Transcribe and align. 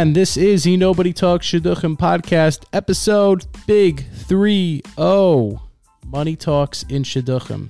again. 0.00 0.14
This 0.14 0.38
is 0.38 0.64
the 0.64 0.78
Nobody 0.78 1.12
Talks 1.12 1.46
Shidduchim 1.46 1.98
podcast, 1.98 2.64
episode 2.72 3.44
Big 3.66 4.06
3 4.14 4.80
0. 4.96 5.62
Money 6.06 6.36
Talks 6.36 6.84
in 6.84 7.02
Shidduchim. 7.02 7.68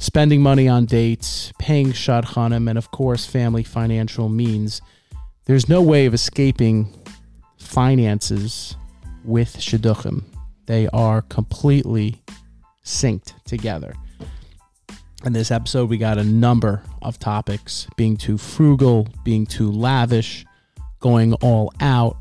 Spending 0.00 0.42
money 0.42 0.66
on 0.66 0.86
dates, 0.86 1.52
paying 1.60 1.92
shadchanim, 1.92 2.68
and 2.68 2.78
of 2.78 2.90
course, 2.90 3.26
family 3.26 3.62
financial 3.62 4.28
means. 4.28 4.82
There's 5.44 5.68
no 5.68 5.80
way 5.80 6.06
of 6.06 6.14
escaping 6.14 6.92
finances 7.58 8.74
with 9.24 9.56
Shidduchim. 9.58 10.24
They 10.66 10.88
are 10.88 11.22
completely 11.22 12.20
synced 12.84 13.34
together. 13.44 13.94
In 15.24 15.32
this 15.32 15.52
episode, 15.52 15.88
we 15.88 15.96
got 15.98 16.18
a 16.18 16.24
number 16.24 16.82
of 17.02 17.20
topics 17.20 17.86
being 17.96 18.16
too 18.16 18.36
frugal, 18.36 19.06
being 19.22 19.46
too 19.46 19.70
lavish, 19.70 20.44
going 21.00 21.34
all 21.34 21.72
out 21.80 22.16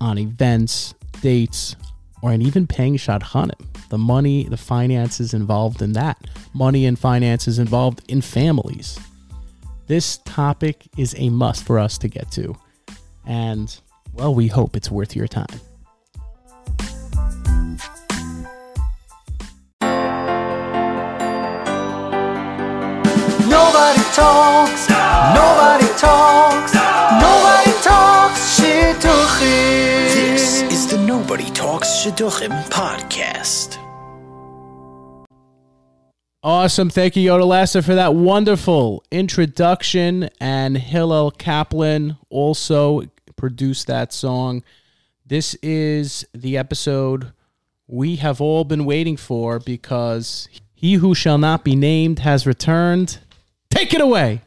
on 0.00 0.18
events, 0.18 0.94
dates, 1.20 1.76
or 2.22 2.32
and 2.32 2.42
even 2.42 2.66
paying 2.66 2.96
shadchanim. 2.96 3.66
The 3.88 3.98
money, 3.98 4.44
the 4.44 4.56
finances 4.56 5.34
involved 5.34 5.82
in 5.82 5.92
that. 5.94 6.18
Money 6.54 6.86
and 6.86 6.98
finances 6.98 7.58
involved 7.58 8.02
in 8.08 8.20
families. 8.20 8.98
This 9.86 10.18
topic 10.18 10.86
is 10.96 11.14
a 11.18 11.28
must 11.30 11.64
for 11.64 11.78
us 11.78 11.98
to 11.98 12.08
get 12.08 12.30
to. 12.32 12.56
And, 13.26 13.76
well, 14.12 14.34
we 14.34 14.46
hope 14.46 14.76
it's 14.76 14.90
worth 14.90 15.16
your 15.16 15.26
time. 15.26 15.46
Nobody 23.48 24.02
talks, 24.14 24.88
nobody 24.88 24.88
talks, 24.88 25.34
nobody 25.34 25.98
talks 25.98 26.59
shidduchim. 29.40 30.14
This 30.14 30.62
is 30.62 30.86
the 30.90 30.98
Nobody 30.98 31.50
Talks 31.50 31.88
Shidduchim 31.88 32.50
podcast. 32.68 33.78
Awesome. 36.42 36.88
Thank 36.88 37.16
you, 37.16 37.30
Yoda 37.30 37.46
Lasser, 37.46 37.82
for 37.82 37.94
that 37.94 38.14
wonderful 38.14 39.04
introduction. 39.10 40.30
And 40.40 40.78
Hillel 40.78 41.30
Kaplan 41.32 42.16
also 42.30 43.02
produced 43.36 43.86
that 43.88 44.12
song. 44.12 44.62
This 45.26 45.54
is 45.56 46.26
the 46.32 46.56
episode 46.56 47.32
we 47.86 48.16
have 48.16 48.40
all 48.40 48.64
been 48.64 48.84
waiting 48.84 49.16
for 49.16 49.58
because 49.58 50.48
he 50.74 50.94
who 50.94 51.14
shall 51.14 51.38
not 51.38 51.62
be 51.62 51.76
named 51.76 52.20
has 52.20 52.46
returned. 52.46 53.18
Take 53.70 53.92
it 53.92 54.00
away. 54.00 54.40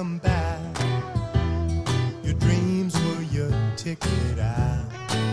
Welcome 0.00 0.18
back. 0.20 0.78
Your 2.24 2.32
dreams 2.32 2.98
were 3.04 3.20
your 3.20 3.52
ticket 3.76 4.38
out 4.38 4.86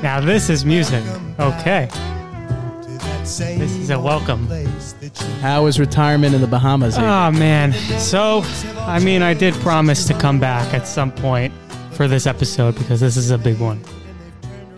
Now 0.03 0.19
this 0.19 0.49
is 0.49 0.65
music. 0.65 1.05
Okay. 1.39 1.87
to 1.89 2.97
that 2.99 3.25
same 3.25 3.59
This 3.59 3.71
is 3.77 3.91
a 3.91 3.97
welcome. 3.97 4.45
place 4.45 4.91
that 4.99 5.17
you 5.21 5.27
How 5.39 5.67
is 5.67 5.79
retirement 5.79 6.35
in 6.35 6.41
the 6.41 6.47
Bahamas? 6.47 6.97
Avery? 6.97 7.09
Oh 7.09 7.31
man. 7.31 7.71
So, 7.97 8.41
I 8.79 8.99
mean, 8.99 9.21
I 9.21 9.33
did 9.33 9.53
promise 9.53 10.05
to 10.07 10.13
come 10.13 10.37
back 10.37 10.73
at 10.73 10.85
some 10.85 11.13
point 11.13 11.53
for 11.93 12.09
this 12.09 12.27
episode 12.27 12.77
because 12.77 12.99
this 12.99 13.15
is 13.15 13.31
a 13.31 13.37
big 13.37 13.61
one. 13.61 13.81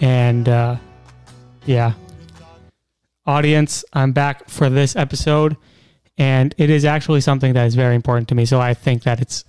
And 0.02 0.48
uh 0.48 0.76
yeah. 1.66 1.94
Audience, 3.26 3.84
I'm 3.94 4.12
back 4.12 4.50
for 4.50 4.70
this 4.70 4.96
episode 4.96 5.58
and 6.20 6.54
it 6.60 6.70
is 6.70 6.86
actually 6.86 7.22
something 7.22 7.54
that 7.54 7.66
is 7.66 7.74
very 7.74 7.96
important 7.96 8.28
to 8.28 8.36
me. 8.36 8.46
So 8.46 8.62
I 8.62 8.76
think 8.76 9.02
that 9.02 9.20
it's 9.20 9.46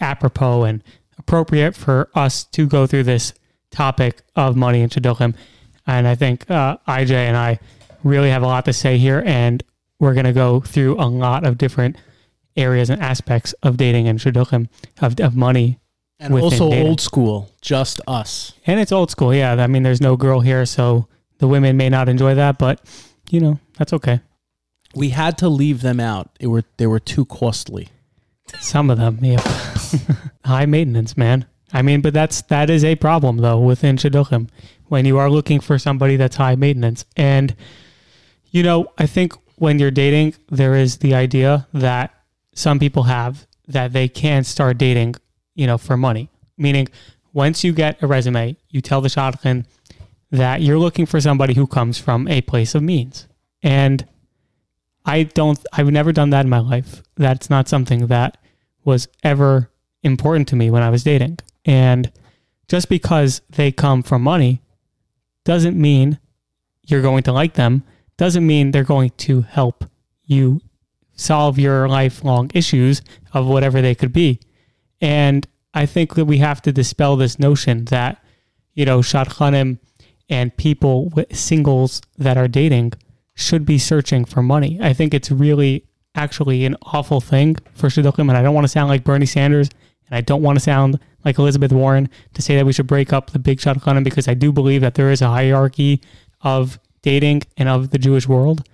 apropos 0.00 0.64
and 0.64 0.82
appropriate 1.18 1.74
for 1.74 2.08
us 2.14 2.44
to 2.44 2.66
go 2.66 2.86
through 2.86 3.04
this 3.04 3.32
topic 3.70 4.22
of 4.34 4.56
money 4.56 4.80
in 4.80 4.90
Shidduchim. 4.90 5.34
And 5.86 6.08
I 6.08 6.14
think 6.14 6.50
uh, 6.50 6.78
IJ 6.88 7.12
and 7.12 7.36
I 7.36 7.58
really 8.02 8.30
have 8.30 8.42
a 8.42 8.46
lot 8.46 8.64
to 8.66 8.72
say 8.72 8.98
here, 8.98 9.22
and 9.26 9.62
we're 9.98 10.14
going 10.14 10.26
to 10.26 10.32
go 10.32 10.60
through 10.60 10.96
a 11.00 11.06
lot 11.06 11.46
of 11.46 11.58
different 11.58 11.96
areas 12.56 12.90
and 12.90 13.02
aspects 13.02 13.52
of 13.62 13.76
dating 13.76 14.08
and 14.08 14.18
Shidduchim, 14.18 14.68
of, 15.00 15.18
of 15.20 15.36
money. 15.36 15.78
and 16.18 16.34
also 16.34 16.70
dating. 16.70 16.86
old 16.86 17.00
school, 17.00 17.50
just 17.60 18.00
us. 18.06 18.52
And 18.66 18.80
it's 18.80 18.92
old 18.92 19.10
school, 19.10 19.34
yeah. 19.34 19.52
I 19.52 19.66
mean, 19.66 19.82
there's 19.82 20.00
no 20.00 20.16
girl 20.16 20.40
here, 20.40 20.64
so 20.66 21.08
the 21.38 21.48
women 21.48 21.76
may 21.76 21.88
not 21.88 22.08
enjoy 22.08 22.34
that, 22.34 22.58
but, 22.58 22.80
you 23.30 23.40
know, 23.40 23.60
that's 23.76 23.92
okay. 23.92 24.20
We 24.94 25.10
had 25.10 25.36
to 25.38 25.48
leave 25.48 25.82
them 25.82 26.00
out. 26.00 26.30
It 26.40 26.46
were 26.46 26.64
they 26.78 26.86
were 26.86 27.00
too 27.00 27.26
costly. 27.26 27.88
Some 28.60 28.90
of 28.90 28.98
them, 28.98 29.18
yeah. 29.22 29.40
High 30.44 30.66
maintenance, 30.66 31.16
man. 31.16 31.46
I 31.72 31.82
mean, 31.82 32.00
but 32.00 32.14
that's 32.14 32.42
that 32.42 32.70
is 32.70 32.84
a 32.84 32.94
problem 32.94 33.38
though 33.38 33.58
within 33.58 33.96
shidduchim 33.96 34.48
when 34.86 35.04
you 35.04 35.18
are 35.18 35.28
looking 35.28 35.60
for 35.60 35.78
somebody 35.78 36.16
that's 36.16 36.36
high 36.36 36.54
maintenance. 36.54 37.04
And 37.16 37.54
you 38.50 38.62
know, 38.62 38.92
I 38.98 39.06
think 39.06 39.34
when 39.56 39.78
you're 39.78 39.90
dating, 39.90 40.34
there 40.48 40.74
is 40.74 40.98
the 40.98 41.14
idea 41.14 41.66
that 41.72 42.14
some 42.54 42.78
people 42.78 43.04
have 43.04 43.46
that 43.68 43.92
they 43.92 44.08
can 44.08 44.44
start 44.44 44.78
dating, 44.78 45.16
you 45.54 45.66
know, 45.66 45.78
for 45.78 45.96
money. 45.96 46.30
Meaning, 46.56 46.88
once 47.32 47.64
you 47.64 47.72
get 47.72 48.02
a 48.02 48.06
resume, 48.06 48.56
you 48.70 48.80
tell 48.80 49.00
the 49.00 49.08
shadchan 49.08 49.66
that 50.30 50.62
you're 50.62 50.78
looking 50.78 51.06
for 51.06 51.20
somebody 51.20 51.54
who 51.54 51.66
comes 51.66 51.98
from 51.98 52.28
a 52.28 52.40
place 52.42 52.74
of 52.74 52.82
means. 52.82 53.26
And 53.62 54.06
I 55.06 55.22
don't, 55.22 55.58
I've 55.72 55.88
never 55.88 56.12
done 56.12 56.30
that 56.30 56.44
in 56.44 56.50
my 56.50 56.58
life. 56.58 57.02
That's 57.14 57.48
not 57.48 57.68
something 57.68 58.08
that 58.08 58.36
was 58.84 59.08
ever 59.22 59.70
important 60.02 60.48
to 60.48 60.56
me 60.56 60.68
when 60.68 60.82
I 60.82 60.90
was 60.90 61.04
dating. 61.04 61.38
And 61.64 62.12
just 62.68 62.88
because 62.88 63.40
they 63.50 63.70
come 63.70 64.02
from 64.02 64.22
money 64.22 64.62
doesn't 65.44 65.80
mean 65.80 66.18
you're 66.82 67.02
going 67.02 67.22
to 67.22 67.32
like 67.32 67.54
them, 67.54 67.84
doesn't 68.16 68.46
mean 68.46 68.70
they're 68.70 68.84
going 68.84 69.10
to 69.10 69.42
help 69.42 69.84
you 70.24 70.60
solve 71.14 71.58
your 71.58 71.88
lifelong 71.88 72.50
issues 72.52 73.00
of 73.32 73.46
whatever 73.46 73.80
they 73.80 73.94
could 73.94 74.12
be. 74.12 74.40
And 75.00 75.46
I 75.72 75.86
think 75.86 76.14
that 76.14 76.24
we 76.24 76.38
have 76.38 76.60
to 76.62 76.72
dispel 76.72 77.16
this 77.16 77.38
notion 77.38 77.84
that, 77.86 78.22
you 78.74 78.84
know, 78.84 79.00
shadchanim 79.00 79.78
and 80.28 80.56
people 80.56 81.10
with 81.10 81.36
singles 81.36 82.02
that 82.18 82.36
are 82.36 82.48
dating 82.48 82.94
should 83.36 83.64
be 83.64 83.78
searching 83.78 84.24
for 84.24 84.42
money. 84.42 84.78
I 84.82 84.92
think 84.92 85.14
it's 85.14 85.30
really 85.30 85.84
actually 86.14 86.64
an 86.64 86.76
awful 86.82 87.20
thing 87.20 87.56
for 87.74 87.88
shidduchim, 87.88 88.28
and 88.28 88.36
I 88.36 88.42
don't 88.42 88.54
want 88.54 88.64
to 88.64 88.68
sound 88.68 88.88
like 88.88 89.04
Bernie 89.04 89.26
Sanders, 89.26 89.68
and 90.08 90.16
I 90.16 90.22
don't 90.22 90.42
want 90.42 90.56
to 90.56 90.60
sound 90.60 90.98
like 91.24 91.38
Elizabeth 91.38 91.72
Warren 91.72 92.08
to 92.34 92.42
say 92.42 92.56
that 92.56 92.66
we 92.66 92.72
should 92.72 92.86
break 92.86 93.12
up 93.12 93.30
the 93.30 93.38
big 93.38 93.58
shadchanim 93.58 94.02
because 94.02 94.26
I 94.26 94.34
do 94.34 94.52
believe 94.52 94.80
that 94.80 94.94
there 94.94 95.10
is 95.10 95.22
a 95.22 95.28
hierarchy 95.28 96.02
of 96.40 96.80
dating 97.02 97.42
and 97.56 97.68
of 97.68 97.90
the 97.90 97.98
Jewish 97.98 98.26
world. 98.26 98.66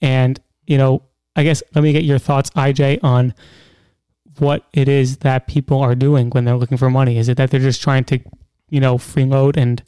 And 0.00 0.38
you 0.66 0.78
know, 0.78 1.02
I 1.34 1.42
guess 1.42 1.62
let 1.74 1.82
me 1.82 1.92
get 1.92 2.04
your 2.04 2.18
thoughts, 2.18 2.50
IJ, 2.50 3.02
on 3.02 3.34
what 4.38 4.66
it 4.72 4.88
is 4.88 5.18
that 5.18 5.46
people 5.46 5.80
are 5.80 5.94
doing 5.94 6.30
when 6.30 6.44
they're 6.44 6.56
looking 6.56 6.78
for 6.78 6.90
money. 6.90 7.18
Is 7.18 7.28
it 7.28 7.36
that 7.38 7.50
they're 7.50 7.60
just 7.60 7.82
trying 7.82 8.04
to, 8.04 8.18
you 8.68 8.80
know, 8.80 8.98
freeload 8.98 9.56
and 9.56 9.82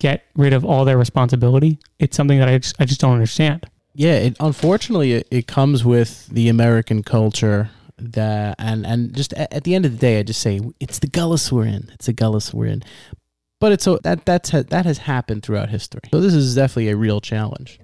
get 0.00 0.24
rid 0.36 0.52
of 0.52 0.64
all 0.64 0.84
their 0.84 0.98
responsibility? 0.98 1.78
It's 1.98 2.16
something 2.16 2.38
that 2.38 2.48
I 2.48 2.58
just, 2.58 2.76
I 2.78 2.84
just 2.84 3.00
don't 3.00 3.12
understand. 3.12 3.68
Yeah, 3.94 4.14
it 4.14 4.36
unfortunately 4.40 5.12
it, 5.14 5.28
it 5.30 5.46
comes 5.46 5.84
with 5.84 6.26
the 6.28 6.48
American 6.48 7.02
culture 7.02 7.70
that 7.98 8.54
and 8.60 8.86
and 8.86 9.12
just 9.14 9.32
at, 9.32 9.52
at 9.52 9.64
the 9.64 9.74
end 9.74 9.84
of 9.84 9.92
the 9.92 9.98
day, 9.98 10.20
I 10.20 10.22
just 10.22 10.40
say 10.40 10.60
it's 10.78 11.00
the 11.00 11.08
gullus 11.08 11.50
we're 11.50 11.66
in. 11.66 11.90
It's 11.94 12.06
the 12.06 12.14
gullus 12.14 12.54
we're 12.54 12.66
in. 12.66 12.84
But 13.60 13.72
it's 13.72 13.82
so 13.82 13.98
that 14.04 14.24
that's 14.24 14.50
that 14.50 14.86
has 14.86 14.98
happened 14.98 15.42
throughout 15.42 15.68
history. 15.70 16.02
So 16.12 16.20
this 16.20 16.32
is 16.32 16.54
definitely 16.54 16.90
a 16.90 16.96
real 16.96 17.20
challenge. 17.20 17.80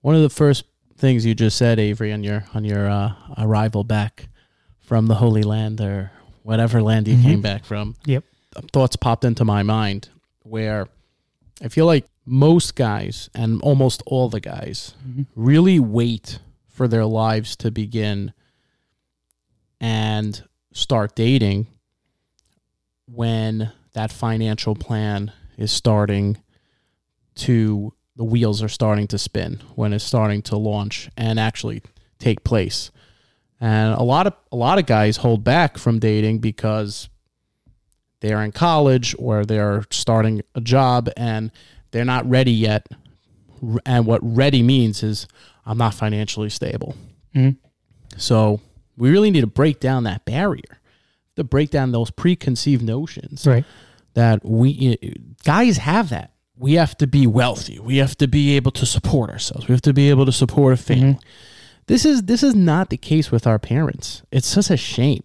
One 0.00 0.16
of 0.16 0.22
the 0.22 0.30
first 0.30 0.64
things 0.96 1.24
you 1.24 1.34
just 1.36 1.56
said, 1.56 1.78
Avery, 1.78 2.12
on 2.12 2.24
your 2.24 2.44
on 2.54 2.64
your 2.64 2.90
uh, 2.90 3.12
arrival 3.38 3.84
back 3.84 4.26
from 4.80 5.06
the 5.06 5.14
Holy 5.14 5.44
Land 5.44 5.80
or 5.80 6.10
whatever 6.42 6.82
land 6.82 7.06
you 7.06 7.14
Mhm. 7.14 7.22
came 7.22 7.40
back 7.40 7.64
from, 7.64 7.94
Yep. 8.06 8.24
thoughts 8.72 8.96
popped 8.96 9.24
into 9.24 9.44
my 9.44 9.62
mind 9.62 10.08
where 10.42 10.88
I 11.62 11.68
feel 11.68 11.86
like 11.86 12.06
most 12.24 12.74
guys 12.76 13.28
and 13.34 13.60
almost 13.62 14.02
all 14.06 14.28
the 14.28 14.40
guys 14.40 14.94
Mhm. 15.06 15.26
really 15.34 15.78
wait 15.80 16.38
for 16.68 16.86
their 16.88 17.04
lives 17.04 17.56
to 17.56 17.70
begin 17.70 18.32
and 19.80 20.42
start 20.72 21.14
dating 21.16 21.66
when 23.06 23.72
that 23.92 24.12
financial 24.12 24.74
plan 24.74 25.32
is 25.56 25.72
starting 25.72 26.38
to 27.34 27.92
the 28.16 28.24
wheels 28.24 28.62
are 28.62 28.68
starting 28.68 29.06
to 29.08 29.18
spin 29.18 29.60
when 29.74 29.92
it's 29.92 30.04
starting 30.04 30.42
to 30.42 30.56
launch 30.56 31.08
and 31.16 31.40
actually 31.40 31.82
take 32.18 32.44
place 32.44 32.90
and 33.60 33.94
a 33.94 34.02
lot 34.02 34.26
of 34.26 34.34
a 34.52 34.56
lot 34.56 34.78
of 34.78 34.86
guys 34.86 35.18
hold 35.18 35.42
back 35.42 35.78
from 35.78 35.98
dating 35.98 36.38
because 36.38 37.08
they're 38.20 38.42
in 38.42 38.52
college 38.52 39.14
or 39.18 39.44
they're 39.44 39.84
starting 39.90 40.42
a 40.54 40.60
job 40.60 41.08
and 41.16 41.50
they're 41.90 42.04
not 42.04 42.28
ready 42.28 42.52
yet. 42.52 42.86
And 43.84 44.06
what 44.06 44.20
ready 44.22 44.62
means 44.62 45.02
is, 45.02 45.26
I'm 45.66 45.78
not 45.78 45.94
financially 45.94 46.48
stable. 46.50 46.94
Mhm. 47.34 47.56
So 48.16 48.60
we 48.96 49.10
really 49.10 49.30
need 49.30 49.42
to 49.42 49.46
break 49.46 49.80
down 49.80 50.04
that 50.04 50.24
barrier, 50.24 50.80
to 51.36 51.44
break 51.44 51.70
down 51.70 51.92
those 51.92 52.10
preconceived 52.10 52.82
notions 52.82 53.46
Right. 53.46 53.64
that 54.14 54.44
we 54.44 54.98
guys 55.44 55.78
have 55.78 56.08
that. 56.10 56.32
We 56.56 56.74
have 56.74 56.96
to 56.98 57.06
be 57.06 57.26
wealthy. 57.26 57.78
We 57.78 57.98
have 57.98 58.16
to 58.18 58.28
be 58.28 58.56
able 58.56 58.70
to 58.72 58.84
support 58.86 59.30
ourselves. 59.30 59.68
We 59.68 59.72
have 59.72 59.82
to 59.82 59.92
be 59.94 60.10
able 60.10 60.26
to 60.26 60.32
support 60.32 60.74
a 60.74 60.76
family. 60.76 61.18
This 61.86 62.04
is 62.04 62.22
this 62.24 62.42
is 62.42 62.54
not 62.54 62.90
the 62.90 62.96
case 62.96 63.30
with 63.30 63.46
our 63.46 63.58
parents. 63.58 64.22
It's 64.30 64.46
such 64.46 64.70
a 64.70 64.76
shame. 64.76 65.22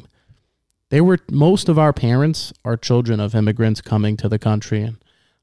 They 0.95 1.01
were 1.01 1.19
most 1.29 1.67
of 1.67 1.77
our 1.77 1.91
parents 1.91 2.53
are 2.63 2.77
children 2.77 3.19
of 3.19 3.35
immigrants 3.35 3.81
coming 3.81 4.15
to 4.15 4.29
the 4.29 4.39
country, 4.39 4.81
and 4.81 4.95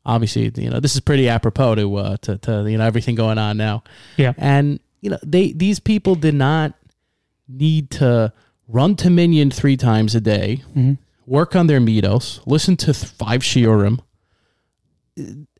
obviously, 0.07 0.51
you 0.57 0.71
know, 0.71 0.81
this 0.81 0.95
is 0.95 1.01
pretty 1.01 1.29
apropos 1.29 1.75
to 1.75 1.95
uh, 1.97 2.17
to, 2.23 2.39
to 2.39 2.71
you 2.71 2.79
know 2.79 2.87
everything 2.87 3.17
going 3.17 3.37
on 3.37 3.59
now. 3.59 3.83
Yeah. 4.17 4.33
And 4.39 4.81
you 5.03 5.11
know, 5.11 5.19
they 5.23 5.53
these 5.53 5.79
people 5.79 6.15
did 6.15 6.35
not 6.35 6.73
need 7.47 7.91
to 7.91 8.33
run 8.67 8.97
to 8.97 9.11
Minyan 9.11 9.51
three 9.51 9.77
times 9.77 10.15
a 10.15 10.23
day, 10.23 10.63
work 11.27 11.55
on 11.55 11.67
their 11.67 11.81
middos, 11.81 12.41
listen 12.47 12.75
to 12.79 12.95
five 12.95 13.43
shiurim, 13.43 14.01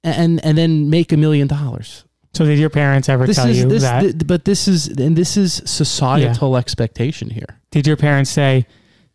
and 0.03 0.43
and 0.43 0.57
then 0.57 0.89
make 0.89 1.13
a 1.13 1.19
million 1.19 1.49
dollars. 1.49 2.07
So 2.33 2.47
did 2.47 2.59
your 2.59 2.71
parents 2.71 3.11
ever 3.11 3.27
This 3.27 3.37
tell 3.37 3.49
is 3.49 3.59
you 3.59 3.69
this, 3.69 3.83
that? 3.83 4.01
th- 4.01 4.27
but 4.27 4.47
this 4.47 4.67
is 4.69 4.89
and 4.89 5.17
this 5.17 5.37
is 5.37 5.61
societal 5.67 6.57
expectation 6.57 7.29
here. 7.29 7.61
did 7.71 7.87
your 7.87 7.99
parents 7.99 8.31
say, 8.31 8.67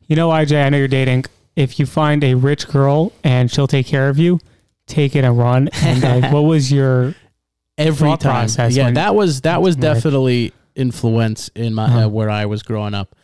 you 0.07 0.15
know, 0.15 0.30
IJ, 0.30 0.63
I 0.65 0.69
know 0.69 0.77
you're 0.77 0.88
dating. 0.88 1.25
If 1.56 1.80
you 1.80 1.86
find 1.86 2.24
a 2.24 2.33
rich 2.36 2.68
girl 2.68 3.12
and 3.24 3.51
she'll 3.51 3.68
take 3.68 3.88
care 3.88 4.09
of 4.09 4.18
you, 4.19 4.39
take 4.86 5.15
it 5.15 5.24
and 5.24 5.38
run. 5.38 5.69
And 5.81 6.01
like, 6.04 6.31
what 6.33 6.42
was 6.42 6.71
your 6.71 7.15
Every 7.77 8.09
time, 8.09 8.18
process 8.18 8.75
yeah, 8.75 8.86
when- 8.86 8.94
that 8.95 9.13
was 9.15 9.42
that 9.42 9.62
was 9.62 9.75
definitely 9.75 10.51
influence 10.75 11.50
in 11.56 11.74
my 11.74 11.86
Uh-huh. 11.86 12.00
uh, 12.06 12.07
where 12.07 12.30
I 12.30 12.45
was 12.45 12.63
growing 12.63 12.94
up. 12.95 13.15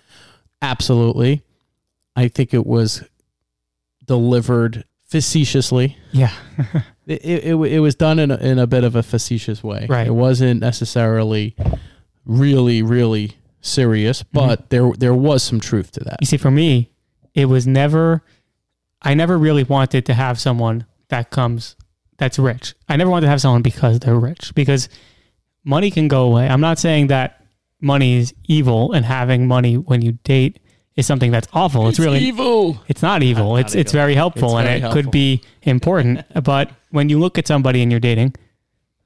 Absolutely, 0.61 1.43
I 2.15 2.27
think 2.27 2.53
it 2.53 2.65
was 2.65 3.03
delivered 4.05 4.83
facetiously. 5.05 5.97
yeah? 6.11 6.31
it, 7.07 7.23
it, 7.23 7.43
it, 7.45 7.55
it 7.55 7.79
was 7.79 7.95
done 7.95 8.19
in 8.19 8.31
a, 8.31 8.37
in 8.37 8.59
a 8.59 8.67
bit 8.67 8.83
of 8.83 8.95
a 8.95 9.03
facetious 9.03 9.63
way. 9.63 9.85
Right. 9.89 10.07
It 10.07 10.11
wasn't 10.15 10.59
necessarily 10.61 11.55
really, 12.25 12.81
really 12.81 13.33
serious, 13.63 14.21
mm-hmm. 14.21 14.47
but 14.47 14.69
there 14.69 14.91
there 14.97 15.15
was 15.15 15.41
some 15.41 15.59
truth 15.59 15.91
to 15.93 16.01
that. 16.01 16.17
You 16.21 16.27
see, 16.27 16.37
for 16.37 16.51
me, 16.51 16.91
it 17.33 17.45
was 17.45 17.65
never. 17.65 18.23
I 19.01 19.15
never 19.15 19.37
really 19.37 19.63
wanted 19.63 20.05
to 20.05 20.13
have 20.13 20.39
someone 20.39 20.85
that 21.09 21.29
comes 21.29 21.75
that's 22.17 22.39
rich. 22.39 22.73
I 22.87 22.95
never 22.95 23.09
wanted 23.09 23.25
to 23.25 23.31
have 23.31 23.41
someone 23.41 23.61
because 23.61 23.99
they're 23.99 24.19
rich 24.19 24.53
because 24.55 24.87
money 25.63 25.91
can 25.91 26.07
go 26.07 26.23
away. 26.23 26.47
I'm 26.47 26.61
not 26.61 26.79
saying 26.79 27.07
that 27.07 27.45
money 27.81 28.17
is 28.17 28.33
evil 28.45 28.93
and 28.93 29.03
having 29.03 29.47
money 29.47 29.75
when 29.75 30.01
you 30.01 30.13
date 30.23 30.59
is 30.95 31.05
something 31.05 31.31
that's 31.31 31.47
awful. 31.53 31.89
It's, 31.89 31.99
really 31.99 32.19
evil. 32.19 32.81
It's 32.87 33.01
not 33.01 33.23
evil. 33.23 33.57
it's 33.57 33.75
it's 33.75 33.91
evil. 33.91 33.99
very 33.99 34.15
helpful 34.15 34.57
It's 34.57 34.59
and 34.59 34.65
very 34.67 34.77
it 34.77 34.81
helpful. 34.81 35.01
could 35.03 35.11
be 35.11 35.41
important. 35.63 36.23
but 36.43 36.71
when 36.91 37.09
you 37.09 37.19
look 37.19 37.37
at 37.37 37.47
somebody 37.47 37.81
and 37.81 37.91
you're 37.91 37.99
dating, 37.99 38.35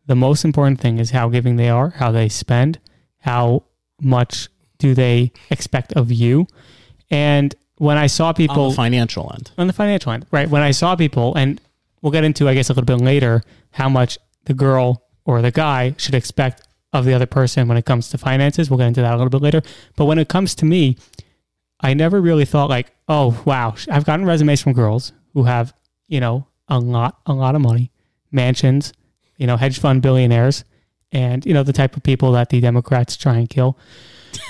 the 0.05 0.15
most 0.15 0.45
important 0.45 0.79
thing 0.79 0.99
is 0.99 1.11
how 1.11 1.29
giving 1.29 1.55
they 1.55 1.69
are, 1.69 1.91
how 1.91 2.11
they 2.11 2.29
spend, 2.29 2.79
how 3.19 3.63
much 4.01 4.49
do 4.77 4.93
they 4.93 5.31
expect 5.49 5.93
of 5.93 6.11
you. 6.11 6.47
And 7.09 7.55
when 7.77 7.97
I 7.97 8.07
saw 8.07 8.29
On 8.29 8.33
people 8.33 8.69
the 8.69 8.75
financial 8.75 9.31
end. 9.33 9.51
on 9.57 9.67
the 9.67 9.73
financial 9.73 10.11
end, 10.11 10.25
right? 10.31 10.49
When 10.49 10.61
I 10.61 10.71
saw 10.71 10.95
people, 10.95 11.35
and 11.35 11.61
we'll 12.01 12.11
get 12.11 12.23
into, 12.23 12.47
I 12.47 12.53
guess, 12.53 12.69
a 12.69 12.73
little 12.73 12.85
bit 12.85 13.03
later, 13.03 13.43
how 13.71 13.89
much 13.89 14.17
the 14.45 14.53
girl 14.53 15.03
or 15.25 15.41
the 15.41 15.51
guy 15.51 15.93
should 15.97 16.15
expect 16.15 16.63
of 16.93 17.05
the 17.05 17.13
other 17.13 17.25
person 17.25 17.67
when 17.67 17.77
it 17.77 17.85
comes 17.85 18.09
to 18.09 18.17
finances. 18.17 18.69
We'll 18.69 18.77
get 18.77 18.87
into 18.87 19.01
that 19.01 19.13
a 19.13 19.17
little 19.17 19.29
bit 19.29 19.41
later. 19.41 19.61
But 19.95 20.05
when 20.05 20.17
it 20.17 20.29
comes 20.29 20.55
to 20.55 20.65
me, 20.65 20.97
I 21.81 21.93
never 21.93 22.19
really 22.21 22.45
thought 22.45 22.69
like, 22.69 22.91
oh 23.07 23.41
wow, 23.45 23.75
I've 23.91 24.05
gotten 24.05 24.25
resumes 24.25 24.61
from 24.61 24.73
girls 24.73 25.11
who 25.33 25.43
have, 25.43 25.73
you 26.07 26.19
know, 26.19 26.47
a 26.67 26.79
lot, 26.79 27.19
a 27.25 27.33
lot 27.33 27.55
of 27.55 27.61
money, 27.61 27.91
mansions, 28.31 28.93
you 29.37 29.45
know, 29.47 29.57
hedge 29.57 29.79
fund 29.79 30.01
billionaires, 30.01 30.63
and 31.11 31.45
you 31.45 31.53
know 31.53 31.63
the 31.63 31.73
type 31.73 31.95
of 31.95 32.03
people 32.03 32.31
that 32.33 32.49
the 32.49 32.59
Democrats 32.59 33.15
try 33.17 33.37
and 33.37 33.49
kill. 33.49 33.77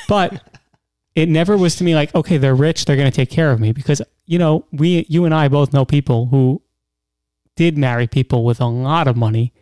But 0.07 0.41
it 1.15 1.29
never 1.29 1.57
was 1.57 1.75
to 1.77 1.83
me 1.83 1.95
like, 1.95 2.13
okay, 2.15 2.37
they're 2.37 2.55
rich, 2.55 2.85
they're 2.85 2.95
going 2.95 3.09
to 3.11 3.15
take 3.15 3.29
care 3.29 3.51
of 3.51 3.59
me 3.59 3.71
because 3.71 4.01
you 4.25 4.37
know, 4.37 4.65
we, 4.73 5.05
you 5.07 5.23
and 5.23 5.33
I 5.33 5.47
both 5.47 5.71
know 5.71 5.85
people 5.85 6.25
who 6.25 6.61
did 7.55 7.77
marry 7.77 8.07
people 8.07 8.43
with 8.43 8.59
a 8.59 8.65
lot 8.65 9.07
of 9.07 9.15
money, 9.15 9.53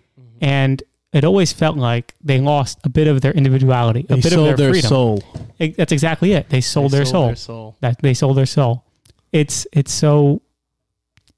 and 0.42 0.81
it 1.13 1.24
always 1.24 1.53
felt 1.53 1.77
like 1.77 2.13
they 2.24 2.39
lost 2.42 2.80
a 2.83 2.89
bit 2.89 3.07
of 3.07 3.21
their 3.21 3.31
individuality, 3.31 4.06
a 4.09 4.15
bit 4.15 4.24
sold 4.33 4.50
of 4.50 4.57
their, 4.57 4.65
their 4.65 4.74
freedom. 4.74 4.89
soul. 4.89 5.24
It- 5.59 5.77
that's 5.77 5.91
exactly 5.91 6.33
it. 6.33 6.50
They 6.50 6.62
sold, 6.62 6.91
They 6.91 6.98
their, 6.98 7.06
soul. 7.06 7.36
soul. 7.36 7.77
That 7.81 8.01
they 8.01 8.13
sold 8.15 8.38
their 8.38 8.45
soul. 8.48 8.83
It's 9.31 9.68
it's 9.71 9.94
so, 9.94 10.41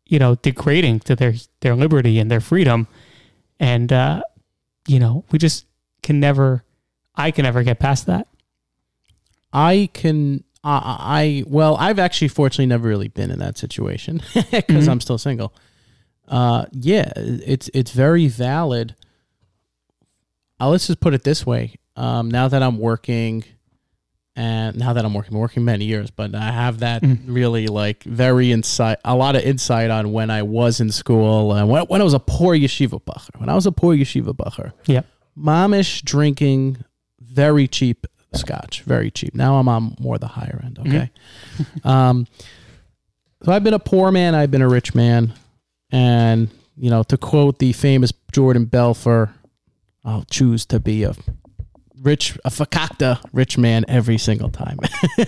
you 0.06 0.20
know, 0.20 0.36
degrading 0.36 1.02
to 1.02 1.16
their 1.16 1.34
their 1.62 1.76
liberty 1.76 2.18
and 2.18 2.32
their 2.32 2.40
freedom, 2.42 2.88
and 3.60 3.92
uh, 3.92 4.22
you 4.88 5.00
know, 5.00 5.24
we 5.32 5.38
just 5.40 5.66
can 6.02 6.20
never. 6.20 6.64
I 7.16 7.32
can 7.32 7.44
never 7.44 7.64
get 7.64 7.80
past 7.80 8.06
that. 8.08 8.28
I 9.54 9.90
can. 9.94 10.44
I 10.64 10.98
I 11.00 11.44
well, 11.48 11.76
I've 11.78 12.00
actually 12.00 12.28
fortunately 12.30 12.66
never 12.68 12.88
really 12.88 13.08
been 13.08 13.32
in 13.32 13.40
that 13.40 13.58
situation 13.58 14.22
because 14.34 14.86
Mhm. 14.86 14.90
I'm 14.92 15.02
still 15.02 15.18
single. 15.18 15.54
Uh, 16.28 16.66
yeah, 16.74 17.12
it's 17.16 17.70
it's 17.74 17.92
very 17.92 18.28
valid. 18.28 18.96
Uh, 20.60 20.70
let's 20.70 20.88
just 20.88 21.00
put 21.00 21.14
it 21.14 21.24
this 21.24 21.46
way. 21.46 21.76
Um, 21.96 22.30
now 22.30 22.48
that 22.48 22.62
I'm 22.64 22.78
working, 22.80 23.44
and 24.38 24.78
now 24.78 24.94
that 24.94 25.04
I'm 25.04 25.14
working, 25.14 25.34
I'm 25.34 25.40
working 25.42 25.66
many 25.66 25.84
years, 25.86 26.12
but 26.12 26.34
I 26.36 26.52
have 26.52 26.80
that 26.80 27.02
Mhm. 27.02 27.22
really 27.26 27.68
like 27.68 28.04
very 28.04 28.52
insight, 28.52 29.00
a 29.04 29.16
lot 29.16 29.36
of 29.36 29.42
insight 29.42 29.90
on 29.90 30.12
when 30.14 30.30
I 30.30 30.44
was 30.44 30.80
in 30.80 30.92
school 30.92 31.52
and 31.54 31.68
when, 31.68 31.84
when 31.88 32.00
I 32.00 32.04
was 32.04 32.14
a 32.14 32.20
poor 32.20 32.56
yeshiva 32.56 33.02
bacher. 33.04 33.38
When 33.40 33.50
I 33.50 33.56
was 33.56 33.66
a 33.66 33.72
poor 33.72 33.96
yeshiva 33.96 34.34
bacher, 34.36 34.72
Yep. 34.86 35.06
momish 35.38 36.04
drinking 36.04 36.78
very 37.20 37.68
cheap 37.68 38.06
scotch, 38.34 38.84
very 38.84 39.10
cheap. 39.10 39.34
Now 39.34 39.56
I'm 39.58 39.68
on 39.68 39.96
more 40.00 40.18
the 40.20 40.28
higher 40.28 40.62
end. 40.64 40.78
Okay. 40.80 41.10
um, 41.84 42.28
so 43.44 43.52
I've 43.52 43.64
been 43.64 43.74
a 43.74 43.80
poor 43.80 44.12
man. 44.12 44.36
I've 44.36 44.52
been 44.52 44.62
a 44.62 44.70
rich 44.70 44.94
man, 44.96 45.34
and 45.92 46.50
you 46.80 46.90
know, 46.92 47.02
to 47.04 47.18
quote 47.18 47.58
the 47.60 47.74
famous 47.74 48.14
Jordan 48.32 48.66
Belfort, 48.66 49.30
I'll 50.06 50.26
choose 50.30 50.66
to 50.68 50.80
be 50.80 51.04
a 51.04 51.16
rich, 52.02 52.38
a 52.46 52.50
fakakta 52.50 53.20
rich 53.34 53.58
man 53.58 53.86
every 53.88 54.18
single 54.18 54.50
time, 54.50 54.80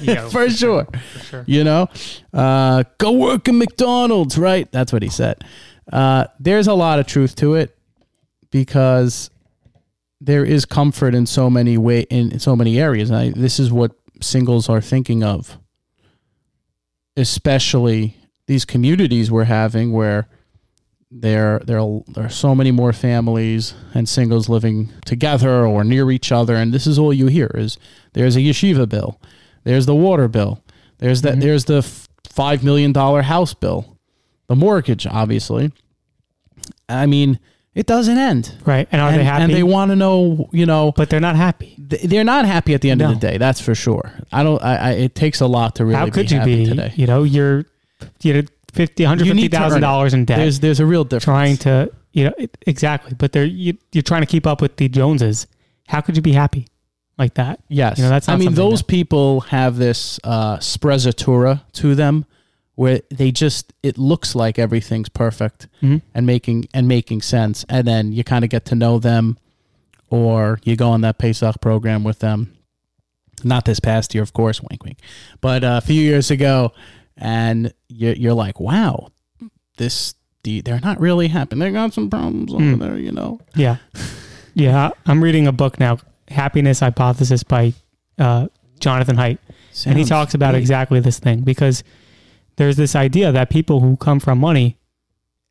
Yeah, 0.02 0.30
for 0.30 0.50
sure. 0.50 0.86
For 1.14 1.20
sure. 1.20 1.44
You 1.48 1.64
know, 1.64 1.88
uh, 2.34 2.84
go 2.98 3.12
work 3.12 3.48
in 3.48 3.58
McDonald's, 3.58 4.38
right? 4.38 4.72
That's 4.72 4.94
what 4.94 5.04
he 5.04 5.10
said. 5.10 5.44
Uh, 5.92 6.26
there's 6.40 6.68
a 6.68 6.74
lot 6.74 7.00
of 7.00 7.08
truth 7.08 7.36
to 7.38 7.56
it 7.56 7.76
because 8.52 9.30
there 10.22 10.44
is 10.44 10.66
comfort 10.66 11.16
in 11.16 11.26
so 11.26 11.50
many 11.50 11.78
way 11.78 12.02
in 12.10 12.40
so 12.40 12.56
many 12.56 12.80
areas. 12.80 13.10
And 13.10 13.18
I, 13.20 13.30
this 13.32 13.60
is 13.60 13.72
what 13.72 13.92
singles 14.22 14.70
are 14.70 14.82
thinking 14.82 15.24
of, 15.24 15.58
especially 17.16 18.18
these 18.48 18.66
communities 18.66 19.32
we're 19.32 19.46
having 19.46 19.94
where 19.94 20.28
there 21.12 21.60
there 21.66 21.80
are- 21.80 22.04
there 22.14 22.26
are 22.26 22.30
so 22.30 22.54
many 22.54 22.72
more 22.72 22.94
families 22.94 23.74
and 23.94 24.08
singles 24.08 24.48
living 24.48 24.92
together 25.06 25.66
or 25.66 25.84
near 25.84 26.12
each 26.12 26.32
other, 26.32 26.56
and 26.56 26.74
this 26.74 26.86
is 26.86 27.00
all 27.00 27.14
you 27.14 27.28
hear 27.28 27.52
is 27.56 27.78
there's 28.14 28.36
a 28.36 28.40
yeshiva 28.40 28.88
bill, 28.88 29.20
there's 29.64 29.86
the 29.86 29.96
water 29.96 30.28
bill, 30.28 30.62
there's 31.00 31.22
that 31.24 31.34
mm-hmm. 31.34 31.42
there's 31.42 31.66
the 31.66 31.82
five 32.30 32.64
million 32.64 32.92
dollar 32.92 33.24
house 33.24 33.54
bill, 33.54 33.98
the 34.48 34.56
mortgage, 34.56 35.08
obviously. 35.08 35.72
I 36.88 37.06
mean, 37.06 37.40
it 37.76 37.86
doesn't 37.86 38.18
end. 38.18 38.56
Right. 38.66 38.88
And 38.92 39.02
are 39.02 39.10
and, 39.10 39.20
they 39.20 39.24
happy? 39.24 39.44
And 39.44 39.54
they 39.54 39.64
want 39.64 39.92
to 39.92 39.96
know, 39.96 40.50
you 40.52 40.66
know, 40.66 40.92
but 40.96 41.10
they're 41.10 41.20
not 41.20 41.36
happy. 41.36 41.76
they're 41.78 42.24
not 42.24 42.46
happy 42.46 42.74
at 42.74 42.82
the 42.82 42.90
end 42.90 43.00
No. 43.00 43.12
of 43.12 43.20
the 43.20 43.28
day. 43.28 43.38
That's 43.38 43.62
for 43.62 43.76
sure. 43.76 44.12
I 44.32 44.44
don't. 44.44 44.62
I, 44.62 44.76
I 44.76 44.92
it 44.92 45.16
takes 45.16 45.40
a 45.42 45.48
lot 45.48 45.76
to 45.76 45.86
really. 45.86 45.98
How 45.98 46.10
could 46.10 46.28
be 46.28 46.34
you 46.34 46.40
happy 46.40 46.56
be? 46.64 46.66
today? 46.66 46.94
You 46.96 47.08
know, 47.08 47.24
you're 47.24 47.66
you 48.22 48.34
know 48.34 48.42
fifty, 48.74 49.04
hundred 49.04 49.26
fifty 49.26 49.42
need 49.42 49.52
to 49.52 49.58
earn 49.58 49.64
thousand 49.64 49.82
dollars 49.82 50.14
in 50.14 50.26
debt. 50.26 50.38
There's 50.38 50.60
there's 50.60 50.80
a 50.80 50.86
real 50.86 51.04
difference. 51.04 51.24
trying 51.26 51.58
to 51.58 51.92
you 52.14 52.26
know 52.26 52.34
it, 52.38 52.58
exactly, 52.66 53.14
but 53.18 53.32
they're 53.32 53.46
you, 53.46 53.78
you're 53.92 54.02
trying 54.04 54.22
to 54.22 54.28
keep 54.28 54.46
up 54.48 54.62
with 54.62 54.78
the 54.78 54.88
Joneses. 54.90 55.48
How 55.88 56.02
could 56.02 56.16
you 56.16 56.22
be 56.22 56.34
happy 56.34 56.68
like 57.18 57.34
that? 57.36 57.60
Yes. 57.68 57.98
You 57.98 58.04
know, 58.06 58.10
that's 58.12 58.30
I 58.30 58.36
mean, 58.38 58.54
those 58.54 58.80
that- 58.80 58.88
people 58.88 59.42
have 59.42 59.78
this 59.78 60.20
uh, 60.24 60.58
sprezzatura 60.58 61.62
to 61.74 61.96
them 61.96 62.26
where 62.76 63.02
they 63.10 63.30
just, 63.32 63.74
it 63.84 63.98
looks 63.98 64.36
like 64.36 64.58
everything's 64.58 65.10
perfect 65.10 65.68
Mhm. 65.82 66.02
and 66.16 66.26
making, 66.26 66.66
and 66.74 66.88
making 66.88 67.22
sense. 67.22 67.66
And 67.68 67.86
then 67.86 68.14
you 68.14 68.24
kind 68.24 68.46
of 68.46 68.50
get 68.50 68.64
to 68.66 68.76
know 68.76 69.00
them 69.00 69.38
or 70.10 70.60
you 70.64 70.78
go 70.78 70.90
on 70.92 71.02
that 71.02 71.18
Pesach 71.18 71.60
program 71.60 72.04
with 72.06 72.20
them. 72.20 72.54
Not 73.44 73.66
this 73.66 73.80
past 73.82 74.14
year, 74.14 74.24
of 74.24 74.32
course, 74.34 74.62
wink, 74.62 74.84
wink, 74.86 75.00
but 75.42 75.64
uh, 75.64 75.80
a 75.82 75.86
few 75.86 76.02
years 76.02 76.30
ago. 76.32 76.72
And 77.22 77.74
you're, 77.90 78.14
you're 78.14 78.34
like, 78.34 78.60
wow, 78.60 79.10
this, 79.78 80.16
the, 80.44 80.62
they're 80.62 80.80
not 80.80 81.00
really 81.00 81.28
happy. 81.28 81.58
They 81.60 81.72
got 81.72 81.94
some 81.94 82.10
problems 82.10 82.54
over 82.54 82.64
Mm. 82.64 82.80
there, 82.80 82.98
you 82.98 83.12
know? 83.12 83.40
Yeah, 83.56 83.78
yeah. 84.54 84.92
I'm 85.06 85.22
reading 85.24 85.46
a 85.48 85.52
book 85.52 85.80
now. 85.80 86.00
happiness 86.30 86.80
hypothesis 86.80 87.44
by 87.44 87.74
uh, 88.18 88.48
Jonathan 88.80 89.18
Haidt, 89.18 89.40
and 89.86 89.98
he 89.98 90.06
talks 90.06 90.34
about 90.34 90.54
big. 90.54 90.62
exactly 90.62 91.00
this 91.00 91.20
thing 91.20 91.42
because 91.42 91.84
there's 92.58 92.78
this 92.78 92.96
idea 92.96 93.32
that 93.32 93.50
people 93.50 93.80
who 93.80 93.98
come 93.98 94.20
from 94.20 94.40
money 94.40 94.78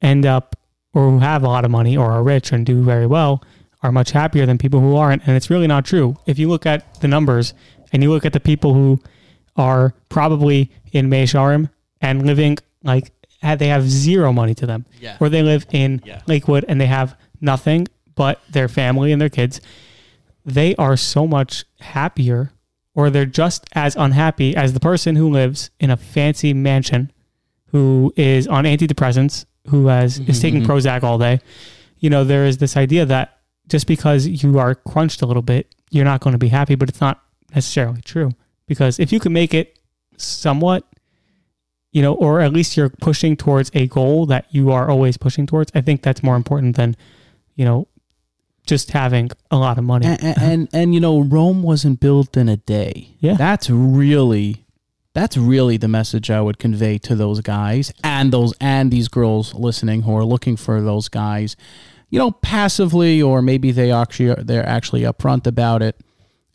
end 0.00 0.24
up 0.24 0.54
or 0.94 1.10
who 1.10 1.18
have 1.18 1.42
a 1.42 1.48
lot 1.48 1.64
of 1.64 1.70
money 1.70 1.96
or 1.96 2.12
are 2.12 2.22
rich 2.22 2.52
and 2.52 2.64
do 2.64 2.82
very 2.82 3.06
well 3.06 3.42
are 3.82 3.90
much 3.92 4.10
happier 4.12 4.44
than 4.46 4.58
people 4.58 4.80
who 4.80 4.94
aren't 4.96 5.26
and 5.26 5.36
it's 5.36 5.48
really 5.50 5.66
not 5.66 5.84
true 5.84 6.16
if 6.26 6.38
you 6.38 6.48
look 6.48 6.66
at 6.66 7.00
the 7.00 7.08
numbers 7.08 7.54
and 7.92 8.02
you 8.02 8.10
look 8.10 8.24
at 8.26 8.32
the 8.32 8.40
people 8.40 8.74
who 8.74 9.00
are 9.58 9.92
probably 10.08 10.70
in 10.92 11.08
Mea 11.10 11.24
Shearim 11.24 11.68
and 12.00 12.26
living 12.26 12.56
like 12.82 13.10
they 13.42 13.68
have 13.68 13.88
zero 13.88 14.32
money 14.32 14.54
to 14.54 14.66
them 14.66 14.86
Yeah. 15.00 15.16
or 15.20 15.28
they 15.28 15.42
live 15.42 15.66
in 15.70 16.00
Yeah. 16.04 16.22
Lakewood 16.26 16.64
and 16.68 16.80
they 16.80 16.86
have 16.86 17.16
nothing 17.40 17.86
but 18.14 18.40
their 18.50 18.68
family 18.68 19.12
and 19.12 19.20
their 19.20 19.28
kids 19.28 19.60
they 20.44 20.74
are 20.76 20.96
so 20.96 21.26
much 21.26 21.64
happier 21.80 22.50
or 22.94 23.10
they're 23.10 23.26
just 23.26 23.66
as 23.74 23.94
unhappy 23.96 24.56
as 24.56 24.72
the 24.72 24.80
person 24.80 25.14
who 25.14 25.28
lives 25.30 25.70
in 25.78 25.90
a 25.90 25.96
fancy 25.96 26.54
mansion 26.54 27.12
who 27.66 28.12
is 28.16 28.48
on 28.48 28.64
antidepressants 28.64 29.44
who 29.68 29.86
has 29.88 30.18
mm-hmm, 30.18 30.30
is 30.30 30.40
taking 30.40 30.62
mm-hmm. 30.62 30.72
Prozac 30.72 31.02
all 31.02 31.18
day. 31.18 31.40
You 31.98 32.08
know, 32.10 32.24
there 32.24 32.46
is 32.46 32.58
this 32.58 32.76
idea 32.76 33.04
that 33.04 33.38
just 33.68 33.86
because 33.86 34.26
you 34.26 34.58
are 34.58 34.74
crunched 34.74 35.20
a 35.20 35.26
little 35.26 35.42
bit, 35.42 35.74
you're 35.90 36.04
not 36.04 36.20
going 36.20 36.32
to 36.32 36.38
be 36.38 36.48
happy, 36.48 36.74
but 36.74 36.88
it's 36.88 37.00
not 37.00 37.22
necessarily 37.54 38.00
true. 38.00 38.30
Because 38.68 39.00
if 39.00 39.10
you 39.12 39.18
can 39.18 39.32
make 39.32 39.54
it 39.54 39.78
somewhat, 40.16 40.84
you 41.90 42.02
know, 42.02 42.14
or 42.14 42.40
at 42.40 42.52
least 42.52 42.76
you're 42.76 42.90
pushing 42.90 43.36
towards 43.36 43.70
a 43.74 43.88
goal 43.88 44.26
that 44.26 44.46
you 44.50 44.70
are 44.70 44.88
always 44.88 45.16
pushing 45.16 45.46
towards, 45.46 45.72
I 45.74 45.80
think 45.80 46.02
that's 46.02 46.22
more 46.22 46.36
important 46.36 46.76
than, 46.76 46.96
you 47.56 47.64
know, 47.64 47.88
just 48.68 48.90
having 48.92 49.30
a 49.50 49.56
lot 49.56 49.78
of 49.78 49.84
money. 49.84 50.06
and, 50.06 50.22
and, 50.22 50.36
uh-huh. 50.36 50.46
and 50.46 50.68
and 50.72 50.94
you 50.94 51.00
know 51.00 51.20
Rome 51.20 51.62
wasn't 51.62 51.98
built 51.98 52.36
in 52.36 52.48
a 52.48 52.58
day. 52.58 53.16
Yeah. 53.18 53.34
that's 53.34 53.70
really 53.70 54.66
that's 55.14 55.36
really 55.36 55.78
the 55.78 55.88
message 55.88 56.30
I 56.30 56.40
would 56.40 56.58
convey 56.58 56.98
to 56.98 57.16
those 57.16 57.40
guys 57.40 57.92
and 58.04 58.32
those 58.32 58.54
and 58.60 58.92
these 58.92 59.08
girls 59.08 59.54
listening 59.54 60.02
who 60.02 60.14
are 60.16 60.24
looking 60.24 60.56
for 60.56 60.80
those 60.80 61.08
guys, 61.08 61.56
you 62.10 62.18
know, 62.18 62.30
passively 62.30 63.20
or 63.20 63.42
maybe 63.42 63.72
they 63.72 63.90
actually 63.90 64.28
are, 64.28 64.36
they're 64.36 64.68
actually 64.68 65.02
upfront 65.02 65.46
about 65.46 65.82
it. 65.82 65.96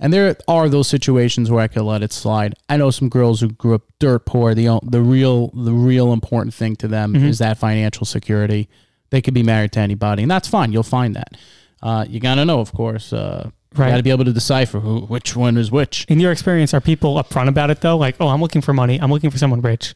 And 0.04 0.12
there 0.14 0.36
are 0.48 0.68
those 0.70 0.88
situations 0.88 1.50
where 1.50 1.62
I 1.62 1.68
could 1.68 1.82
let 1.84 2.04
it 2.04 2.12
slide. 2.14 2.54
I 2.70 2.78
know 2.78 2.92
some 2.92 3.10
girls 3.10 3.40
who 3.42 3.48
grew 3.50 3.74
up 3.76 3.84
dirt 4.00 4.26
poor. 4.28 4.54
The 4.54 4.80
the 4.84 5.02
real 5.02 5.48
the 5.56 5.72
real 5.74 6.14
important 6.14 6.54
thing 6.54 6.76
to 6.78 6.88
them 6.88 7.16
is 7.16 7.40
that 7.40 7.58
financial 7.58 8.06
security. 8.06 8.68
They 9.10 9.22
could 9.22 9.34
be 9.34 9.44
married 9.44 9.72
to 9.74 9.80
anybody, 9.80 10.22
and 10.24 10.30
that's 10.30 10.48
fine. 10.48 10.72
You'll 10.74 10.84
find 10.84 11.16
that. 11.16 11.38
Uh, 11.82 12.06
you 12.08 12.20
gotta 12.20 12.46
know, 12.46 12.60
of 12.60 12.72
course. 12.74 13.12
Uh, 13.14 13.50
Right. 13.76 13.88
You 13.88 13.92
gotta 13.94 14.04
be 14.04 14.12
able 14.12 14.26
to 14.26 14.34
decipher 14.34 14.80
who, 14.82 15.00
which 15.08 15.36
one 15.36 15.58
is 15.58 15.72
which. 15.72 16.06
In 16.08 16.20
your 16.20 16.32
experience, 16.32 16.76
are 16.76 16.80
people 16.82 17.16
upfront 17.16 17.48
about 17.48 17.72
it 17.72 17.82
though? 17.82 17.98
Like, 17.98 18.16
oh, 18.20 18.28
I'm 18.28 18.40
looking 18.40 18.62
for 18.62 18.72
money. 18.72 19.02
I'm 19.02 19.10
looking 19.10 19.32
for 19.32 19.40
someone 19.40 19.62
rich. 19.62 19.96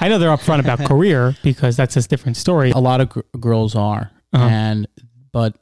I 0.00 0.08
know 0.08 0.18
they're 0.18 0.30
upfront 0.34 0.60
about 0.60 0.78
career 0.88 1.36
because 1.42 1.76
that's 1.76 1.98
a 1.98 2.08
different 2.08 2.38
story. 2.38 2.70
A 2.70 2.78
lot 2.78 3.02
of 3.02 3.10
gr- 3.10 3.20
girls 3.38 3.74
are, 3.74 4.10
Uh-huh. 4.32 4.42
and 4.42 4.86
but 5.32 5.54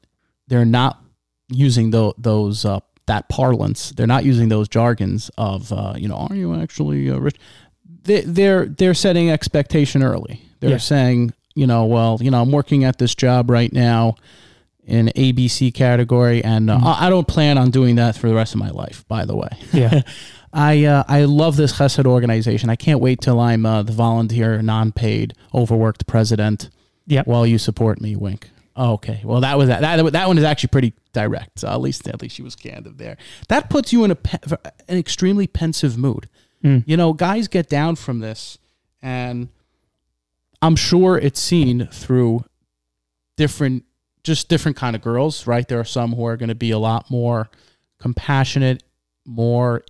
they're 0.47 0.64
not 0.64 1.00
using 1.49 1.90
tho- 1.90 2.14
those 2.16 2.64
uh, 2.64 2.78
that 3.09 3.29
parlance. 3.29 3.91
They're 3.91 4.07
not 4.07 4.25
using 4.25 4.49
those 4.49 4.69
jargons 4.69 5.31
of 5.37 5.73
uh, 5.73 5.95
you 5.99 6.09
know, 6.09 6.17
are 6.31 6.35
you 6.37 6.55
actually 6.55 7.11
uh, 7.11 7.19
rich? 7.19 7.37
They, 8.05 8.21
they're 8.23 8.65
they're 8.67 8.95
setting 8.95 9.31
expectation 9.31 10.03
early. 10.03 10.41
They're 10.61 10.71
Yeah. 10.71 10.77
saying, 10.79 11.33
you 11.55 11.67
know, 11.67 11.85
well, 11.85 12.19
you 12.21 12.31
know, 12.31 12.41
I'm 12.41 12.53
working 12.53 12.85
at 12.85 12.99
this 12.99 13.15
job 13.15 13.50
right 13.50 13.73
now 13.73 14.15
in 14.87 15.09
ABC 15.17 15.75
category, 15.75 16.43
and 16.43 16.71
uh, 16.71 16.79
I 16.83 17.07
I 17.07 17.11
don't 17.11 17.29
plan 17.29 17.59
on 17.59 17.71
doing 17.71 17.97
that 17.97 18.17
for 18.17 18.29
the 18.29 18.35
rest 18.35 18.55
of 18.55 18.61
my 18.61 18.71
life. 18.71 19.05
By 19.09 19.25
the 19.27 19.37
way, 19.37 19.49
Yeah. 19.73 20.03
I 20.53 20.85
uh, 20.87 21.03
I 21.07 21.25
love 21.25 21.57
this 21.57 21.75
Chesed 21.75 22.07
organization. 22.07 22.71
I 22.71 22.77
can't 22.77 23.00
wait 23.00 23.21
till 23.21 23.38
I'm 23.38 23.67
uh, 23.67 23.83
the 23.83 23.93
volunteer, 23.93 24.62
non-paid, 24.62 25.35
overworked 25.53 26.07
president. 26.07 26.71
Yep. 27.07 27.27
While 27.27 27.47
you 27.47 27.59
support 27.59 28.00
me, 28.00 28.17
wink. 28.17 28.50
Oh, 28.80 28.92
okay. 28.92 29.20
Well, 29.25 29.40
that 29.40 29.58
was 29.58 29.66
that. 29.68 29.80
That, 29.80 30.12
that 30.12 30.28
one 30.28 30.38
is 30.38 30.44
actually 30.44 30.68
pretty 30.68 30.92
direct. 31.12 31.58
So 31.58 31.68
at 31.68 31.80
least 31.80 32.06
at 32.06 32.23
least 32.23 32.37
she 32.37 32.42
was 32.42 32.54
candid 32.54 32.97
there. 32.97 33.16
That 33.49 33.68
puts 33.68 33.92
you 33.92 34.04
in 34.04 34.12
a 34.12 34.14
pe- 34.14 34.38
an 34.87 34.97
extremely 34.97 35.49
pensive 35.49 35.99
mood. 35.99 36.28
Mm. 36.62 36.85
You 36.87 36.97
know, 36.97 37.12
guys 37.12 37.49
get 37.49 37.68
down 37.68 37.97
from 37.97 38.20
this, 38.20 38.56
and 39.02 39.49
I'm 40.62 40.76
sure 40.76 41.18
it's 41.18 41.40
seen 41.40 41.88
through 41.88 42.44
different, 43.37 43.85
just 44.23 44.49
different 44.49 44.76
kind 44.76 44.94
of 44.94 45.02
girls. 45.02 45.44
Right? 45.44 45.66
There 45.66 45.80
are 45.80 45.85
some 45.85 46.12
who 46.12 46.25
are 46.25 46.37
going 46.37 46.49
to 46.49 46.54
be 46.54 46.70
a 46.70 46.78
lot 46.78 47.11
more 47.11 47.50
compassionate, 47.99 48.85
more 49.26 49.82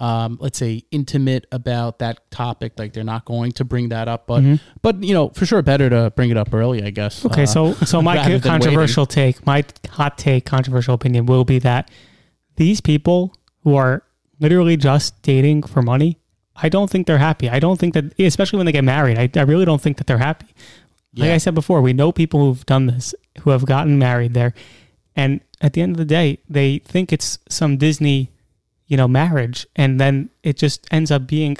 um, 0.00 0.38
let's 0.40 0.58
say 0.58 0.82
intimate 0.92 1.44
about 1.50 1.98
that 1.98 2.30
topic 2.30 2.72
like 2.78 2.92
they're 2.92 3.02
not 3.02 3.24
going 3.24 3.50
to 3.52 3.64
bring 3.64 3.88
that 3.88 4.06
up 4.08 4.26
but 4.28 4.42
but 4.80 5.02
you 5.02 5.12
know 5.12 5.28
for 5.30 5.44
sure 5.44 5.60
better 5.62 5.90
to 5.90 6.12
bring 6.14 6.30
it 6.30 6.36
up 6.36 6.54
early 6.54 6.82
i 6.84 6.90
guess 6.90 7.24
Okay, 7.24 7.42
Uh, 7.42 7.46
so 7.46 7.72
so 7.84 8.00
my 8.00 8.14
controversial 8.52 9.06
take, 9.06 9.44
my 9.46 9.64
hot 9.90 10.16
take, 10.16 10.44
controversial 10.46 10.94
opinion 10.94 11.26
will 11.26 11.44
be 11.44 11.58
that 11.60 11.90
these 12.56 12.80
people 12.80 13.34
who 13.64 13.74
are 13.76 14.02
literally 14.40 14.76
just 14.76 15.20
dating 15.22 15.62
for 15.64 15.82
money, 15.82 16.18
I 16.54 16.68
don't 16.68 16.88
think 16.90 17.06
they're 17.08 17.18
happy. 17.18 17.48
I 17.50 17.58
don't 17.58 17.78
think 17.78 17.94
that, 17.94 18.04
especially 18.20 18.56
when 18.58 18.66
they 18.66 18.72
get 18.72 18.84
married, 18.84 19.18
I, 19.18 19.28
I 19.38 19.42
really 19.42 19.64
don't 19.64 19.80
think 19.80 19.96
that 19.98 20.06
they're 20.06 20.18
happy. 20.18 20.46
Like 21.14 21.30
I 21.34 21.38
said 21.38 21.54
before, 21.54 21.80
we 21.82 21.92
know 21.92 22.12
people 22.12 22.38
who've 22.44 22.64
done 22.66 22.86
this, 22.86 23.14
who 23.40 23.50
have 23.50 23.64
gotten 23.64 23.98
married 23.98 24.34
there, 24.34 24.54
and 25.16 25.40
at 25.60 25.72
the 25.72 25.82
end 25.82 25.92
of 25.92 25.98
the 25.98 26.04
day, 26.04 26.38
they 26.48 26.78
think 26.78 27.12
it's 27.12 27.38
some 27.48 27.76
Disney, 27.78 28.30
you 28.88 28.96
know, 28.96 29.06
marriage, 29.06 29.66
and 29.76 30.00
then 30.00 30.30
it 30.42 30.56
just 30.56 30.86
ends 30.90 31.10
up 31.10 31.26
being 31.26 31.56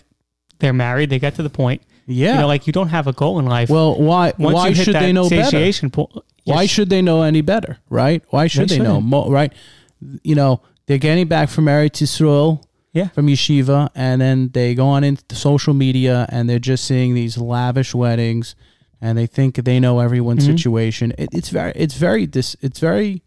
they're 0.58 0.72
married. 0.72 1.10
They 1.10 1.18
get 1.20 1.34
to 1.36 1.42
the 1.42 1.50
point, 1.50 1.82
yeah 2.06 2.34
you 2.34 2.40
know, 2.40 2.46
like 2.48 2.66
you 2.66 2.72
don't 2.72 2.88
have 2.88 3.06
a 3.06 3.12
goal 3.12 3.38
in 3.38 3.46
life. 3.46 3.68
well 3.70 3.94
why 4.00 4.32
Once 4.38 4.54
why 4.54 4.72
should 4.72 4.94
they 4.94 5.12
know 5.12 5.28
better 5.28 5.44
satiation 5.44 5.90
po- 5.90 6.10
why 6.44 6.64
should 6.66 6.88
they 6.90 7.02
know 7.02 7.22
any 7.22 7.42
better 7.42 7.78
right 7.90 8.22
why 8.30 8.46
should 8.48 8.68
They 8.70 8.78
they, 8.78 8.82
know. 8.84 9.00
Mo- 9.00 9.30
right 9.30 9.52
you 10.24 10.34
know 10.34 10.62
they're 10.86 10.98
getting 10.98 11.28
back 11.28 11.48
from 11.50 11.66
Eretz 11.66 12.00
Yisrael 12.02 12.62
Yeah. 12.94 13.08
from 13.08 13.26
yeshiva 13.26 13.90
and 13.94 14.20
then 14.22 14.50
they 14.54 14.74
go 14.74 14.86
on 14.88 15.04
into 15.04 15.34
social 15.36 15.74
media 15.74 16.26
and 16.30 16.48
they're 16.48 16.58
just 16.72 16.84
seeing 16.86 17.12
these 17.14 17.36
lavish 17.36 17.94
weddings 17.94 18.54
and 19.02 19.16
they 19.18 19.26
think 19.26 19.56
they 19.56 19.78
know 19.78 20.00
everyone's 20.00 20.44
Mhm. 20.48 20.52
situation 20.56 21.12
it, 21.18 21.28
it's 21.32 21.50
very 21.50 21.72
it's 21.76 21.94
very 21.94 22.26
dis, 22.26 22.56
it's 22.62 22.80
very 22.80 23.22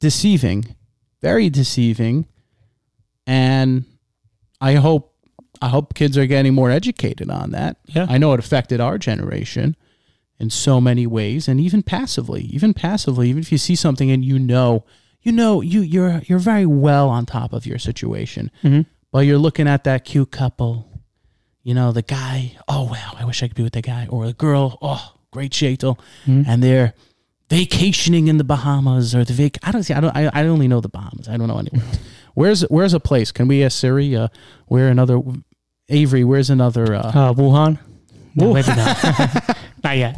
deceiving 0.00 0.74
very 1.22 1.48
deceiving 1.50 2.26
and 3.28 3.84
i 4.60 4.74
hope 4.74 5.14
i 5.62 5.68
hope 5.68 5.94
kids 5.94 6.16
are 6.18 6.26
getting 6.26 6.54
more 6.54 6.70
educated 6.70 7.30
on 7.30 7.50
that. 7.52 7.76
Yeah. 7.86 8.06
i 8.08 8.16
know 8.18 8.32
it 8.32 8.40
affected 8.40 8.80
our 8.80 8.96
generation 8.98 9.76
in 10.40 10.50
so 10.50 10.80
many 10.80 11.06
ways 11.06 11.46
and 11.48 11.60
even 11.60 11.82
passively 11.82 12.42
even 12.56 12.72
passively. 12.74 13.28
Even 13.28 13.42
if 13.42 13.50
you 13.52 13.58
see 13.58 13.74
something 13.76 14.10
and 14.10 14.24
you 14.24 14.38
know 14.38 14.84
you 15.22 15.32
know 15.32 15.60
you 15.60 15.80
you're 15.80 16.22
you're 16.26 16.38
very 16.38 16.64
well 16.66 17.08
on 17.08 17.26
top 17.26 17.52
of 17.52 17.66
your 17.66 17.78
situation. 17.78 18.50
Mhm. 18.62 18.86
but 19.12 19.20
you're 19.26 19.38
looking 19.46 19.66
at 19.68 19.82
that 19.84 20.04
cute 20.04 20.30
couple 20.30 20.86
you 21.64 21.74
know 21.74 21.90
the 21.92 22.02
guy 22.02 22.56
oh 22.68 22.84
wow 22.84 23.12
i 23.20 23.24
wish 23.24 23.42
i 23.42 23.48
could 23.48 23.56
be 23.56 23.62
with 23.64 23.72
the 23.74 23.82
guy. 23.82 24.06
Or 24.08 24.26
the 24.26 24.32
girl 24.32 24.78
oh 24.80 25.14
great 25.32 25.52
shaitel 25.52 25.98
and 26.26 26.62
they're 26.62 26.94
vacationing 27.50 28.28
in 28.28 28.36
the 28.38 28.44
bahamas 28.44 29.14
or 29.14 29.24
the 29.24 29.32
vac 29.32 29.58
i 29.62 29.72
don't 29.72 29.82
see 29.82 29.94
i 29.94 30.00
don't 30.00 30.14
i, 30.16 30.30
I 30.32 30.46
only 30.46 30.68
know 30.68 30.80
the 30.80 30.88
bahamas. 30.88 31.28
I 31.28 31.36
don't 31.36 31.48
know 31.48 31.58
anywhere 31.58 31.82
else 31.84 31.98
where's 32.38 32.62
where's 32.62 32.94
a 32.94 33.00
place 33.00 33.32
can 33.32 33.48
we 33.48 33.64
ask 33.64 33.78
siri 33.78 34.14
uh 34.14 34.28
where 34.66 34.88
another 34.88 35.20
avery 35.88 36.24
where's 36.24 36.50
another 36.50 36.94
uh 36.94 37.10
Uh, 37.14 37.32
Wuhan? 37.34 37.78
No, 38.34 38.54
maybe 38.54 38.68
not. 38.68 39.56
not 39.84 39.96
yet. 39.96 40.16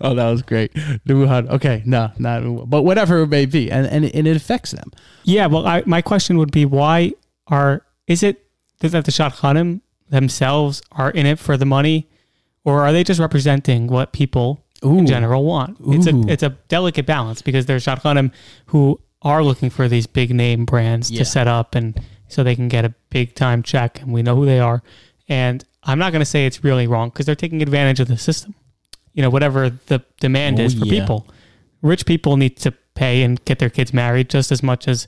oh, 0.00 0.14
that 0.14 0.30
was 0.30 0.42
great. 0.42 0.72
Wuhan. 1.06 1.48
Okay, 1.50 1.82
no, 1.84 2.10
not. 2.18 2.70
But 2.70 2.82
whatever 2.82 3.22
it 3.22 3.28
may 3.28 3.46
be, 3.46 3.70
and 3.70 3.86
and, 3.86 4.04
and 4.04 4.26
it 4.26 4.36
affects 4.36 4.70
them. 4.70 4.90
Yeah, 5.24 5.46
well, 5.46 5.66
I, 5.66 5.82
my 5.86 6.02
question 6.02 6.38
would 6.38 6.52
be 6.52 6.64
why 6.64 7.12
are, 7.48 7.82
is 8.06 8.22
it 8.22 8.44
that 8.80 8.90
the 9.04 9.12
Shadchanim 9.12 9.80
themselves 10.08 10.82
are 10.92 11.10
in 11.10 11.26
it 11.26 11.38
for 11.38 11.56
the 11.56 11.66
money, 11.66 12.08
or 12.64 12.82
are 12.86 12.92
they 12.92 13.04
just 13.04 13.20
representing 13.20 13.88
what 13.88 14.12
people 14.12 14.64
Ooh. 14.84 14.98
in 14.98 15.06
general 15.06 15.44
want? 15.44 15.76
It's 15.88 16.06
a, 16.06 16.32
it's 16.32 16.42
a 16.42 16.50
delicate 16.68 17.06
balance 17.06 17.42
because 17.42 17.66
there's 17.66 17.84
Shadchanim 17.84 18.32
who 18.66 19.00
are 19.26 19.42
looking 19.42 19.70
for 19.70 19.88
these 19.88 20.06
big 20.06 20.30
name 20.34 20.64
brands 20.64 21.10
Yeah. 21.10 21.18
to 21.20 21.24
set 21.24 21.48
up 21.48 21.74
and 21.74 21.98
so 22.28 22.42
they 22.42 22.54
can 22.56 22.68
get 22.68 22.84
a 22.84 22.94
big 23.10 23.34
time 23.34 23.62
check 23.62 24.00
and 24.00 24.12
we 24.12 24.22
know 24.22 24.36
who 24.36 24.46
they 24.46 24.60
are. 24.60 24.82
And 25.28 25.64
I'm 25.82 25.98
not 25.98 26.12
going 26.12 26.20
to 26.20 26.32
say 26.34 26.46
it's 26.46 26.62
really 26.64 26.86
wrong 26.86 27.08
because 27.10 27.26
they're 27.26 27.34
taking 27.44 27.62
advantage 27.62 28.00
of 28.00 28.08
the 28.08 28.18
system. 28.18 28.54
You 29.14 29.22
know, 29.22 29.30
whatever 29.30 29.70
the 29.86 30.02
demand 30.20 30.60
Oh, 30.60 30.64
is 30.64 30.74
for 30.74 30.86
yeah. 30.86 31.00
people. 31.00 31.26
Rich 31.82 32.06
people 32.06 32.36
need 32.36 32.56
to 32.58 32.72
pay 32.94 33.22
and 33.22 33.42
get 33.44 33.58
their 33.58 33.70
kids 33.70 33.92
married 33.92 34.28
just 34.30 34.50
as 34.52 34.62
much 34.62 34.88
as 34.88 35.06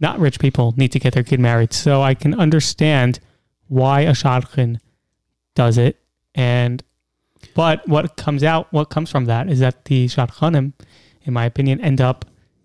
not 0.00 0.18
rich 0.18 0.38
people 0.40 0.74
need 0.76 0.92
to 0.92 0.98
get 0.98 1.14
their 1.14 1.22
kid 1.22 1.40
married. 1.40 1.72
So 1.72 2.02
I 2.02 2.14
can 2.14 2.34
understand 2.38 3.20
why 3.68 4.00
a 4.02 4.12
shadchan 4.12 4.78
does 5.54 5.78
it. 5.78 5.96
And 6.34 6.82
but 7.54 7.86
what 7.88 8.16
comes 8.16 8.42
out, 8.44 8.72
what 8.72 8.88
comes 8.90 9.10
from 9.10 9.24
that 9.26 9.48
is 9.48 9.58
that 9.60 9.84
the 9.86 10.06
shadchanim, 10.06 10.72
in 11.24 11.32
my 11.32 11.44
opinion, 11.44 11.80
end 11.80 12.00
up 12.00 12.24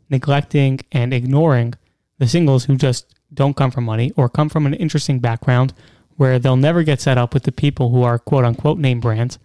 neglecting 0.09 0.79
and 0.91 1.13
ignoring 1.13 1.73
the 2.19 2.27
singles 2.27 2.65
who 2.65 2.75
just 2.77 3.13
don't 3.33 3.55
come 3.55 3.71
from 3.71 3.83
money 3.85 4.11
or 4.15 4.29
come 4.29 4.49
from 4.49 4.65
an 4.65 4.73
interesting 4.73 5.19
background 5.19 5.73
where 6.15 6.39
they'll 6.39 6.55
never 6.55 6.81
get 6.83 6.99
set 7.01 7.17
up 7.17 7.33
with 7.33 7.43
the 7.43 7.51
people 7.51 7.89
who 7.89 8.01
are 8.03 8.17
quote 8.17 8.45
unquote 8.45 8.77
name 8.79 8.99
brands. 8.99 9.37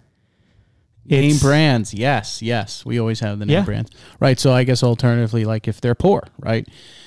Name 1.05 1.37
brands, 1.39 1.93
yes, 1.93 2.41
yes. 2.41 2.87
We 2.87 3.01
always 3.01 3.19
have 3.21 3.41
the 3.41 3.45
name 3.47 3.55
Yeah. 3.55 3.65
brands, 3.65 3.91
right? 4.21 4.39
So 4.39 4.53
I 4.53 4.63
guess 4.63 4.85
alternatively, 4.85 5.45
like 5.45 5.67
if 5.67 5.81
they're 5.81 5.97
poor, 5.97 6.23
right? 6.39 6.67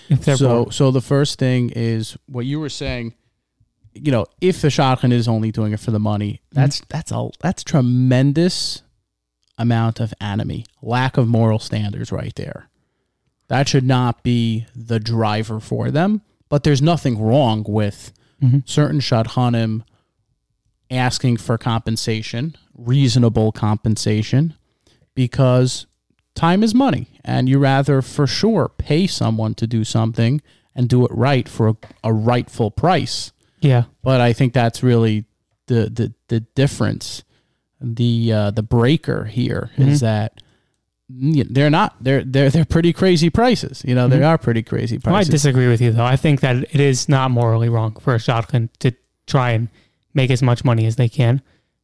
If 0.09 0.25
they're 0.25 0.35
so, 0.35 0.63
poor. 0.65 0.71
so 0.73 0.91
the 0.91 1.01
first 1.01 1.39
thing 1.39 1.69
is 1.73 2.17
what 2.27 2.45
you 2.45 2.59
were 2.59 2.69
saying. 2.69 3.15
You 3.93 4.11
know, 4.11 4.25
if 4.41 4.59
the 4.61 4.67
shadchan 4.67 5.13
is 5.13 5.29
only 5.29 5.51
doing 5.51 5.71
it 5.71 5.79
for 5.79 5.91
the 5.91 5.99
money, 5.99 6.41
Mm-hmm. 6.51 6.59
that's 6.61 6.81
that's 6.89 7.11
a 7.13 7.29
that's 7.39 7.63
tremendous 7.63 8.81
amount 9.57 10.01
of 10.01 10.13
enemy, 10.19 10.65
lack 10.81 11.15
of 11.17 11.29
moral 11.29 11.59
standards, 11.59 12.11
right 12.11 12.35
there. 12.35 12.69
That 13.47 13.67
should 13.69 13.85
not 13.85 14.23
be 14.23 14.65
the 14.75 14.99
driver 14.99 15.59
for 15.59 15.91
them. 15.91 16.21
But 16.49 16.63
there's 16.63 16.81
nothing 16.81 17.19
wrong 17.21 17.63
with 17.67 18.11
Mm-hmm. 18.41 18.59
certain 18.65 18.99
shadchanim 18.99 19.83
asking 20.91 21.37
for 21.37 21.57
compensation, 21.57 22.55
reasonable 22.77 23.51
compensation, 23.53 24.55
because 25.15 25.85
time 26.35 26.61
is 26.61 26.75
money, 26.75 27.07
and 27.23 27.47
you 27.47 27.57
rather 27.59 28.01
for 28.01 28.27
sure 28.27 28.69
pay 28.77 29.07
someone 29.07 29.53
to 29.55 29.65
do 29.65 29.83
something 29.85 30.41
and 30.75 30.89
do 30.89 31.05
it 31.05 31.11
right 31.13 31.47
for 31.47 31.69
a, 31.69 31.75
a 32.03 32.13
rightful 32.13 32.71
price. 32.71 33.31
Yeah. 33.61 33.85
But 34.03 34.19
I 34.21 34.33
think 34.33 34.53
that's 34.53 34.83
really 34.83 35.25
the 35.67 35.89
the, 35.89 36.13
the 36.27 36.41
difference. 36.41 37.23
The 37.79 38.31
uh, 38.33 38.51
the 38.51 38.63
breaker 38.63 39.25
here 39.25 39.71
is 39.77 40.01
that 40.01 40.41
they're 41.07 41.69
not 41.69 41.95
they're 42.03 42.23
they're 42.23 42.49
they're 42.49 42.65
pretty 42.65 42.91
crazy 42.93 43.29
prices. 43.29 43.83
You 43.85 43.93
know, 43.95 44.07
they 44.07 44.23
are 44.23 44.37
pretty 44.37 44.63
crazy 44.63 44.99
Well, 45.03 45.15
I 45.15 45.23
disagree 45.23 45.67
with 45.67 45.81
you 45.81 45.91
though. 45.91 46.03
I 46.05 46.15
think 46.15 46.41
that 46.41 46.55
it 46.73 46.79
is 46.79 47.07
not 47.07 47.31
morally 47.31 47.69
wrong 47.69 47.95
for 47.99 48.15
a 48.15 48.17
shadchan 48.17 48.69
to 48.79 48.91
try 49.27 49.51
and 49.51 49.69
make 50.13 50.31
as 50.31 50.41
much 50.41 50.63
money 50.65 50.85
as 50.85 50.95
they 50.95 51.07
can. 51.09 51.41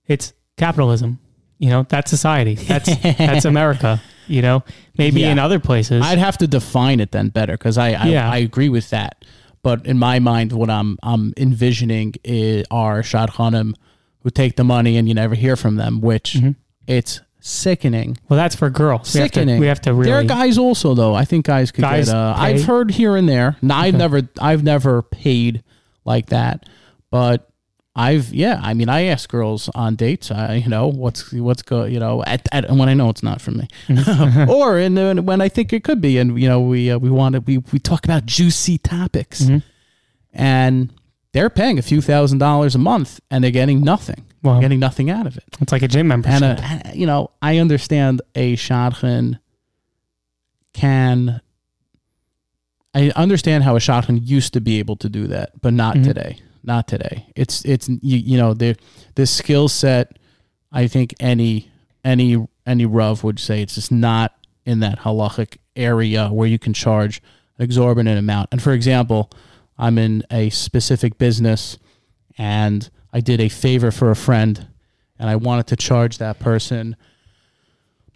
It's 0.07 0.33
capitalism. 0.57 1.19
You 1.59 1.69
know, 1.69 1.85
that's 1.87 2.09
society. 2.09 2.55
That's 2.55 2.95
that's 3.03 3.45
America. 3.45 4.01
You 4.27 4.41
know, 4.41 4.63
maybe 4.97 5.21
Yeah. 5.21 5.31
in 5.31 5.39
other 5.39 5.59
places. 5.59 6.01
I'd 6.03 6.17
have 6.17 6.37
to 6.39 6.47
define 6.47 6.99
it 6.99 7.11
then 7.11 7.29
better 7.29 7.53
because 7.53 7.77
I 7.77 7.89
I, 7.93 8.05
Yeah. 8.07 8.31
I 8.31 8.37
agree 8.37 8.69
with 8.69 8.89
that. 8.89 9.23
But 9.61 9.85
in 9.85 9.99
my 9.99 10.17
mind, 10.17 10.51
what 10.53 10.71
I'm 10.71 10.97
I'm 11.03 11.33
envisioning 11.37 12.15
is, 12.23 12.65
are 12.71 13.01
shadchanim 13.03 13.75
who 14.21 14.31
take 14.31 14.55
the 14.55 14.63
money 14.63 14.97
and 14.97 15.07
you 15.07 15.13
never 15.13 15.35
hear 15.35 15.55
from 15.55 15.75
them, 15.75 16.01
which 16.01 16.33
Mm-hmm. 16.33 16.51
it's 16.87 17.21
sickening. 17.41 18.17
well, 18.29 18.37
that's 18.37 18.55
for 18.55 18.69
girls. 18.69 19.13
We 19.13 19.19
have 19.21 19.31
to- 19.31 19.39
Sickening. 19.39 19.59
We 19.59 19.67
have 19.67 19.81
to 19.81 19.93
really. 19.93 20.11
There 20.11 20.19
are 20.19 20.23
guys 20.23 20.57
also 20.57 20.93
though. 20.93 21.13
I 21.13 21.25
think 21.25 21.45
guys 21.45 21.71
could 21.71 21.81
Guys 21.81 22.05
get. 22.05 22.15
Uh, 22.15 22.33
pay? 22.35 22.41
I've 22.41 22.63
heard 22.63 22.91
here 22.91 23.15
and 23.17 23.27
there. 23.27 23.57
No, 23.61 23.75
I've 23.75 23.95
never 23.95 24.21
I've 24.39 24.63
never 24.63 25.01
paid 25.01 25.63
like 26.05 26.27
that, 26.27 26.69
but. 27.09 27.47
I've 27.93 28.33
yeah, 28.33 28.57
I 28.63 28.73
mean, 28.73 28.87
I 28.87 29.07
ask 29.07 29.29
girls 29.29 29.69
on 29.75 29.95
dates, 29.97 30.31
uh, 30.31 30.57
you 30.57 30.69
know, 30.69 30.87
what's 30.87 31.33
what's 31.33 31.61
go, 31.61 31.83
you 31.83 31.99
know, 31.99 32.23
at, 32.23 32.47
at 32.53 32.71
when 32.71 32.87
I 32.87 32.93
know 32.93 33.09
it's 33.09 33.21
not 33.21 33.41
for 33.41 33.51
me, 33.51 33.67
Mm-hmm. 33.89 34.49
or 34.49 34.79
the, 34.87 35.21
when 35.21 35.41
I 35.41 35.49
think 35.49 35.73
it 35.73 35.83
could 35.83 35.99
be, 35.99 36.17
and 36.17 36.39
you 36.39 36.47
know, 36.47 36.61
we 36.61 36.89
uh, 36.89 36.97
we 36.97 37.09
want 37.09 37.35
to 37.35 37.41
we 37.41 37.57
we 37.57 37.79
talk 37.79 38.05
about 38.05 38.25
juicy 38.25 38.77
topics, 38.77 39.41
Mm-hmm. 39.41 39.57
and 40.33 40.93
they're 41.33 41.49
paying 41.49 41.79
a 41.79 41.81
few 41.81 42.01
thousand 42.01 42.37
dollars 42.39 42.75
a 42.75 42.77
month, 42.77 43.19
and 43.29 43.43
they're 43.43 43.51
getting 43.51 43.81
nothing, 43.81 44.25
Wow. 44.43 44.59
Getting 44.59 44.79
nothing 44.79 45.09
out 45.09 45.27
of 45.27 45.37
it. 45.37 45.43
it's 45.61 45.71
like 45.71 45.81
a 45.83 45.87
gym 45.87 46.07
membership. 46.07 46.41
And 46.41 46.87
uh, 46.87 46.91
you 46.93 47.05
know, 47.05 47.31
I 47.41 47.57
understand 47.59 48.21
a 48.35 48.55
shadchan 48.55 49.39
can. 50.73 51.41
I 52.93 53.11
understand 53.15 53.63
how 53.63 53.75
a 53.75 53.79
shadchan 53.79 54.19
used 54.27 54.53
to 54.53 54.61
be 54.61 54.79
able 54.79 54.97
to 54.97 55.07
do 55.09 55.27
that, 55.27 55.61
but 55.61 55.73
not 55.73 55.95
Mhm. 55.95 56.03
today. 56.03 56.37
Not 56.63 56.87
today. 56.87 57.25
It's 57.35 57.63
it's 57.65 57.87
you, 57.87 58.17
you 58.17 58.37
know 58.37 58.53
the 58.53 58.75
the 59.15 59.25
skill 59.25 59.67
set. 59.69 60.17
I 60.71 60.87
think 60.87 61.13
any 61.19 61.69
any 62.03 62.45
any 62.65 62.85
Rav 62.85 63.23
would 63.23 63.39
say 63.39 63.61
it's 63.61 63.75
just 63.75 63.91
not 63.91 64.33
in 64.65 64.79
that 64.81 64.99
halachic 64.99 65.57
area 65.75 66.27
where 66.29 66.47
you 66.47 66.59
can 66.59 66.73
charge 66.73 67.21
an 67.57 67.63
exorbitant 67.63 68.19
amount. 68.19 68.49
And 68.51 68.61
for 68.61 68.73
example, 68.73 69.31
I'm 69.81 69.97
in 69.97 70.23
a 70.31 70.49
specific 70.51 71.17
business 71.17 71.77
and 72.37 72.89
I 73.11 73.19
did 73.19 73.41
a 73.41 73.49
favor 73.49 73.91
for 73.91 74.11
a 74.11 74.15
friend 74.15 74.67
and 75.19 75.29
I 75.29 75.35
wanted 75.35 75.67
to 75.67 75.75
charge 75.75 76.19
that 76.19 76.39
person 76.39 76.95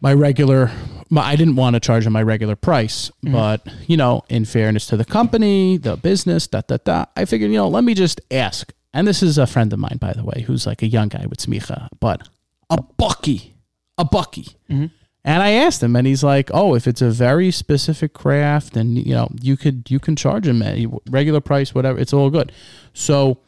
my 0.01 0.13
regular 0.13 0.71
my, 1.09 1.21
I 1.23 1.35
didn't 1.35 1.55
want 1.55 1.75
to 1.75 1.79
charge 1.79 2.05
him 2.05 2.13
my 2.13 2.21
regular 2.23 2.55
price, 2.55 3.09
mm-hmm. 3.23 3.31
but 3.31 3.67
you 3.87 3.97
know, 3.97 4.23
in 4.29 4.45
fairness 4.45 4.87
to 4.87 4.97
the 4.97 5.05
company, 5.05 5.77
the 5.77 5.97
business, 5.97 6.47
da 6.47 6.61
da 6.61 6.77
da, 6.83 7.05
I 7.15 7.25
figured, 7.25 7.51
you 7.51 7.57
know, 7.57 7.67
let 7.67 7.83
me 7.83 7.93
just 7.93 8.21
ask. 8.29 8.71
And 8.93 9.07
this 9.07 9.21
is 9.21 9.37
a 9.37 9.47
friend 9.47 9.73
of 9.73 9.79
mine, 9.79 9.97
by 9.99 10.13
the 10.13 10.23
way, 10.23 10.43
who's 10.45 10.65
like 10.67 10.81
a 10.81 10.87
young 10.87 11.09
guy 11.09 11.25
with 11.27 11.39
smicha, 11.39 11.89
but 11.99 12.27
a 12.69 12.81
bucky, 12.81 13.55
a 13.97 14.05
bucky. 14.05 14.57
Mm-hmm. 14.69 14.85
And 15.27 15.41
I 15.41 15.51
asked 15.53 15.81
him, 15.81 15.95
and 15.95 16.05
he's 16.05 16.23
like, 16.23 16.51
"Oh, 16.53 16.75
if 16.75 16.85
it's 16.87 17.01
a 17.01 17.09
very 17.09 17.49
specific 17.49 18.13
craft, 18.13 18.77
and 18.77 18.95
you 18.95 19.15
know, 19.15 19.27
you 19.41 19.57
could 19.57 19.89
you 19.89 19.99
can 19.99 20.15
charge 20.15 20.45
him 20.47 20.61
at 20.61 20.77
regular 21.09 21.41
price, 21.41 21.73
whatever. 21.73 21.99
It's 21.99 22.13
all 22.13 22.29
good." 22.29 22.51
So, 22.93 23.39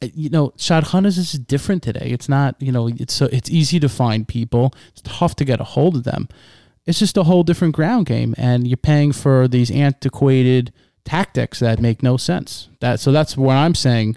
uh, 0.00 0.06
you 0.14 0.30
know, 0.30 0.50
shadchanas 0.56 1.18
is 1.18 1.32
different 1.32 1.82
today. 1.82 2.10
It's 2.10 2.28
not, 2.28 2.54
you 2.60 2.70
know, 2.70 2.86
it's 2.86 3.12
so 3.12 3.28
it's 3.32 3.50
easy 3.50 3.80
to 3.80 3.88
find 3.88 4.26
people. 4.28 4.72
It's 4.92 5.02
tough 5.02 5.34
to 5.36 5.44
get 5.44 5.60
a 5.60 5.64
hold 5.64 5.96
of 5.96 6.04
them. 6.04 6.28
It's 6.86 7.00
just 7.00 7.16
a 7.16 7.24
whole 7.24 7.42
different 7.42 7.74
ground 7.74 8.06
game, 8.06 8.36
and 8.38 8.68
you're 8.68 8.76
paying 8.76 9.10
for 9.12 9.48
these 9.48 9.72
antiquated 9.72 10.72
tactics 11.04 11.58
that 11.58 11.80
make 11.80 12.04
no 12.04 12.16
sense. 12.16 12.68
That 12.78 13.00
so 13.00 13.10
that's 13.10 13.36
what 13.36 13.56
I'm 13.56 13.74
saying, 13.74 14.16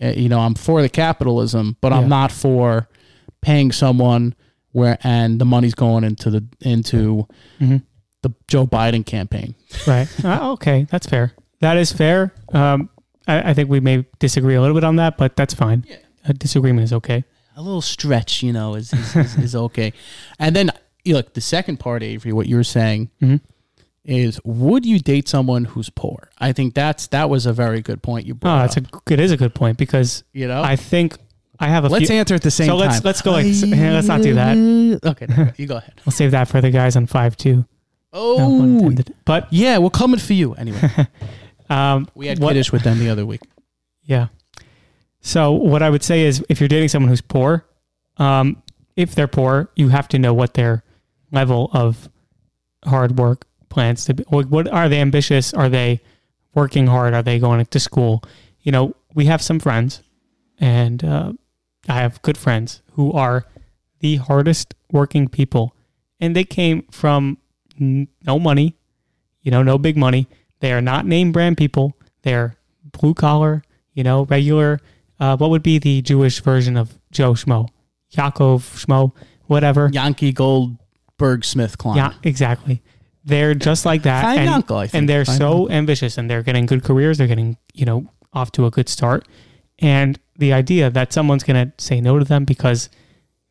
uh, 0.00 0.14
you 0.16 0.30
know, 0.30 0.40
I'm 0.40 0.54
for 0.54 0.80
the 0.80 0.88
capitalism, 0.88 1.76
but 1.82 1.92
Yeah. 1.92 1.98
I'm 1.98 2.08
not 2.08 2.32
for 2.32 2.88
paying 3.42 3.70
someone 3.70 4.34
where 4.74 4.98
and 5.02 5.40
the 5.40 5.44
money's 5.44 5.74
going 5.74 6.04
into 6.04 6.28
the 6.30 6.44
into 6.60 7.26
Mhm. 7.60 7.82
the 8.22 8.30
Joe 8.48 8.66
Biden 8.66 9.04
campaign. 9.06 9.54
Right. 9.86 10.08
Uh, 10.24 10.52
okay, 10.52 10.86
that's 10.90 11.06
fair. 11.06 11.32
That 11.60 11.76
is 11.76 11.92
fair. 11.92 12.32
Um, 12.52 12.90
I, 13.26 13.50
I 13.50 13.54
think 13.54 13.70
we 13.70 13.80
may 13.80 14.04
disagree 14.18 14.54
a 14.56 14.60
little 14.60 14.74
bit 14.74 14.84
on 14.84 14.96
that, 14.96 15.16
but 15.16 15.36
that's 15.36 15.54
fine. 15.54 15.84
A 16.24 16.32
disagreement 16.34 16.84
is 16.84 16.92
okay. 16.92 17.24
a 17.56 17.62
little 17.62 17.80
stretch, 17.82 18.42
you 18.42 18.52
know, 18.52 18.74
is 18.74 18.92
is, 18.92 19.16
is, 19.16 19.36
is 19.38 19.54
okay. 19.56 19.92
And 20.38 20.54
then 20.56 20.70
look, 21.06 21.34
the 21.34 21.40
second 21.40 21.78
part, 21.78 22.02
Avery, 22.02 22.32
what 22.32 22.46
you 22.48 22.56
were 22.56 22.64
saying 22.64 23.10
Mhm. 23.22 23.40
is, 24.04 24.40
would 24.44 24.84
you 24.84 24.98
date 24.98 25.28
someone 25.28 25.64
who's 25.66 25.88
poor? 25.90 26.30
I 26.38 26.52
think 26.52 26.74
that's 26.74 27.06
that 27.08 27.30
was 27.30 27.46
a 27.46 27.52
very 27.52 27.80
good 27.80 28.02
point 28.02 28.26
you 28.26 28.34
Oh, 28.34 28.38
brought. 28.40 28.76
a 28.76 28.80
up, 28.80 29.02
it 29.10 29.20
is 29.20 29.30
a 29.30 29.36
good 29.36 29.54
point 29.54 29.78
because 29.78 30.24
you 30.32 30.48
know. 30.48 30.62
I 30.62 30.76
think 30.76 31.16
I 31.60 31.68
have 31.68 31.84
a 31.84 31.88
let's 31.88 32.08
few. 32.08 32.16
answer 32.16 32.34
at 32.34 32.42
the 32.42 32.50
same 32.50 32.66
so 32.66 32.78
time. 32.78 32.88
let's 32.88 33.04
let's 33.04 33.22
go 33.22 33.32
like 33.32 33.46
let's 33.46 34.08
not 34.08 34.22
do 34.22 34.34
that. 34.34 34.56
Okay, 35.04 35.26
no, 35.28 35.50
you 35.56 35.66
go 35.66 35.76
ahead. 35.76 36.00
We'll 36.04 36.12
save 36.12 36.30
that 36.32 36.48
for 36.48 36.60
the 36.60 36.70
guys 36.70 36.96
on 36.96 37.06
five 37.06 37.36
two. 37.36 37.64
Oh, 38.12 38.62
intended. 38.62 39.14
But 39.24 39.52
yeah, 39.52 39.78
we're 39.78 39.90
coming 39.90 40.20
for 40.20 40.32
you 40.34 40.54
anyway. 40.54 40.80
um, 41.70 42.08
We 42.14 42.26
had 42.28 42.38
What- 42.38 42.50
Kiddush 42.50 42.70
with 42.72 42.82
them 42.82 42.98
the 42.98 43.08
other 43.10 43.26
week. 43.26 43.40
Yeah. 44.02 44.28
So 45.20 45.52
what 45.52 45.82
I 45.82 45.90
would 45.90 46.02
say 46.02 46.22
is, 46.22 46.44
if 46.48 46.60
you're 46.60 46.68
dating 46.68 46.90
someone 46.90 47.08
who's 47.08 47.20
poor, 47.22 47.66
um, 48.18 48.62
if 48.96 49.14
they're 49.14 49.26
poor, 49.26 49.70
you 49.74 49.88
have 49.88 50.06
to 50.08 50.18
know 50.18 50.34
what 50.34 50.54
their 50.54 50.84
level 51.32 51.70
of 51.72 52.08
hard 52.84 53.18
work 53.18 53.46
plans 53.68 54.04
to 54.04 54.14
be. 54.14 54.22
What, 54.28 54.48
what 54.50 54.68
are 54.68 54.88
they 54.88 55.00
ambitious? 55.00 55.52
Are 55.54 55.68
they 55.68 56.00
working 56.54 56.86
hard? 56.86 57.14
Are 57.14 57.22
they 57.22 57.38
going 57.38 57.64
to 57.64 57.80
school? 57.80 58.22
You 58.60 58.70
know, 58.72 58.94
we 59.14 59.24
have 59.26 59.42
some 59.42 59.58
friends, 59.58 60.02
and 60.60 61.02
uh, 61.02 61.32
I 61.88 61.94
have 61.94 62.20
good 62.22 62.38
friends 62.38 62.82
who 62.92 63.12
are 63.12 63.44
the 64.00 64.16
hardest 64.16 64.74
working 64.90 65.28
people, 65.28 65.74
and 66.20 66.34
they 66.34 66.44
came 66.44 66.82
from 66.90 67.38
no 67.78 68.38
money, 68.38 68.76
you 69.42 69.50
know, 69.50 69.62
no 69.62 69.78
big 69.78 69.96
money. 69.96 70.28
They 70.60 70.72
are 70.72 70.80
not 70.80 71.06
name 71.06 71.32
brand 71.32 71.56
people. 71.56 71.96
They're 72.22 72.56
blue 72.92 73.14
collar, 73.14 73.62
you 73.92 74.02
know, 74.04 74.24
regular. 74.24 74.80
Uh, 75.20 75.36
what 75.36 75.50
would 75.50 75.62
be 75.62 75.78
the 75.78 76.02
Jewish 76.02 76.40
version 76.40 76.76
of 76.76 76.98
Joe 77.10 77.32
Schmo? 77.32 77.68
Yaakov 78.14 78.60
Schmo, 78.84 79.12
whatever. 79.46 79.90
Yankee 79.92 80.32
Goldberg 80.32 81.44
Smith 81.44 81.78
Klein. 81.78 81.96
Yeah, 81.96 82.12
exactly. 82.22 82.82
They're 83.24 83.54
just 83.54 83.86
like 83.86 84.02
that, 84.02 84.22
Fine 84.22 84.38
and, 84.40 84.48
uncle, 84.50 84.76
I 84.76 84.86
think. 84.86 85.00
and 85.00 85.08
they're 85.08 85.24
Fine 85.24 85.38
so 85.38 85.70
ambitious, 85.70 86.18
and 86.18 86.30
they're 86.30 86.42
getting 86.42 86.66
good 86.66 86.84
careers. 86.84 87.18
They're 87.18 87.26
getting 87.26 87.56
you 87.72 87.84
know 87.86 88.06
off 88.32 88.52
to 88.52 88.66
a 88.66 88.70
good 88.70 88.88
start, 88.88 89.26
and 89.78 90.18
the 90.38 90.52
idea 90.52 90.90
that 90.90 91.12
someone's 91.12 91.44
going 91.44 91.66
to 91.66 91.84
say 91.84 92.00
no 92.00 92.18
to 92.18 92.24
them 92.24 92.44
because 92.44 92.90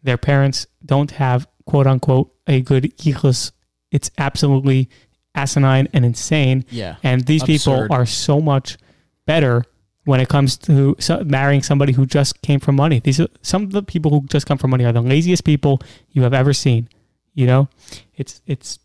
their 0.01 0.17
parents 0.17 0.67
don't 0.85 1.11
have 1.11 1.47
quote 1.65 1.87
unquote 1.87 2.33
a 2.47 2.61
good 2.61 2.95
yichus, 2.97 3.51
it's 3.91 4.11
absolutely 4.17 4.89
asinine 5.35 5.87
and 5.93 6.05
insane. 6.05 6.65
Yeah. 6.69 6.97
And 7.03 7.25
these 7.25 7.43
Absurd. 7.43 7.83
people 7.83 7.95
are 7.95 8.05
so 8.05 8.39
much 8.41 8.77
better 9.25 9.63
when 10.05 10.19
it 10.19 10.27
comes 10.27 10.57
to 10.57 10.97
marrying 11.25 11.63
somebody 11.63 11.93
who 11.93 12.05
just 12.05 12.41
came 12.41 12.59
from 12.59 12.75
money. 12.75 12.99
These 12.99 13.21
are 13.21 13.27
some 13.41 13.63
of 13.63 13.71
the 13.71 13.83
people 13.83 14.11
who 14.11 14.25
just 14.27 14.45
come 14.45 14.57
from 14.57 14.71
money 14.71 14.83
are 14.83 14.91
the 14.91 15.01
laziest 15.01 15.45
people 15.45 15.81
you 16.09 16.23
have 16.23 16.33
ever 16.33 16.53
seen. 16.53 16.89
You 17.33 17.47
know, 17.47 17.69
it's 18.15 18.41
it's 18.45 18.79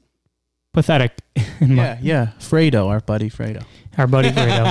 pathetic. 0.78 1.12
In 1.60 1.74
my, 1.74 1.82
Yeah, 1.82 1.98
yeah. 2.00 2.26
Fredo, 2.38 2.86
our 2.86 3.00
buddy 3.00 3.28
Fredo. 3.30 3.64
Our 3.96 4.06
buddy 4.06 4.30
Fredo. 4.30 4.64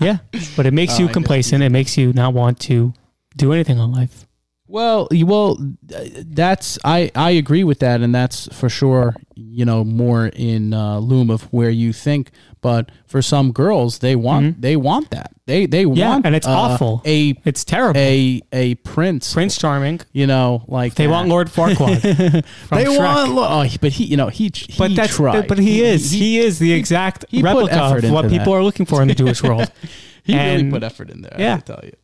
yeah, 0.00 0.18
but 0.56 0.64
it 0.66 0.72
makes 0.72 0.94
Oh, 0.96 1.02
you 1.02 1.08
I 1.08 1.12
complacent. 1.12 1.62
It 1.62 1.68
makes 1.70 1.96
you 1.98 2.12
not 2.14 2.32
want 2.34 2.58
to 2.60 2.94
do 3.36 3.52
anything 3.52 3.78
in 3.78 3.92
life. 3.92 4.26
Well, 4.66 5.08
you- 5.10 5.26
well, 5.26 5.58
uh, 5.94 6.04
that's 6.26 6.78
I 6.84 7.10
I 7.14 7.30
agree 7.32 7.64
with 7.64 7.80
that, 7.80 8.00
and 8.00 8.14
that's 8.14 8.48
for 8.54 8.68
sure. 8.70 9.14
You 9.34 9.64
know, 9.64 9.84
more 9.84 10.26
in 10.28 10.72
uh, 10.72 10.98
loom 10.98 11.28
of 11.30 11.42
where 11.52 11.70
you 11.70 11.92
think, 11.92 12.30
but 12.62 12.90
for 13.06 13.22
some 13.22 13.52
girls, 13.52 13.98
they 14.00 14.14
want 14.16 14.60
they 14.60 14.76
want 14.76 15.10
that. 15.10 15.32
They 15.46 15.66
they 15.66 15.84
Mm-hmm. 15.84 15.94
Yeah, 15.98 16.08
want 16.10 16.26
and 16.26 16.34
it's 16.34 16.46
uh, 16.46 16.50
awful. 16.52 17.02
A 17.04 17.34
It's 17.44 17.64
terrible. 17.64 17.98
a 18.00 18.42
a 18.52 18.74
prince. 18.76 19.32
Prince 19.32 19.56
Charming. 19.58 20.00
You 20.12 20.26
know, 20.26 20.64
like 20.68 20.94
They 20.94 21.06
that. 21.06 21.12
want 21.12 21.28
Lord 21.28 21.48
Farquaad. 21.48 22.02
They 22.70 22.84
Shrek. 22.84 22.98
want. 22.98 23.30
Oh, 23.72 23.76
but 23.80 23.92
he, 23.92 24.04
you 24.04 24.16
know, 24.16 24.28
he 24.28 24.50
he 24.54 24.74
But 24.78 24.94
that's 24.94 25.16
tried. 25.16 25.48
but 25.48 25.58
he 25.58 25.82
is 25.82 26.10
he, 26.10 26.38
is 26.38 26.58
the 26.58 26.72
exact 26.72 27.24
he 27.28 27.42
replica 27.42 27.74
of 27.80 28.10
what 28.12 28.26
into 28.26 28.38
people 28.38 28.52
are 28.54 28.62
looking 28.62 28.86
for 28.86 29.02
in 29.02 29.08
the 29.08 29.14
Jewish 29.14 29.42
world. 29.42 29.70
he 30.24 30.34
really 30.36 30.60
and- 30.60 30.72
put 30.72 30.82
effort 30.82 31.10
in 31.10 31.22
there. 31.22 31.36
yeah. 31.38 31.56
I 31.56 31.60
tell 31.60 31.80
you. 31.82 31.96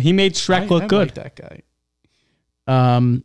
he 0.00 0.12
made 0.12 0.34
Shrek 0.34 0.62
I- 0.62 0.66
look 0.66 0.82
I 0.84 0.86
good. 0.86 1.16
like 1.16 1.34
that 1.36 1.36
guy. 1.36 1.62
Um, 2.66 3.24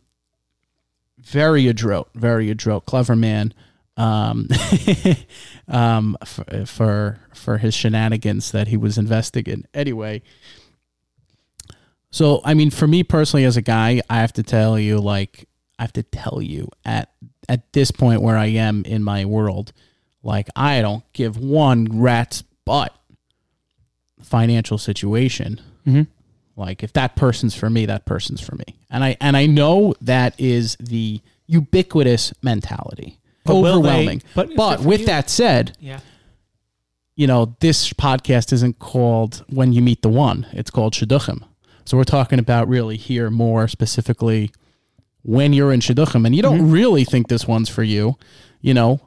very 1.18 1.66
adroit, 1.68 2.08
very 2.14 2.50
adroit, 2.50 2.86
clever 2.86 3.16
man. 3.16 3.52
Um, 4.00 4.48
um, 5.68 6.16
for, 6.24 6.66
for 6.66 7.18
for 7.34 7.58
his 7.58 7.74
shenanigans 7.74 8.50
that 8.52 8.68
he 8.68 8.76
was 8.76 8.96
investing 8.98 9.44
in. 9.46 9.66
Anyway, 9.74 10.22
so 12.10 12.40
I 12.44 12.54
mean, 12.54 12.70
for 12.70 12.86
me 12.86 13.02
personally, 13.02 13.44
as 13.44 13.56
a 13.56 13.62
guy, 13.62 14.00
I 14.08 14.16
have 14.20 14.32
to 14.34 14.42
tell 14.42 14.78
you, 14.78 14.98
like, 14.98 15.48
I 15.78 15.82
have 15.82 15.92
to 15.94 16.02
tell 16.02 16.40
you 16.42 16.68
at 16.84 17.12
at 17.48 17.72
this 17.72 17.90
point 17.90 18.22
where 18.22 18.36
I 18.36 18.46
am 18.46 18.84
in 18.84 19.02
my 19.02 19.24
world, 19.24 19.72
like, 20.22 20.48
I 20.56 20.80
don't 20.82 21.04
give 21.12 21.36
one 21.36 21.86
rat's 22.00 22.42
butt 22.64 22.94
financial 24.22 24.76
situation 24.78 25.60
Mhm. 25.86 26.06
like 26.54 26.82
if 26.84 26.92
that 26.92 27.16
person's 27.16 27.54
for 27.54 27.70
me 27.70 27.86
that 27.86 28.04
person's 28.04 28.40
for 28.40 28.54
me 28.54 28.76
and 28.90 29.02
i 29.02 29.16
and 29.18 29.34
i 29.34 29.46
know 29.46 29.94
that 30.02 30.38
is 30.38 30.76
the 30.78 31.20
ubiquitous 31.46 32.34
mentality 32.42 33.18
Will 33.46 33.62
they- 33.62 33.70
overwhelming. 33.70 34.22
But 34.34 34.54
but, 34.56 34.74
is 34.74 34.80
it 34.80 34.82
for 34.82 34.88
with 34.88 35.00
you? 35.00 35.06
that 35.06 35.30
said 35.30 35.76
Yeah. 35.80 36.00
you 37.16 37.26
know 37.26 37.56
this 37.60 37.92
podcast 37.92 38.52
isn't 38.52 38.78
called 38.78 39.44
when 39.48 39.72
you 39.72 39.82
meet 39.82 40.02
the 40.02 40.08
one. 40.08 40.46
It's 40.52 40.70
called 40.70 40.94
shidduchim. 40.94 41.42
So 41.84 41.96
we're 41.96 42.04
talking 42.04 42.38
about 42.38 42.68
really 42.68 42.96
here 42.96 43.30
more 43.30 43.66
specifically 43.68 44.50
when 45.22 45.52
you're 45.52 45.72
in 45.72 45.80
shidduchim. 45.80 46.24
And 46.26 46.34
you 46.36 46.42
don't 46.42 46.58
Mm-hmm. 46.60 46.70
really 46.72 47.04
think 47.04 47.28
this 47.28 47.46
one's 47.48 47.68
for 47.68 47.82
you. 47.82 48.16
You 48.60 48.74
know 48.74 49.00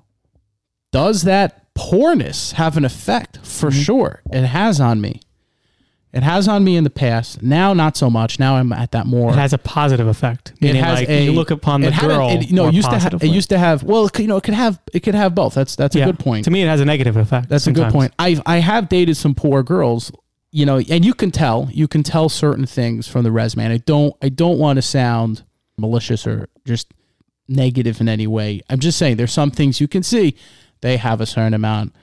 does 0.92 1.24
that 1.24 1.74
poorness 1.74 2.52
have 2.54 2.78
an 2.78 2.86
effect? 2.86 3.38
For 3.44 3.70
Mm-hmm. 3.72 3.82
sure. 3.82 4.22
It 4.32 4.44
has 4.46 4.80
on 4.80 5.02
me 5.02 5.22
it 6.14 6.22
has 6.24 6.48
on 6.48 6.64
me 6.64 6.76
in 6.78 6.84
the 6.84 6.90
past 6.90 7.42
now 7.42 7.74
not 7.74 7.98
so 7.98 8.10
much 8.10 8.40
now 8.40 8.56
i'm 8.56 8.72
at 8.72 8.92
that 8.92 9.06
more 9.08 9.32
It 9.32 9.36
has 9.36 9.52
a 9.54 9.58
positive 9.58 10.08
effect. 10.08 10.54
Meaning 10.62 10.82
like 10.84 11.10
you 11.10 11.32
look 11.32 11.50
upon 11.52 11.82
the 11.82 11.88
it 11.88 11.98
a- 11.98 12.02
girl. 12.02 12.30
it, 12.30 12.52
no 12.52 12.68
it 12.68 12.74
used 12.76 12.90
to 12.90 13.00
have 13.00 13.14
it 13.24 13.28
used 13.28 13.50
to 13.50 13.58
have 13.58 13.84
well 13.84 14.10
you 14.18 14.28
know 14.28 14.38
it 14.38 14.44
could 14.44 14.54
have 14.54 14.80
it 14.94 15.00
could 15.02 15.16
have 15.16 15.34
both 15.34 15.54
that's 15.56 15.76
that's 15.76 15.96
a 15.96 16.06
good 16.06 16.20
point 16.20 16.46
To 16.46 16.52
me, 16.52 16.62
it 16.64 16.68
has 16.68 16.82
a 16.82 16.86
negative 16.86 17.18
effect. 17.18 17.50
that's 17.50 17.68
a 17.68 17.72
good 17.72 17.92
point. 17.92 18.14
I 18.20 18.40
I 18.46 18.58
have 18.58 18.90
dated 18.90 19.18
some 19.18 19.34
poor 19.36 19.64
girls, 19.64 20.12
you 20.52 20.66
know, 20.66 20.78
and 20.78 21.04
you 21.04 21.14
can 21.16 21.32
tell 21.32 21.68
you 21.72 21.88
can 21.88 22.04
tell 22.04 22.30
certain 22.30 22.66
things 22.68 23.08
from 23.08 23.24
the 23.24 23.32
resume. 23.32 23.64
And 23.66 23.74
I 23.74 23.78
don't 23.78 24.14
I 24.22 24.30
don't 24.30 24.60
want 24.60 24.78
to 24.78 24.82
sound 24.84 25.44
malicious 25.78 26.28
or 26.28 26.48
just 26.66 26.94
negative 27.48 28.00
in 28.00 28.08
any 28.08 28.28
way. 28.28 28.62
I'm 28.70 28.80
just 28.80 28.98
saying 29.00 29.18
there's 29.18 29.34
some 29.34 29.50
things 29.52 29.82
you 29.82 29.88
can 29.88 30.04
see. 30.04 30.36
They 30.82 30.98
have 30.98 31.22
a 31.22 31.26
certain 31.26 31.54
amount 31.56 31.94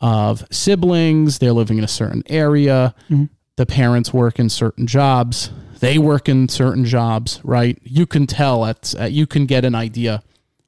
of 0.00 0.44
siblings. 0.50 1.38
They're 1.38 1.52
living 1.52 1.78
in 1.78 1.84
a 1.84 1.88
certain 1.88 2.22
area. 2.26 2.94
Mm-hmm. 3.10 3.24
The 3.56 3.66
parents 3.66 4.12
work 4.12 4.38
in 4.38 4.48
certain 4.48 4.86
jobs. 4.86 5.50
They 5.80 5.98
work 5.98 6.28
in 6.28 6.48
certain 6.48 6.84
jobs, 6.84 7.40
right? 7.44 7.78
You 7.82 8.06
can 8.06 8.26
tell 8.26 8.64
at 8.64 8.94
you 9.10 9.26
can 9.26 9.46
get 9.46 9.64
an 9.64 9.74
idea 9.74 10.22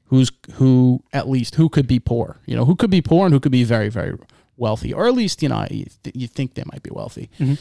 who's 0.08 0.30
who 0.54 1.02
at 1.12 1.28
least 1.28 1.54
who 1.56 1.68
could 1.68 1.86
be 1.86 1.98
poor 1.98 2.38
you 2.46 2.56
know 2.56 2.64
who 2.64 2.74
could 2.74 2.90
be 2.90 3.00
poor 3.00 3.26
and 3.26 3.32
who 3.34 3.40
could 3.40 3.52
be 3.52 3.64
very 3.64 3.88
very 3.88 4.16
wealthy 4.56 4.92
or 4.92 5.06
at 5.06 5.14
least 5.14 5.42
you 5.42 5.48
know 5.48 5.66
you, 5.70 5.86
th- 6.02 6.16
you 6.16 6.26
think 6.26 6.54
they 6.54 6.64
might 6.72 6.82
be 6.82 6.90
wealthy 6.90 7.30
mm-hmm. 7.38 7.54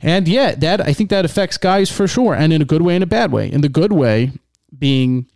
and 0.00 0.26
yeah 0.28 0.54
that 0.54 0.80
i 0.80 0.92
think 0.92 1.10
that 1.10 1.24
affects 1.24 1.58
guys 1.58 1.90
for 1.90 2.06
sure 2.06 2.34
and 2.34 2.52
in 2.52 2.62
a 2.62 2.64
good 2.64 2.82
way 2.82 2.94
and 2.94 3.02
a 3.04 3.06
bad 3.06 3.30
way 3.32 3.50
in 3.50 3.60
the 3.60 3.68
good 3.68 3.92
way 3.92 4.32
being 4.78 5.26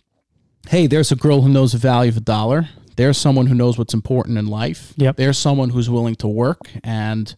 hey 0.68 0.86
there's 0.86 1.12
a 1.12 1.16
girl 1.16 1.42
who 1.42 1.48
knows 1.48 1.72
the 1.72 1.78
value 1.78 2.10
of 2.10 2.16
a 2.16 2.20
dollar 2.20 2.68
there's 2.96 3.18
someone 3.18 3.46
who 3.46 3.54
knows 3.54 3.76
what's 3.76 3.94
important 3.94 4.38
in 4.38 4.46
life 4.46 4.94
Yep. 4.96 5.16
there's 5.16 5.38
someone 5.38 5.70
who's 5.70 5.90
willing 5.90 6.14
to 6.16 6.28
work 6.28 6.60
and 6.84 7.34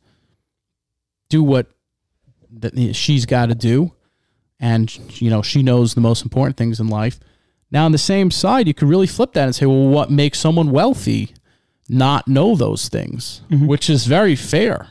do 1.28 1.42
what 1.42 1.66
that 2.50 2.94
she's 2.94 3.26
got 3.26 3.46
to 3.46 3.54
do 3.54 3.92
and 4.60 5.20
you 5.20 5.28
know 5.28 5.42
she 5.42 5.62
knows 5.62 5.94
the 5.94 6.00
most 6.00 6.22
important 6.22 6.56
things 6.56 6.80
in 6.80 6.88
life. 6.88 7.18
Now 7.70 7.84
on 7.84 7.92
the 7.92 7.98
same 7.98 8.30
side 8.30 8.66
you 8.68 8.74
could 8.74 8.88
really 8.88 9.06
flip 9.06 9.32
that 9.32 9.44
and 9.44 9.54
say 9.54 9.66
well 9.66 9.88
what 9.88 10.10
makes 10.10 10.38
someone 10.38 10.70
wealthy 10.70 11.34
not 11.88 12.28
know 12.28 12.54
those 12.54 12.88
things? 12.88 13.42
Mm-hmm. 13.50 13.66
Which 13.66 13.90
is 13.90 14.06
very 14.06 14.36
fair 14.36 14.90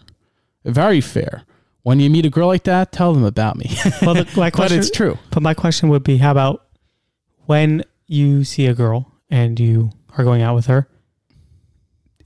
very 0.65 1.01
fair. 1.01 1.43
When 1.83 1.99
you 1.99 2.09
meet 2.09 2.25
a 2.25 2.29
girl 2.29 2.47
like 2.47 2.63
that 2.63 2.91
tell 2.91 3.13
them 3.13 3.25
about 3.25 3.57
me. 3.57 3.75
Well, 4.01 4.15
the, 4.15 4.29
my 4.37 4.49
but 4.55 4.71
it's 4.71 4.89
true. 4.89 5.17
But 5.31 5.43
my 5.43 5.53
question 5.53 5.89
would 5.89 6.03
be, 6.03 6.17
how 6.17 6.31
about 6.31 6.65
when 7.45 7.83
you 8.07 8.43
see 8.43 8.67
a 8.67 8.73
girl 8.73 9.11
and 9.29 9.59
you 9.59 9.91
are 10.17 10.23
going 10.23 10.41
out 10.41 10.55
with 10.55 10.67
her? 10.67 10.87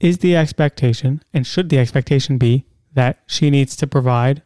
Is 0.00 0.18
the 0.18 0.36
expectation, 0.36 1.24
and 1.34 1.44
should 1.44 1.70
the 1.70 1.78
expectation 1.78 2.38
be 2.38 2.66
that 2.98 3.20
she 3.26 3.48
needs 3.50 3.76
to 3.76 3.86
provide 3.86 4.42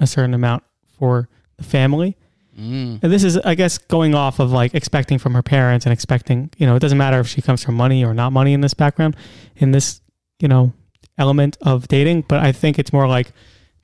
a 0.00 0.06
certain 0.06 0.34
amount 0.34 0.62
for 0.98 1.28
the 1.56 1.64
family? 1.64 2.16
Mm. 2.58 3.02
And 3.02 3.12
this 3.12 3.24
is, 3.24 3.36
I 3.38 3.54
guess, 3.54 3.78
going 3.78 4.14
off 4.14 4.38
of 4.38 4.52
like 4.52 4.74
expecting 4.74 5.18
from 5.18 5.34
her 5.34 5.42
parents 5.42 5.86
and 5.86 5.92
expecting, 5.92 6.50
you 6.58 6.66
know, 6.66 6.76
it 6.76 6.80
doesn't 6.80 6.98
matter 6.98 7.18
if 7.20 7.26
she 7.26 7.42
comes 7.42 7.64
from 7.64 7.74
money 7.74 8.04
or 8.04 8.14
not 8.14 8.32
money 8.32 8.52
in 8.52 8.60
this 8.60 8.74
background, 8.74 9.16
in 9.56 9.72
this, 9.72 10.00
you 10.38 10.48
know, 10.48 10.72
element 11.18 11.56
of 11.62 11.88
dating. 11.88 12.22
But 12.28 12.40
I 12.40 12.52
think 12.52 12.78
it's 12.78 12.92
more 12.92 13.08
like, 13.08 13.32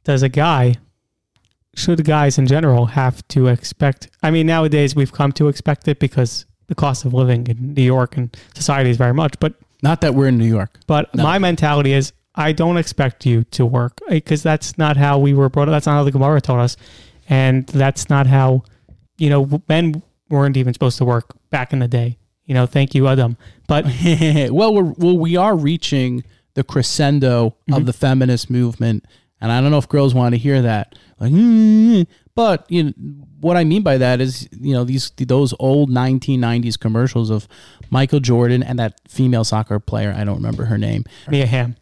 does 0.04 0.22
a 0.22 0.28
guy, 0.28 0.74
should 1.74 2.04
guys 2.04 2.38
in 2.38 2.46
general 2.46 2.86
have 2.86 3.26
to 3.28 3.46
expect? 3.48 4.10
I 4.22 4.30
mean, 4.30 4.46
nowadays 4.46 4.94
we've 4.94 5.12
come 5.12 5.32
to 5.32 5.48
expect 5.48 5.88
it 5.88 5.98
because 5.98 6.46
the 6.66 6.74
cost 6.74 7.04
of 7.04 7.14
living 7.14 7.46
in 7.46 7.74
New 7.74 7.82
York 7.82 8.16
and 8.16 8.36
society 8.54 8.90
is 8.90 8.96
very 8.96 9.14
much. 9.14 9.38
But 9.40 9.54
not 9.82 10.00
that 10.02 10.14
we're 10.14 10.26
in 10.28 10.36
new 10.38 10.44
york 10.44 10.80
but 10.88 11.14
No. 11.14 11.22
my 11.22 11.38
mentality 11.38 11.92
is 11.92 12.12
I 12.38 12.52
don't 12.52 12.76
expect 12.76 13.26
you 13.26 13.42
to 13.50 13.66
work 13.66 14.00
because 14.08 14.44
that's 14.44 14.78
not 14.78 14.96
how 14.96 15.18
we 15.18 15.34
were 15.34 15.48
brought 15.48 15.68
up. 15.68 15.72
That's 15.72 15.86
not 15.86 15.94
how 15.94 16.04
the 16.04 16.12
Gemara 16.12 16.40
taught 16.40 16.60
us. 16.60 16.76
And 17.28 17.66
that's 17.66 18.08
not 18.08 18.28
how, 18.28 18.62
you 19.18 19.28
know, 19.28 19.60
men 19.68 20.04
weren't 20.30 20.56
even 20.56 20.72
supposed 20.72 20.98
to 20.98 21.04
work 21.04 21.34
back 21.50 21.72
in 21.72 21.80
the 21.80 21.88
day. 21.88 22.16
You 22.44 22.54
know, 22.54 22.64
thank 22.64 22.94
you, 22.94 23.08
Adam. 23.08 23.36
But 23.66 23.84
well, 24.50 24.72
we're, 24.72 24.94
well, 24.96 25.18
we 25.18 25.36
are 25.36 25.56
reaching 25.56 26.22
the 26.54 26.62
crescendo 26.62 27.56
of 27.72 27.86
the 27.86 27.92
feminist 27.92 28.50
movement, 28.50 29.04
and 29.40 29.52
I 29.52 29.60
don't 29.60 29.70
know 29.70 29.78
if 29.78 29.88
girls 29.88 30.14
want 30.14 30.34
to 30.34 30.38
hear 30.38 30.62
that. 30.62 30.96
Like, 31.20 31.30
"Mm," 31.32 32.06
but 32.34 32.64
you 32.70 32.84
know, 32.84 32.92
what 33.40 33.56
I 33.56 33.64
mean 33.64 33.82
by 33.82 33.98
that 33.98 34.20
is, 34.20 34.48
you 34.58 34.72
know, 34.72 34.84
these 34.84 35.10
those 35.18 35.52
old 35.58 35.90
1990s 35.90 36.78
commercials 36.78 37.30
of 37.30 37.46
Michael 37.90 38.20
Jordan 38.20 38.62
and 38.62 38.78
that 38.78 39.00
female 39.06 39.44
soccer 39.44 39.78
player. 39.78 40.14
I 40.16 40.24
don't 40.24 40.36
remember 40.36 40.64
her 40.64 40.78
name. 40.78 41.04
Mia 41.28 41.46
Hamm. 41.46 41.76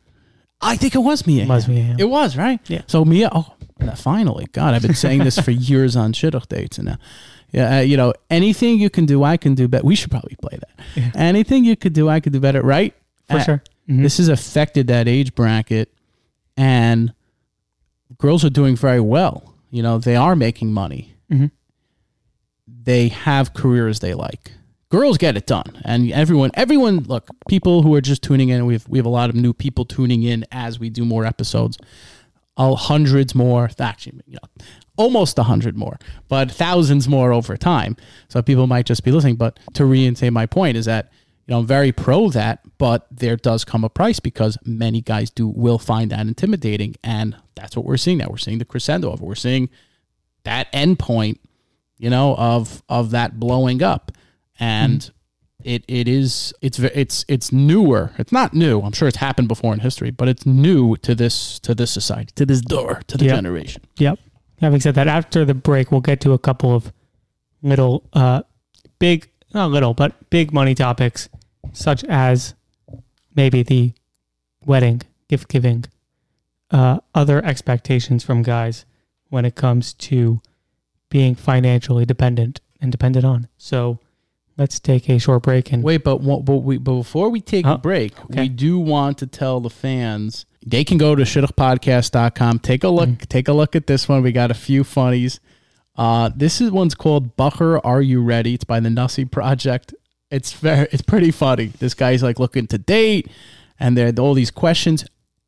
I 0.60 0.76
think 0.76 0.94
it 0.94 0.98
was 0.98 1.26
Mia. 1.26 1.46
Was 1.46 1.68
Mia 1.68 1.82
Hamm. 1.82 1.96
It 1.98 2.08
was 2.08 2.36
right. 2.36 2.60
Yeah. 2.68 2.82
So 2.86 3.04
Mia. 3.04 3.28
Oh, 3.32 3.52
finally, 3.96 4.46
God, 4.52 4.74
I've 4.74 4.82
been 4.82 4.94
saying 4.94 5.22
this 5.24 5.38
for 5.38 5.50
years 5.70 5.96
on 5.96 6.12
shidduch 6.12 6.48
dates, 6.48 6.78
and 6.78 6.86
now, 6.88 6.96
yeah, 7.52 7.78
uh, 7.78 7.80
you 7.80 7.96
know, 7.96 8.14
anything 8.30 8.78
you 8.78 8.88
can 8.90 9.04
do, 9.06 9.22
I 9.22 9.36
can 9.36 9.54
do 9.54 9.68
better. 9.68 9.84
We 9.84 9.94
should 9.94 10.10
probably 10.10 10.36
play 10.40 10.58
that. 10.58 11.14
Anything 11.16 11.64
you 11.64 11.76
could 11.76 11.92
do, 11.92 12.08
I 12.08 12.20
could 12.20 12.32
do 12.32 12.40
better. 12.40 12.62
Right. 12.62 12.94
For 13.28 13.36
Uh, 13.36 13.42
sure. 13.44 13.62
Mhm. 13.88 14.02
This 14.02 14.16
has 14.16 14.28
affected 14.28 14.86
that 14.88 15.06
age 15.08 15.34
bracket, 15.34 15.92
and 16.56 17.12
girls 18.18 18.44
are 18.44 18.50
doing 18.50 18.76
very 18.76 19.00
well. 19.00 19.54
You 19.70 19.82
know, 19.82 19.98
they 19.98 20.16
are 20.16 20.34
making 20.34 20.72
money. 20.72 21.14
Mhm. 21.30 21.50
They 22.84 23.08
have 23.08 23.52
careers 23.52 24.00
they 24.00 24.14
like. 24.14 24.52
Girls 24.88 25.18
get 25.18 25.37
it 25.37 25.46
done, 25.46 25.83
and 25.85 26.12
everyone, 26.12 26.53
everyone, 26.55 27.01
look, 27.01 27.29
people 27.49 27.83
who 27.83 27.92
are 27.94 28.01
just 28.01 28.22
tuning 28.22 28.51
in. 28.51 28.66
We 28.66 28.75
have 28.75 28.88
we 28.88 28.99
have 28.99 29.07
a 29.07 29.11
lot 29.11 29.31
of 29.31 29.35
new 29.35 29.53
people 29.53 29.85
tuning 29.85 30.22
in 30.22 30.44
as 30.53 30.79
we 30.79 30.90
do 30.90 31.05
more 31.05 31.27
episodes. 31.27 31.77
Hundreds 32.59 33.35
more, 33.35 33.68
actually, 33.79 34.22
you 34.27 34.38
know, 34.42 34.64
almost 34.96 35.38
a 35.38 35.42
hundred 35.42 35.77
more, 35.77 35.99
but 36.29 36.51
thousands 36.51 37.09
more 37.09 37.33
over 37.33 37.57
time. 37.57 37.96
So 38.29 38.40
people 38.42 38.66
might 38.66 38.87
just 38.87 39.05
be 39.05 39.11
listening. 39.11 39.37
But 39.37 39.59
to 39.75 39.85
reinstate 39.85 40.33
my 40.33 40.46
point 40.46 40.77
is 40.77 40.87
that 40.87 41.11
you 41.46 41.53
know 41.53 41.61
I'm 41.61 41.66
very 41.66 41.92
pro 41.92 42.31
that, 42.31 42.61
but 42.79 43.07
there 43.11 43.37
does 43.37 43.64
come 43.64 43.85
a 43.85 43.88
price 43.88 44.20
because 44.20 44.57
many 44.64 45.01
guys 45.01 45.31
do 45.31 45.49
will 45.49 45.79
find 45.79 46.11
that 46.12 46.20
intimidating, 46.20 46.94
and 47.05 47.37
that's 47.57 47.77
what 47.77 47.85
we're 47.85 47.96
seeing 47.96 48.18
now. 48.18 48.29
We're 48.31 48.38
seeing 48.38 48.59
the 48.59 48.64
crescendo 48.64 49.11
of 49.12 49.20
it. 49.20 49.27
We're 49.27 49.35
seeing 49.35 49.68
that 50.44 50.68
end 50.72 50.99
point, 50.99 51.40
you 51.99 52.09
know, 52.09 52.37
of 52.37 52.83
of 52.88 53.11
that 53.11 53.38
blowing 53.38 53.83
up, 53.83 54.12
and 54.60 55.10
it 55.64 55.84
it 55.88 56.06
is 56.08 56.52
it's 56.60 56.78
it's 56.78 57.24
it's 57.28 57.50
newer. 57.52 58.12
It's 58.18 58.32
not 58.32 58.54
new. 58.54 58.80
I'm 58.82 58.92
sure 58.92 59.08
it's 59.08 59.16
happened 59.18 59.48
before 59.48 59.72
in 59.74 59.80
history, 59.80 60.10
but 60.10 60.28
it's 60.28 60.46
new 60.46 60.96
to 60.98 61.14
this 61.14 61.58
to 61.60 61.74
this 61.74 61.90
society, 61.90 62.32
to 62.36 62.46
this 62.46 62.60
door, 62.60 63.00
to 63.08 63.16
the 63.18 63.24
Yeah. 63.26 63.36
generation. 63.36 63.82
Yep. 63.98 64.18
Having 64.60 64.80
said 64.80 64.94
that, 64.94 65.08
after 65.08 65.44
the 65.44 65.54
break, 65.54 65.90
we'll 65.92 66.00
get 66.00 66.20
to 66.22 66.32
a 66.32 66.38
couple 66.38 66.74
of 66.74 66.90
little, 67.62 68.04
uh, 68.14 68.42
big, 68.98 69.28
not 69.52 69.70
little, 69.70 69.92
but 69.92 70.30
big 70.30 70.50
money 70.52 70.74
topics, 70.74 71.28
such 71.72 72.04
as 72.04 72.54
maybe 73.34 73.62
the 73.62 73.92
wedding, 74.64 75.02
gift 75.28 75.48
giving, 75.48 75.84
uh, 76.70 77.00
other 77.14 77.44
expectations 77.44 78.24
from 78.24 78.42
guys 78.42 78.86
when 79.28 79.44
it 79.44 79.54
comes 79.56 79.92
to 79.92 80.40
being 81.10 81.34
financially 81.34 82.06
dependent 82.06 82.60
and 82.80 82.90
dependent 82.90 83.24
on. 83.26 83.48
So 83.58 83.98
let's 84.58 84.80
take 84.80 85.08
a 85.08 85.18
short 85.18 85.42
break 85.42 85.72
and 85.72 85.82
Wait, 85.82 86.04
but 86.04 86.18
but 86.18 86.56
we 86.56 86.78
but 86.78 86.94
before 86.94 87.28
we 87.30 87.40
take 87.40 87.66
Oh, 87.66 87.74
a 87.74 87.78
break, 87.78 88.18
okay. 88.24 88.42
we 88.42 88.48
do 88.48 88.78
want 88.78 89.18
to 89.18 89.26
tell 89.26 89.60
the 89.60 89.70
fans 89.70 90.46
they 90.66 90.82
can 90.84 90.98
go 90.98 91.14
to 91.14 91.22
shidduchpodcast.com. 91.22 92.58
Take 92.58 92.82
a 92.84 92.88
look. 92.88 93.08
Mm. 93.08 93.28
Take 93.28 93.48
a 93.48 93.52
look 93.52 93.76
at 93.76 93.86
this 93.86 94.08
one. 94.08 94.22
We 94.22 94.32
got 94.32 94.50
a 94.50 94.54
few 94.54 94.82
funnies. 94.84 95.38
Uh, 95.94 96.30
this 96.34 96.60
is 96.60 96.70
one's 96.70 96.94
called 96.94 97.36
Bucker. 97.36 97.84
Are 97.86 98.02
you 98.02 98.20
ready? 98.22 98.54
It's 98.54 98.64
by 98.64 98.80
the 98.80 98.88
Nussie 98.88 99.30
Project. 99.30 99.94
It's 100.30 100.52
very. 100.52 100.88
It's 100.90 101.02
pretty 101.02 101.30
funny. 101.30 101.66
This 101.66 101.94
guy's 101.94 102.22
like 102.22 102.38
looking 102.40 102.66
to 102.68 102.78
date, 102.78 103.30
and 103.78 103.96
there 103.96 104.08
are 104.08 104.20
all 104.20 104.34
these 104.34 104.50
questions. 104.50 105.04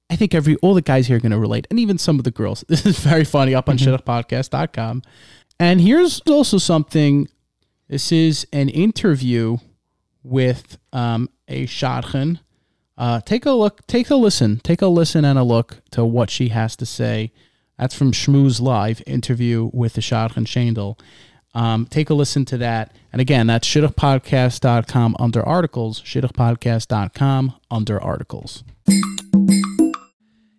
I 0.08 0.16
think 0.16 0.34
every 0.34 0.56
all 0.56 0.72
the 0.74 0.82
guys 0.82 1.08
here 1.08 1.16
are 1.16 1.20
going 1.20 1.32
to 1.32 1.38
relate, 1.38 1.66
and 1.68 1.78
even 1.80 1.98
some 1.98 2.18
of 2.18 2.24
the 2.24 2.30
girls. 2.30 2.64
This 2.68 2.86
is 2.86 2.98
very 3.00 3.24
funny 3.24 3.54
up 3.54 3.68
on 3.68 3.76
shidduchpodcast.com. 3.76 5.02
And 5.60 5.80
here's 5.80 6.20
also 6.20 6.58
something. 6.58 7.28
This 7.88 8.12
is 8.12 8.46
an 8.52 8.68
interview 8.68 9.56
with 10.22 10.78
um, 10.92 11.30
a 11.48 11.66
shadchan. 11.66 12.40
Uh, 12.98 13.20
take 13.20 13.46
a 13.46 13.52
look, 13.52 13.86
take 13.86 14.10
a 14.10 14.16
listen, 14.16 14.60
take 14.62 14.82
a 14.82 14.88
listen 14.88 15.24
and 15.24 15.38
a 15.38 15.42
look 15.42 15.80
to 15.92 16.04
what 16.04 16.28
she 16.28 16.48
has 16.48 16.76
to 16.76 16.86
say. 16.86 17.32
That's 17.78 17.94
from 17.94 18.12
Shmooze 18.12 18.60
Live 18.60 19.02
interview 19.06 19.70
with 19.72 19.94
the 19.94 20.02
shadchan 20.02 20.46
Shandel. 20.46 20.98
Um, 21.54 21.86
take 21.86 22.10
a 22.10 22.14
listen 22.14 22.44
to 22.46 22.58
that. 22.58 22.94
And 23.10 23.22
again, 23.22 23.46
that's 23.46 23.66
shidduchpodcast.com 23.66 25.16
under 25.18 25.42
articles, 25.42 26.02
shidduchpodcast.com 26.02 27.54
under 27.70 28.02
articles. 28.02 28.64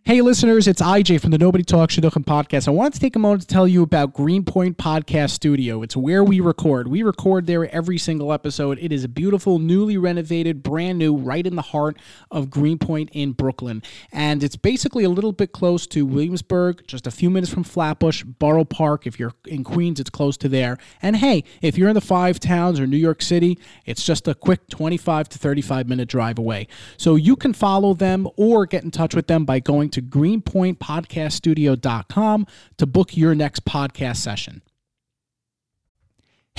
Hey, 0.09 0.21
listeners, 0.21 0.67
it's 0.67 0.81
IJ 0.81 1.21
from 1.21 1.29
the 1.29 1.37
Nobody 1.37 1.63
Talks 1.63 1.95
Shidduchim 1.95 2.25
podcast. 2.25 2.67
I 2.67 2.71
wanted 2.71 2.93
to 2.93 2.99
take 2.99 3.15
a 3.15 3.19
moment 3.19 3.43
to 3.43 3.47
tell 3.47 3.67
you 3.67 3.83
about 3.83 4.11
Greenpoint 4.11 4.79
Podcast 4.79 5.29
Studio. 5.29 5.83
It's 5.83 5.95
where 5.95 6.23
we 6.23 6.39
record. 6.39 6.87
We 6.87 7.03
record 7.03 7.45
there 7.45 7.71
every 7.71 7.99
single 7.99 8.33
episode. 8.33 8.79
It 8.81 8.91
is 8.91 9.03
a 9.03 9.07
beautiful, 9.07 9.59
newly 9.59 9.97
renovated, 9.97 10.63
brand 10.63 10.97
new, 10.97 11.15
right 11.15 11.45
in 11.45 11.55
the 11.55 11.61
heart 11.61 11.95
of 12.31 12.49
Greenpoint 12.49 13.11
in 13.11 13.33
Brooklyn. 13.33 13.83
And 14.11 14.43
it's 14.43 14.55
basically 14.55 15.03
a 15.03 15.09
little 15.09 15.31
bit 15.31 15.51
close 15.51 15.85
to 15.85 16.07
Williamsburg, 16.07 16.87
just 16.87 17.05
a 17.05 17.11
few 17.11 17.29
minutes 17.29 17.53
from 17.53 17.63
Flatbush, 17.63 18.23
Borough 18.23 18.65
Park. 18.65 19.05
If 19.05 19.19
you're 19.19 19.35
in 19.45 19.63
Queens, 19.63 19.99
it's 19.99 20.09
close 20.09 20.37
to 20.37 20.49
there. 20.49 20.79
And 21.03 21.17
hey, 21.17 21.43
if 21.61 21.77
you're 21.77 21.87
in 21.87 21.93
the 21.93 22.01
five 22.01 22.39
towns 22.39 22.79
or 22.79 22.87
New 22.87 22.97
York 22.97 23.21
City, 23.21 23.59
it's 23.85 24.03
just 24.03 24.27
a 24.27 24.33
quick 24.33 24.69
25 24.69 25.29
to 25.29 25.37
35 25.37 25.87
minute 25.87 26.09
drive 26.09 26.39
away. 26.39 26.67
So 26.97 27.13
you 27.13 27.35
can 27.35 27.53
follow 27.53 27.93
them 27.93 28.27
or 28.37 28.65
get 28.65 28.83
in 28.83 28.89
touch 28.89 29.13
with 29.13 29.27
them 29.27 29.45
by 29.45 29.59
going 29.59 29.91
to 29.91 29.98
greenpointpodcaststudio.com 30.01 32.47
to 32.77 32.85
book 32.85 33.17
your 33.17 33.35
next 33.35 33.65
podcast 33.65 34.17
session. 34.17 34.61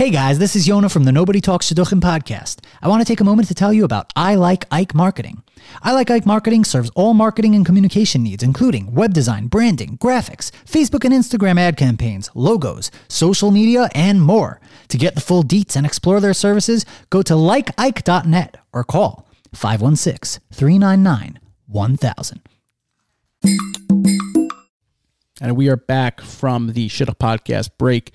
Hey 0.00 0.08
guys, 0.08 0.38
this 0.38 0.56
is 0.56 0.66
Yona 0.66 0.90
from 0.90 1.04
the 1.04 1.12
Nobody 1.12 1.42
Talks 1.42 1.70
Shidduchim 1.70 2.00
podcast. 2.00 2.64
I 2.80 2.88
want 2.88 3.02
to 3.02 3.04
take 3.04 3.20
a 3.20 3.24
moment 3.24 3.48
to 3.48 3.54
tell 3.54 3.70
you 3.70 3.84
about 3.84 4.10
I 4.16 4.34
Like 4.34 4.64
Ike 4.70 4.94
Marketing. 4.94 5.42
I 5.82 5.92
Like 5.92 6.10
Ike 6.10 6.24
Marketing 6.24 6.64
serves 6.64 6.90
all 6.94 7.12
marketing 7.12 7.54
and 7.54 7.66
communication 7.66 8.22
needs, 8.22 8.42
including 8.42 8.94
web 8.94 9.12
design, 9.12 9.48
branding, 9.48 9.98
graphics, 9.98 10.52
Facebook 10.64 11.04
and 11.04 11.12
Instagram 11.12 11.60
ad 11.60 11.76
campaigns, 11.76 12.30
logos, 12.34 12.90
social 13.08 13.50
media, 13.50 13.90
and 13.94 14.22
more. 14.22 14.58
To 14.88 14.96
get 14.96 15.16
the 15.16 15.20
full 15.20 15.42
deets 15.42 15.76
and 15.76 15.84
explore 15.84 16.18
their 16.18 16.32
services, 16.32 16.86
go 17.10 17.20
to 17.20 17.34
likeike.net 17.34 18.56
or 18.72 18.84
call 18.84 19.28
516 19.52 20.42
399 20.50 21.40
1000. 21.66 22.40
And 25.40 25.56
we 25.56 25.68
are 25.68 25.76
back 25.76 26.20
from 26.20 26.72
the 26.72 26.88
Shidduch 26.88 27.16
podcast 27.18 27.70
break. 27.78 28.12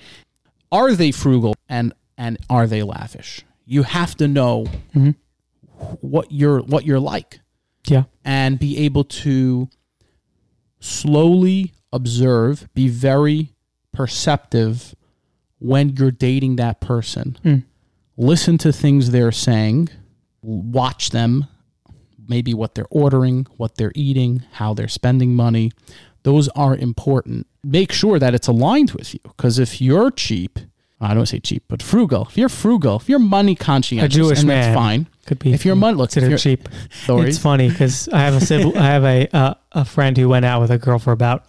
Are 0.71 0.93
they 0.93 1.11
frugal 1.11 1.55
and 1.67 1.93
and 2.17 2.37
are 2.49 2.67
they 2.67 2.83
lavish? 2.83 3.43
You 3.65 3.83
have 3.83 4.15
to 4.15 4.27
know 4.27 4.65
mm-hmm. 4.93 5.11
what 6.01 6.31
you're 6.31 6.59
what 6.61 6.85
you're 6.85 6.99
like. 6.99 7.39
yeah, 7.87 8.03
and 8.23 8.59
be 8.59 8.77
able 8.79 9.03
to 9.03 9.69
slowly 10.79 11.73
observe, 11.91 12.67
be 12.73 12.87
very 12.87 13.53
perceptive 13.91 14.93
when 15.59 15.89
you're 15.89 16.11
dating 16.11 16.57
that 16.57 16.79
person. 16.79 17.37
Mm. 17.43 17.63
Listen 18.17 18.57
to 18.59 18.71
things 18.71 19.11
they're 19.11 19.31
saying, 19.31 19.89
watch 20.41 21.09
them, 21.09 21.47
maybe 22.27 22.53
what 22.53 22.75
they're 22.75 22.87
ordering, 22.89 23.47
what 23.57 23.75
they're 23.75 23.91
eating, 23.95 24.43
how 24.53 24.73
they're 24.73 24.87
spending 24.87 25.35
money. 25.35 25.71
Those 26.23 26.47
are 26.49 26.75
important. 26.75 27.47
Make 27.63 27.91
sure 27.91 28.19
that 28.19 28.33
it's 28.33 28.47
aligned 28.47 28.91
with 28.91 29.13
you 29.13 29.19
because 29.23 29.59
if 29.59 29.81
you're 29.81 30.11
cheap, 30.11 30.59
I 30.99 31.13
don't 31.13 31.25
say 31.25 31.39
cheap, 31.39 31.63
but 31.67 31.83
frugal. 31.83 32.27
If 32.29 32.37
you're 32.37 32.49
frugal, 32.49 32.95
if 32.97 33.09
you're 33.09 33.19
money 33.19 33.53
conscientious, 33.55 34.15
a 34.15 34.17
Jewish 34.17 34.39
and 34.39 34.47
man 34.47 34.61
that's 34.61 34.75
fine. 34.75 35.07
could 35.25 35.39
be 35.39 35.53
If 35.53 35.65
you're 35.65 35.75
money, 35.75 35.97
look, 35.97 36.11
considered 36.11 36.39
cheap. 36.39 36.69
Stories. 36.89 37.35
It's 37.35 37.37
funny 37.37 37.69
because 37.69 38.07
I 38.09 38.19
have 38.19 38.35
a 38.35 38.41
sibling, 38.41 38.77
I 38.77 38.87
have 38.87 39.03
a 39.03 39.27
uh, 39.35 39.53
a 39.73 39.85
friend 39.85 40.17
who 40.17 40.29
went 40.29 40.45
out 40.45 40.61
with 40.61 40.71
a 40.71 40.77
girl 40.77 40.97
for 40.97 41.11
about 41.11 41.45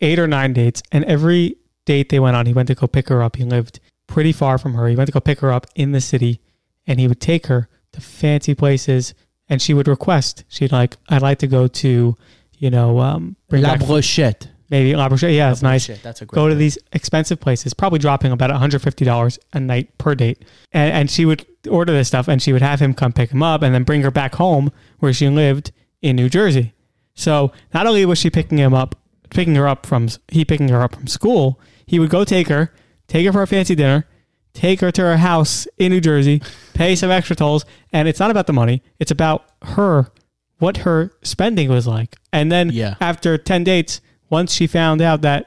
eight 0.00 0.18
or 0.18 0.26
nine 0.26 0.52
dates, 0.52 0.82
and 0.92 1.04
every 1.04 1.56
date 1.84 2.08
they 2.10 2.20
went 2.20 2.36
on, 2.36 2.46
he 2.46 2.52
went 2.52 2.68
to 2.68 2.74
go 2.74 2.86
pick 2.86 3.08
her 3.08 3.22
up. 3.22 3.36
He 3.36 3.44
lived 3.44 3.80
pretty 4.06 4.32
far 4.32 4.58
from 4.58 4.74
her. 4.74 4.88
He 4.88 4.96
went 4.96 5.06
to 5.06 5.12
go 5.12 5.20
pick 5.20 5.40
her 5.40 5.52
up 5.52 5.66
in 5.74 5.92
the 5.92 6.00
city, 6.00 6.40
and 6.86 6.98
he 7.00 7.08
would 7.08 7.20
take 7.20 7.46
her 7.46 7.68
to 7.92 8.00
fancy 8.00 8.54
places, 8.54 9.14
and 9.48 9.60
she 9.60 9.74
would 9.74 9.88
request. 9.88 10.44
She'd 10.48 10.72
like, 10.72 10.96
I'd 11.08 11.22
like 11.22 11.38
to 11.38 11.46
go 11.46 11.68
to, 11.68 12.16
you 12.58 12.70
know, 12.70 12.98
um, 13.00 13.36
bring 13.48 13.62
La 13.62 13.76
Brochette. 13.76 14.48
maybe 14.70 14.94
La 14.94 15.08
Brochette. 15.08 15.34
Yeah, 15.34 15.50
it's 15.50 15.62
nice 15.62 15.86
that's 16.02 16.22
a 16.22 16.26
great 16.26 16.34
go 16.34 16.48
to 16.48 16.54
these 16.54 16.78
expensive 16.92 17.40
places, 17.40 17.74
probably 17.74 17.98
dropping 17.98 18.32
about 18.32 18.50
$150 18.50 19.38
a 19.52 19.60
night 19.60 19.96
per 19.98 20.14
date. 20.14 20.44
And, 20.72 20.92
and 20.92 21.10
she 21.10 21.24
would 21.24 21.46
order 21.70 21.92
this 21.92 22.08
stuff 22.08 22.28
and 22.28 22.42
she 22.42 22.52
would 22.52 22.62
have 22.62 22.80
him 22.80 22.94
come 22.94 23.12
pick 23.12 23.30
him 23.30 23.42
up 23.42 23.62
and 23.62 23.74
then 23.74 23.84
bring 23.84 24.02
her 24.02 24.10
back 24.10 24.34
home 24.34 24.70
where 24.98 25.12
she 25.12 25.28
lived 25.28 25.72
in 26.02 26.16
New 26.16 26.28
Jersey. 26.28 26.74
So 27.14 27.52
not 27.74 27.86
only 27.86 28.04
was 28.06 28.18
she 28.18 28.30
picking 28.30 28.58
him 28.58 28.74
up, 28.74 28.94
picking 29.30 29.54
her 29.56 29.66
up 29.66 29.86
from, 29.86 30.08
he 30.28 30.44
picking 30.44 30.68
her 30.68 30.82
up 30.82 30.94
from 30.94 31.06
school, 31.06 31.60
he 31.86 31.98
would 31.98 32.10
go 32.10 32.24
take 32.24 32.48
her, 32.48 32.72
take 33.08 33.26
her 33.26 33.32
for 33.32 33.42
a 33.42 33.46
fancy 33.46 33.74
dinner, 33.74 34.06
take 34.54 34.80
her 34.80 34.90
to 34.92 35.02
her 35.02 35.16
house 35.18 35.66
in 35.78 35.92
New 35.92 36.00
Jersey, 36.00 36.42
pay 36.74 36.94
some 36.96 37.10
extra 37.10 37.36
tolls. 37.36 37.64
And 37.92 38.08
it's 38.08 38.20
not 38.20 38.30
about 38.30 38.46
the 38.46 38.52
money. 38.52 38.82
It's 38.98 39.10
about 39.10 39.44
her, 39.62 40.10
what 40.58 40.78
her 40.78 41.12
spending 41.22 41.68
was 41.68 41.86
like. 41.86 42.16
And 42.32 42.50
then 42.50 42.70
Yeah. 42.72 42.94
after 43.00 43.38
10 43.38 43.64
dates, 43.64 44.00
once 44.30 44.52
she 44.52 44.66
found 44.66 45.00
out 45.00 45.22
that 45.22 45.46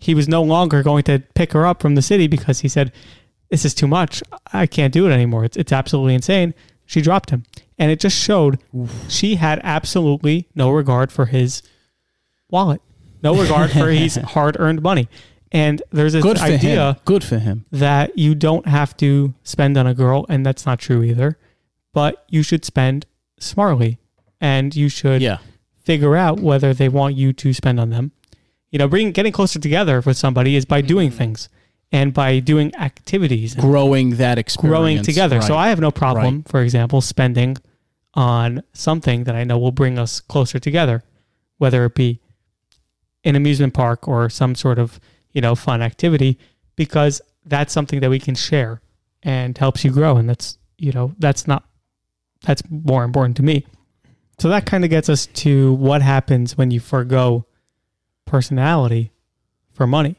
he 0.00 0.14
was 0.14 0.26
no 0.28 0.42
longer 0.42 0.82
going 0.82 1.02
to 1.04 1.20
pick 1.34 1.52
her 1.52 1.66
up 1.66 1.80
from 1.82 1.94
the 1.94 2.02
city 2.02 2.26
because 2.26 2.60
he 2.60 2.68
said, 2.68 2.92
This 3.50 3.64
is 3.64 3.74
too 3.74 3.86
much. 3.86 4.22
I 4.52 4.66
can't 4.66 4.92
do 4.92 5.06
it 5.06 5.12
anymore. 5.12 5.44
It's, 5.44 5.56
it's 5.56 5.72
absolutely 5.72 6.14
insane. 6.14 6.54
She 6.86 7.00
dropped 7.02 7.30
him. 7.30 7.44
And 7.78 7.90
it 7.90 8.00
just 8.00 8.16
showed 8.16 8.58
she 9.08 9.34
had 9.36 9.60
absolutely 9.62 10.48
no 10.54 10.70
regard 10.70 11.10
for 11.12 11.26
his 11.26 11.62
wallet, 12.50 12.80
no 13.22 13.34
regard 13.36 13.70
for 13.70 13.90
his 13.90 14.14
hard 14.34 14.56
earned 14.58 14.82
money. 14.82 15.08
And 15.52 15.82
there's 15.90 16.14
this 16.14 16.22
Good 16.22 16.38
for 16.38 16.44
idea 16.44 16.92
him. 16.94 16.96
Good 17.04 17.22
for 17.22 17.38
him. 17.38 17.66
that 17.70 18.16
you 18.18 18.34
don't 18.34 18.66
have 18.66 18.96
to 18.96 19.34
spend 19.44 19.76
on 19.76 19.86
a 19.86 19.92
girl, 19.94 20.24
and 20.28 20.44
that's 20.46 20.64
not 20.66 20.78
true 20.78 21.02
either. 21.02 21.38
But 21.92 22.24
you 22.28 22.42
should 22.42 22.64
spend 22.64 23.04
smartly, 23.38 23.98
and 24.40 24.74
you 24.74 24.88
should 24.88 25.20
Yeah. 25.20 25.38
figure 25.84 26.16
out 26.16 26.40
whether 26.40 26.72
they 26.72 26.88
want 26.88 27.16
you 27.16 27.32
to 27.34 27.52
spend 27.52 27.78
on 27.78 27.90
them. 27.90 28.12
You 28.70 28.78
know, 28.78 28.88
bringing 28.88 29.12
getting 29.12 29.32
closer 29.32 29.58
together 29.58 30.00
with 30.00 30.16
somebody 30.16 30.56
is 30.56 30.64
by 30.64 30.80
doing 30.80 31.10
Mm. 31.10 31.14
things 31.14 31.48
and 31.92 32.14
by 32.14 32.38
doing 32.38 32.74
activities 32.76 33.52
and 33.52 33.60
Growing 33.62 34.16
that 34.16 34.38
experience. 34.38 34.70
growing 34.74 35.02
together. 35.02 35.42
So 35.42 35.54
I 35.54 35.68
have 35.68 35.78
no 35.80 35.90
problem, 35.90 36.44
for 36.44 36.62
example, 36.62 37.02
spending 37.02 37.58
on 38.14 38.62
something 38.72 39.24
that 39.24 39.34
I 39.34 39.44
know 39.44 39.58
will 39.58 39.72
bring 39.72 39.98
us 39.98 40.20
closer 40.20 40.58
together, 40.58 41.02
whether 41.58 41.84
it 41.84 41.94
be 41.94 42.20
an 43.24 43.36
amusement 43.36 43.74
park 43.74 44.08
or 44.08 44.30
some 44.30 44.54
sort 44.54 44.78
of, 44.78 44.98
you 45.32 45.40
know, 45.40 45.54
fun 45.54 45.82
activity, 45.82 46.38
because 46.76 47.20
that's 47.44 47.72
something 47.72 48.00
that 48.00 48.10
we 48.10 48.18
can 48.18 48.34
share 48.34 48.80
and 49.22 49.56
helps 49.56 49.84
you 49.84 49.90
grow. 49.90 50.16
And 50.16 50.28
that's, 50.28 50.58
you 50.78 50.92
know, 50.92 51.12
that's 51.18 51.46
not, 51.46 51.64
that's 52.42 52.62
more 52.70 53.04
important 53.04 53.36
to 53.38 53.42
me. 53.42 53.66
So 54.38 54.48
that 54.48 54.66
kind 54.66 54.84
of 54.84 54.90
gets 54.90 55.08
us 55.08 55.26
to 55.26 55.74
what 55.74 56.02
happens 56.02 56.56
when 56.58 56.70
you 56.70 56.80
forego 56.80 57.46
personality 58.26 59.12
for 59.72 59.86
money. 59.86 60.16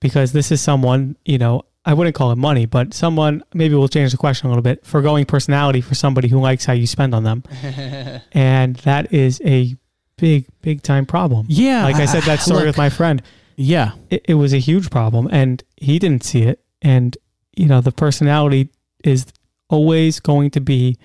Because 0.00 0.32
this 0.32 0.50
is 0.50 0.62
someone, 0.62 1.16
you 1.26 1.36
know, 1.36 1.64
I 1.84 1.94
wouldn't 1.94 2.14
call 2.14 2.30
it 2.30 2.36
money, 2.36 2.66
but 2.66 2.94
someone 2.94 3.42
maybe 3.54 3.74
we'll 3.74 3.88
change 3.88 4.12
the 4.12 4.16
question 4.16 4.46
a 4.46 4.50
little 4.50 4.62
bit. 4.62 4.84
Forgoing 4.84 5.24
personality 5.24 5.80
for 5.80 5.94
somebody 5.94 6.28
who 6.28 6.38
likes 6.38 6.64
how 6.64 6.72
you 6.72 6.86
spend 6.86 7.14
on 7.14 7.24
them, 7.24 7.42
and 8.32 8.76
that 8.76 9.12
is 9.12 9.40
a 9.44 9.76
big, 10.16 10.46
big 10.60 10.82
time 10.82 11.06
problem. 11.06 11.46
Yeah, 11.48 11.84
like 11.84 11.96
I 11.96 12.04
said, 12.04 12.22
that 12.24 12.40
story 12.40 12.60
look, 12.60 12.66
with 12.68 12.76
my 12.78 12.90
friend, 12.90 13.22
Yeah, 13.62 13.92
it, 14.08 14.24
it 14.26 14.34
was 14.34 14.54
a 14.54 14.58
huge 14.58 14.88
problem, 14.90 15.28
and 15.30 15.62
he 15.76 15.98
didn't 15.98 16.24
see 16.24 16.42
it. 16.44 16.64
And 16.80 17.16
you 17.54 17.66
know, 17.66 17.80
the 17.82 17.92
personality 17.92 18.70
is 19.04 19.26
always 19.68 20.18
going 20.18 20.50
to 20.52 20.60
be 20.60 20.96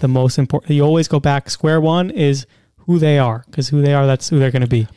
the 0.00 0.08
most 0.08 0.38
important. 0.38 0.72
You 0.74 0.84
always 0.84 1.06
go 1.06 1.20
back. 1.20 1.50
Square 1.50 1.82
one 1.82 2.10
is 2.10 2.46
who 2.86 2.98
they 2.98 3.18
are, 3.18 3.44
because 3.46 3.68
who 3.68 3.82
they 3.82 3.92
are, 3.92 4.06
that's 4.06 4.30
who 4.30 4.38
they're 4.38 4.50
going 4.50 4.62
to 4.62 4.68
be. 4.68 4.88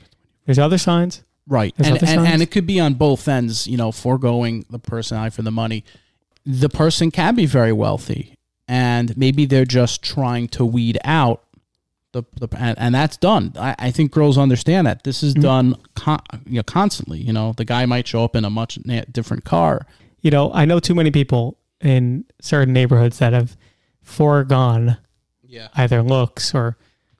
There's 0.46 0.58
other 0.60 0.78
signs. 0.78 1.24
right. 1.48 1.74
There's 1.76 1.88
And, 1.90 1.98
other 1.98 2.06
and 2.08 2.20
signs? 2.22 2.34
and 2.34 2.42
it 2.42 2.50
could 2.52 2.66
be 2.66 2.80
on 2.80 2.94
both 2.94 3.28
ends. 3.28 3.68
You 3.68 3.76
know, 3.78 3.92
foregoing 3.92 4.66
the 4.70 4.80
personality 4.80 5.36
for 5.36 5.42
the 5.42 5.52
money. 5.52 5.84
The 6.46 6.70
person 6.70 7.12
can 7.12 7.36
be 7.36 7.46
very 7.46 7.74
wealthy, 7.74 8.36
and 8.70 9.16
maybe 9.18 9.46
they're 9.46 9.66
just 9.66 10.02
trying 10.02 10.48
to 10.50 10.64
weed 10.66 10.98
out 11.04 11.44
the 12.14 12.24
the 12.40 12.48
and, 12.58 12.78
and 12.80 12.94
that's 12.96 13.18
done. 13.18 13.54
I, 13.58 13.76
I 13.80 13.92
think 13.92 14.12
girls 14.12 14.38
understand 14.38 14.86
that 14.88 15.04
this 15.04 15.24
is 15.24 15.34
Mhm. 15.36 15.42
done 15.42 15.76
con, 15.96 16.20
you 16.46 16.58
know 16.58 16.64
constantly. 16.64 17.20
You 17.20 17.34
know, 17.34 17.54
the 17.56 17.66
guy 17.66 17.86
might 17.86 18.08
show 18.08 18.24
up 18.24 18.36
in 18.36 18.44
a 18.46 18.50
much 18.50 18.78
na- 18.86 19.04
different 19.12 19.46
car. 19.46 19.86
You 20.22 20.30
know, 20.32 20.52
I 20.54 20.66
know 20.66 20.80
too 20.80 20.94
many 20.96 21.10
people 21.12 21.58
in 21.80 22.26
certain 22.42 22.74
neighborhoods 22.74 23.18
that 23.20 23.34
have 23.34 23.56
foregone 24.02 24.98
Yeah. 25.48 25.70
either 25.76 26.02
looks 26.04 26.54
or 26.54 26.78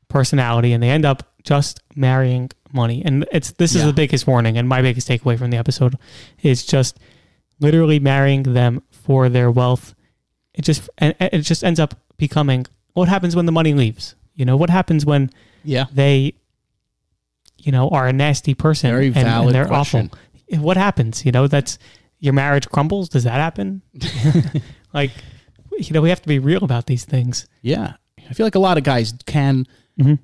personality 0.08 0.74
and 0.74 0.84
they 0.84 0.90
end 0.90 1.06
up 1.06 1.24
just 1.44 1.80
marrying 1.96 2.50
money 2.74 3.02
and 3.04 3.26
it's 3.32 3.52
this 3.54 3.74
is 3.76 3.82
Yeah. 3.82 3.88
the 3.88 3.94
biggest 3.94 4.28
warning 4.28 4.58
and 4.58 4.68
my 4.68 4.82
biggest 4.82 5.08
takeaway 5.08 5.38
from 5.38 5.52
the 5.52 5.58
episode 5.58 5.98
is 6.44 6.66
just 6.66 7.00
literally 7.60 8.00
marrying 8.00 8.44
them 8.44 8.82
for 8.92 9.30
their 9.30 9.50
wealth 9.52 9.94
it 10.54 10.64
just 10.64 10.90
and 11.00 11.16
it 11.20 11.40
just 11.40 11.64
ends 11.64 11.80
up 11.80 11.96
becoming 12.18 12.66
what 12.94 13.08
happens 13.10 13.36
when 13.36 13.46
the 13.46 13.52
money 13.52 13.74
leaves 13.74 14.16
you 14.42 14.46
know 14.46 14.58
what 14.58 14.70
happens 14.72 15.06
when 15.06 15.30
Yeah. 15.64 15.86
they 15.94 16.34
you 17.58 17.72
know 17.72 17.90
are 17.90 18.08
a 18.08 18.14
nasty 18.14 18.54
person 18.56 18.90
Very 18.92 19.08
and, 19.08 19.18
and 19.18 19.52
they're 19.56 19.66
question. 19.68 20.10
awful 20.12 20.60
what 20.68 20.78
happens 20.78 21.24
you 21.26 21.32
know 21.32 21.46
that's 21.48 21.78
your 22.20 22.34
marriage 22.34 22.68
crumbles 22.70 23.08
does 23.10 23.24
that 23.26 23.40
happen 23.48 23.82
like 24.94 25.12
you 25.78 25.94
know 25.94 26.02
we 26.02 26.10
have 26.10 26.22
to 26.24 26.28
be 26.28 26.40
real 26.40 26.64
about 26.64 26.86
these 26.88 27.06
things 27.06 27.48
Yeah. 27.62 27.94
I 28.30 28.34
feel 28.34 28.46
like 28.46 28.56
a 28.56 28.60
lot 28.70 28.78
of 28.78 28.84
guys 28.84 29.14
can 29.26 29.68
Mhm. 30.00 30.20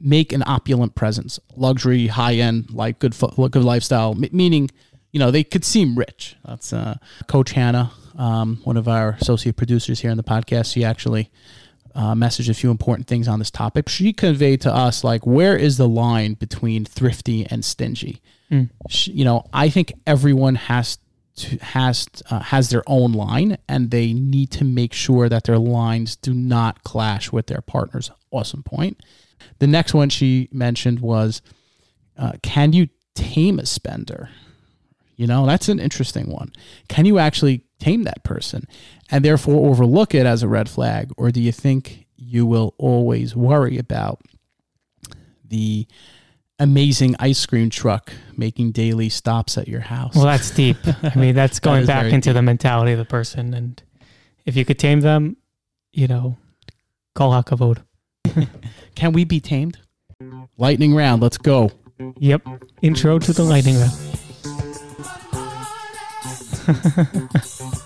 make 0.00 0.32
an 0.34 0.42
opulent 0.46 0.94
presence, 0.94 1.40
luxury, 1.56 2.08
high 2.08 2.34
end, 2.34 2.70
like 2.70 2.98
good, 2.98 3.14
good 3.36 3.64
lifestyle, 3.64 4.10
m- 4.12 4.28
meaning, 4.32 4.68
you 5.12 5.18
know, 5.20 5.30
they 5.30 5.42
could 5.44 5.64
seem 5.64 5.96
rich. 5.96 6.36
That's 6.44 6.72
uh, 6.74 6.96
Coach 7.28 7.52
Hannah, 7.52 7.90
um, 8.16 8.60
one 8.64 8.76
of 8.76 8.86
our 8.86 9.16
associate 9.20 9.56
producers 9.56 10.00
here 10.00 10.10
on 10.10 10.18
the 10.18 10.22
podcast. 10.34 10.72
She 10.74 10.84
actually 10.84 11.30
uh, 11.94 12.14
messaged 12.14 12.48
a 12.48 12.54
few 12.54 12.70
important 12.70 13.06
things 13.06 13.28
on 13.28 13.38
this 13.38 13.50
topic. 13.50 13.88
She 13.88 14.12
conveyed 14.12 14.60
to 14.62 14.74
us, 14.74 15.04
like, 15.04 15.26
where 15.26 15.56
is 15.56 15.76
the 15.76 15.88
line 15.88 16.34
between 16.34 16.84
thrifty 16.84 17.46
and 17.46 17.64
stingy? 17.64 18.22
Mm. 18.50 18.70
Sh 18.88 19.08
you 19.08 19.24
know, 19.24 19.44
I 19.52 19.68
think 19.68 19.92
everyone 20.06 20.54
has 20.54 20.98
to, 21.36 21.56
has 21.58 22.08
uh, 22.30 22.40
has 22.40 22.70
their 22.70 22.82
own 22.86 23.12
line, 23.12 23.58
and 23.68 23.90
they 23.90 24.12
need 24.12 24.50
to 24.52 24.64
make 24.64 24.92
sure 24.92 25.28
that 25.28 25.44
their 25.44 25.58
lines 25.58 26.16
do 26.16 26.34
not 26.34 26.82
clash 26.84 27.32
with 27.32 27.46
their 27.46 27.62
partner's 27.62 28.10
awesome 28.30 28.62
point. 28.62 29.00
The 29.58 29.66
next 29.66 29.94
one 29.94 30.08
she 30.08 30.48
mentioned 30.52 31.00
was, 31.00 31.42
uh, 32.16 32.32
can 32.42 32.72
you 32.72 32.88
tame 33.14 33.58
a 33.58 33.66
spender? 33.66 34.30
You 35.16 35.26
know, 35.26 35.46
that's 35.46 35.68
an 35.68 35.78
interesting 35.78 36.30
one. 36.30 36.52
Can 36.88 37.04
you 37.04 37.18
actually 37.18 37.64
tame 37.78 38.04
that 38.04 38.24
person 38.24 38.66
and 39.12 39.24
therefore 39.24 39.68
overlook 39.70 40.14
it 40.14 40.26
as 40.26 40.42
a 40.42 40.48
red 40.48 40.68
flag? 40.68 41.12
Or 41.16 41.30
do 41.30 41.40
you 41.40 41.52
think 41.52 42.06
you 42.16 42.46
will 42.46 42.74
always 42.78 43.36
worry 43.36 43.78
about 43.78 44.22
the 45.46 45.86
amazing 46.58 47.14
ice 47.18 47.44
cream 47.44 47.68
truck 47.68 48.10
making 48.36 48.72
daily 48.72 49.10
stops 49.10 49.58
at 49.58 49.68
your 49.68 49.80
house? 49.80 50.16
Well, 50.16 50.24
that's 50.24 50.50
deep. 50.50 50.78
I 51.02 51.12
mean, 51.14 51.34
that's 51.34 51.60
going 51.60 51.82
is 51.82 51.86
back 51.86 52.04
very 52.04 52.14
into 52.14 52.32
the 52.32 52.42
mentality 52.42 52.92
of 52.92 52.98
the 52.98 53.04
person. 53.04 53.52
And 53.52 53.80
if 54.46 54.56
you 54.56 54.64
could 54.64 54.78
tame 54.78 55.00
them, 55.00 55.36
you 55.92 56.08
know, 56.08 56.38
call 57.14 57.32
out 57.34 57.46
kavod. 57.46 57.84
Can 58.94 59.12
we 59.12 59.24
be 59.24 59.40
tamed? 59.40 59.78
Lightning 60.56 60.94
round, 60.94 61.20
let's 61.20 61.36
go. 61.36 61.70
Yep. 62.18 62.46
Intro 62.80 63.18
to 63.18 63.32
the 63.32 63.42
lightning 63.42 63.76
round. 63.78 63.92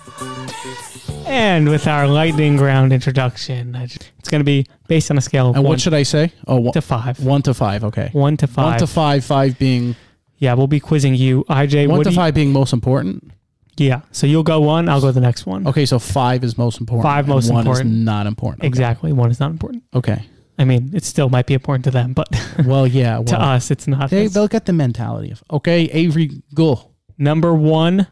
and 1.27 1.69
with 1.69 1.87
our 1.87 2.07
lightning 2.07 2.57
round 2.57 2.93
introduction, 2.93 3.75
I 3.75 3.83
it's 3.83 4.29
going 4.29 4.39
to 4.39 4.45
be 4.45 4.65
based 4.87 5.11
on 5.11 5.17
a 5.17 5.21
scale 5.21 5.49
of 5.49 5.55
And 5.55 5.63
one 5.63 5.71
what 5.73 5.81
should 5.81 5.93
I 5.93 6.03
say? 6.03 6.31
Oh, 6.47 6.59
one, 6.59 6.73
to 6.73 6.81
five. 6.81 7.19
one 7.19 7.41
to 7.43 7.53
five. 7.53 7.83
Okay. 7.83 8.09
One 8.13 8.37
to 8.37 8.47
five. 8.47 8.65
One 8.65 8.79
to 8.79 8.87
five, 8.87 9.25
five 9.25 9.57
being 9.59 9.95
Yeah, 10.37 10.53
we'll 10.53 10.67
be 10.67 10.79
quizzing 10.79 11.15
you, 11.15 11.43
IJ. 11.49 11.87
one 11.87 11.97
what 11.97 12.03
to 12.05 12.09
do 12.09 12.13
you- 12.13 12.15
five 12.21 12.33
being 12.33 12.51
most 12.51 12.73
important. 12.73 13.31
Yeah. 13.77 14.01
So 14.11 14.25
you'll 14.25 14.41
go 14.43 14.59
one. 14.59 14.89
I'll 14.89 15.01
go 15.01 15.11
the 15.11 15.19
next 15.21 15.45
one. 15.45 15.67
Okay, 15.67 15.85
so 15.85 15.99
five 15.99 16.43
is 16.43 16.57
most 16.57 16.79
important. 16.79 17.03
Five 17.03 17.25
and 17.25 17.33
most 17.35 17.51
one 17.51 17.59
important. 17.61 17.91
is 17.91 17.99
not 18.05 18.25
important. 18.25 18.61
Okay. 18.61 18.67
Exactly. 18.67 19.13
One 19.13 19.29
is 19.29 19.39
not 19.39 19.51
important. 19.51 19.83
Okay. 19.93 20.23
I 20.57 20.65
mean, 20.65 20.89
it 20.95 21.03
still 21.03 21.29
might 21.29 21.45
be 21.45 21.53
important 21.53 21.85
to 21.85 21.91
them, 21.91 22.13
but 22.13 22.27
Well, 22.65 22.87
yeah. 22.87 23.21
to 23.21 23.39
us, 23.39 23.69
it's 23.69 23.87
not. 23.87 24.09
they 24.09 24.17
It's- 24.21 24.33
they'll 24.33 24.47
get 24.47 24.65
the 24.65 24.73
mentality 24.73 25.29
of 25.31 25.43
okay, 25.51 25.81
Avery, 25.91 26.41
go. 26.55 26.89
Number 27.19 27.53
one. 27.53 28.07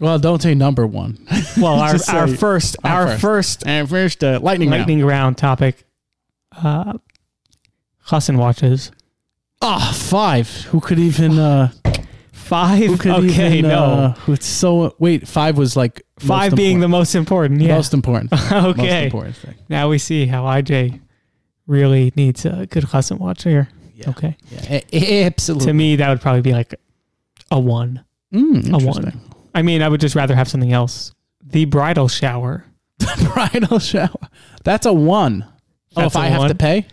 Well, 0.00 0.18
don't 0.18 0.42
say 0.42 0.54
number 0.54 0.86
one. 0.86 1.18
Well, 1.56 1.78
our, 1.78 1.92
Just 1.92 2.12
our 2.12 2.26
first, 2.26 2.76
our 2.82 3.06
our 3.10 3.18
first. 3.18 3.62
and 3.64 3.88
first, 3.88 4.24
uh, 4.24 4.40
lightning, 4.42 4.68
lightning 4.70 5.04
round 5.04 5.38
topic. 5.38 5.84
Uh, 6.50 6.94
Chassan 8.08 8.36
watches 8.38 8.90
Ah, 9.62 9.90
Oh, 9.90 9.92
five. 9.94 10.48
Who 10.72 10.80
could 10.80 10.98
even? 10.98 11.38
uh 11.38 11.70
five. 12.32 13.06
Okay, 13.06 13.58
even? 13.58 13.70
no, 13.70 13.84
Uh, 13.84 14.14
it's 14.32 14.46
so 14.46 14.96
wait. 14.98 15.28
Five 15.28 15.56
was 15.56 15.76
like 15.76 16.02
five 16.18 16.54
being 16.56 16.80
the 16.80 16.88
most 16.88 17.14
important. 17.14 17.60
Yeah. 17.60 17.76
most 17.76 17.94
important. 17.94 18.32
okay, 18.52 18.52
Most 18.52 18.80
important 19.04 19.36
thing. 19.36 19.54
Now 19.68 19.88
we 19.88 19.98
see 19.98 20.26
how 20.26 20.42
IJ 20.44 21.00
really 21.68 22.12
needs 22.16 22.44
a 22.44 22.66
good 22.66 22.84
Chassan 22.84 23.18
watch 23.20 23.44
here. 23.44 23.68
Yeah. 23.94 24.10
Okay. 24.10 24.36
Yeah, 24.50 25.24
absolutely. 25.26 25.66
To 25.66 25.72
me, 25.72 25.96
that 25.96 26.08
would 26.08 26.20
probably 26.20 26.42
be 26.42 26.52
like 26.52 26.74
a 27.52 27.60
one. 27.60 28.04
Mm, 28.32 28.72
A 28.74 28.84
one. 28.84 29.20
I 29.54 29.62
mean, 29.62 29.82
I 29.82 29.88
would 29.88 30.00
just 30.00 30.14
rather 30.14 30.34
have 30.34 30.48
something 30.48 30.72
else. 30.72 31.12
The 31.44 31.64
bridal 31.66 32.08
shower. 32.08 32.64
The 32.98 33.30
bridal 33.34 33.78
shower. 33.78 34.28
That's 34.64 34.86
a 34.86 34.92
one. 34.92 35.44
oh, 35.96 36.00
That's 36.02 36.14
if 36.14 36.20
a 36.20 36.24
I 36.24 36.26
have 36.28 36.38
one? 36.40 36.48
to 36.48 36.54
pay? 36.54 36.86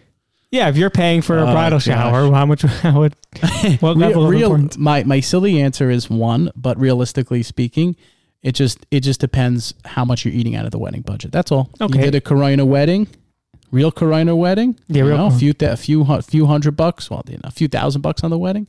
Yeah, 0.51 0.67
if 0.67 0.75
you're 0.75 0.89
paying 0.89 1.21
for 1.21 1.37
a 1.37 1.43
Oh, 1.43 1.53
bridal 1.53 1.77
gosh. 1.77 1.85
shower, 1.85 2.31
how 2.31 2.45
much? 2.45 2.61
How 2.83 2.99
would? 2.99 3.15
What 3.79 3.95
level 3.97 4.25
of 4.25 4.29
real, 4.31 4.47
importance? 4.47 4.77
my 4.77 5.03
my 5.05 5.19
silly 5.21 5.61
answer 5.61 5.89
is 5.89 6.09
one, 6.09 6.51
but 6.55 6.77
realistically 6.79 7.41
speaking, 7.43 7.95
it 8.43 8.51
just 8.53 8.85
it 8.91 8.99
just 9.01 9.21
depends 9.21 9.73
how 9.85 10.03
much 10.03 10.25
you're 10.25 10.33
eating 10.33 10.55
out 10.55 10.65
of 10.65 10.71
the 10.71 10.77
wedding 10.79 11.01
budget. 11.03 11.31
That's 11.31 11.51
all. 11.51 11.69
Okay. 11.79 11.97
You 11.99 12.03
did 12.05 12.15
a 12.15 12.21
Corona 12.21 12.65
wedding, 12.65 13.07
real 13.71 13.91
Corona 13.91 14.35
wedding. 14.35 14.77
Yeah, 14.89 15.03
you 15.03 15.07
real 15.07 15.17
know, 15.17 15.23
a 15.25 15.29
Corona. 15.29 15.39
few 15.39 15.53
th- 15.53 15.71
a 15.71 15.77
few 15.77 16.03
hu- 16.03 16.21
few 16.21 16.45
hundred 16.47 16.75
bucks. 16.75 17.09
Well, 17.09 17.23
you 17.27 17.35
know, 17.35 17.41
a 17.45 17.51
few 17.51 17.69
thousand 17.69 18.01
bucks 18.01 18.21
on 18.23 18.29
the 18.31 18.37
wedding. 18.39 18.67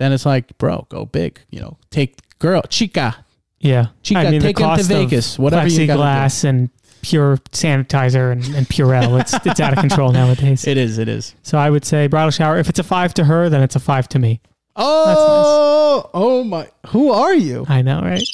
Then 0.00 0.12
it's 0.14 0.24
like, 0.24 0.56
bro, 0.56 0.86
go 0.88 1.04
big. 1.04 1.40
You 1.50 1.60
know, 1.60 1.76
take 1.90 2.16
girl 2.38 2.62
chica. 2.70 3.22
Yeah, 3.58 3.88
Chica, 4.02 4.20
I 4.20 4.30
mean, 4.30 4.40
take 4.40 4.58
'em 4.58 4.78
to 4.78 4.82
Vegas, 4.82 5.38
whatever 5.38 5.68
you 5.68 5.86
gotta 5.86 6.00
plexiglass 6.00 6.44
and 6.44 6.70
pure 7.02 7.36
sanitizer 7.52 8.32
and, 8.32 8.42
and 8.56 8.66
Purell. 8.66 9.20
It's 9.20 9.34
it's 9.44 9.60
out 9.60 9.74
of 9.74 9.80
control 9.80 10.10
nowadays. 10.10 10.66
It 10.66 10.78
is. 10.78 10.96
It 10.96 11.08
is. 11.08 11.34
So 11.42 11.58
I 11.58 11.68
would 11.68 11.84
say 11.84 12.06
bridal 12.06 12.30
shower. 12.30 12.56
If 12.56 12.70
it's 12.70 12.78
a 12.78 12.82
five 12.82 13.12
to 13.14 13.24
her, 13.24 13.50
then 13.50 13.62
it's 13.62 13.76
a 13.76 13.80
five 13.80 14.08
to 14.08 14.18
me. 14.18 14.40
Oh, 14.74 16.08
oh 16.14 16.44
my! 16.44 16.70
Who 16.86 17.10
are 17.12 17.34
you? 17.34 17.66
I 17.68 17.82
know, 17.82 18.00
right? 18.00 18.24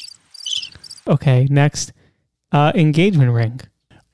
Okay, 1.09 1.49
next, 1.51 1.93
uh, 2.53 2.71
engagement 2.77 3.33
ring. 3.33 3.61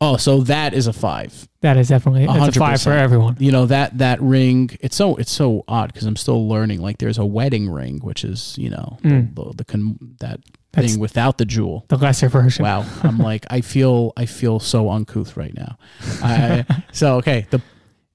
Oh, 0.02 0.16
so 0.16 0.40
that 0.42 0.74
is 0.74 0.86
a 0.88 0.92
five. 0.92 1.48
That 1.60 1.76
is 1.76 1.88
definitely 1.88 2.24
it's 2.28 2.56
a 2.56 2.58
five 2.58 2.82
for 2.82 2.92
everyone. 2.92 3.36
you 3.38 3.52
know 3.52 3.66
that 3.66 3.98
that 3.98 4.20
ring 4.20 4.70
it's 4.80 4.96
so 4.96 5.14
it's 5.14 5.30
so 5.30 5.62
odd 5.68 5.92
because 5.92 6.06
i'm 6.08 6.16
still 6.16 6.48
learning 6.48 6.80
like 6.82 6.98
there's 6.98 7.18
a 7.18 7.24
wedding 7.24 7.70
ring 7.70 8.00
which 8.00 8.24
is 8.24 8.56
you 8.58 8.68
know 8.68 8.98
Mm. 9.04 9.32
the, 9.36 9.44
the, 9.44 9.52
the 9.58 9.64
con- 9.64 9.96
that 10.18 10.40
That's- 10.72 10.92
thing 10.94 11.00
without 11.00 11.38
the 11.38 11.44
jewel 11.44 11.84
The 11.88 11.96
lesser 11.98 12.28
version. 12.28 12.64
wow 12.64 12.84
i'm 13.04 13.18
like 13.18 13.46
i 13.48 13.60
feel 13.60 14.12
i 14.16 14.26
feel 14.26 14.58
so 14.58 14.90
uncouth 14.90 15.36
right 15.36 15.54
now 15.54 15.78
I, 16.20 16.64
so 16.92 17.18
okay 17.18 17.46
the 17.50 17.62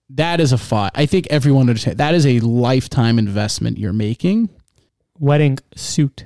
that 0.09 0.41
is 0.41 0.51
a 0.51 0.57
five 0.57 0.91
i 0.95 1.05
think 1.05 1.27
everyone 1.29 1.69
understands 1.69 1.99
that 1.99 2.13
is 2.13 2.25
a 2.25 2.41
lifetime 2.41 3.17
investment 3.17 3.77
you're 3.77 3.93
making 3.93 4.49
Wedding 5.19 5.57
suit. 5.75 6.25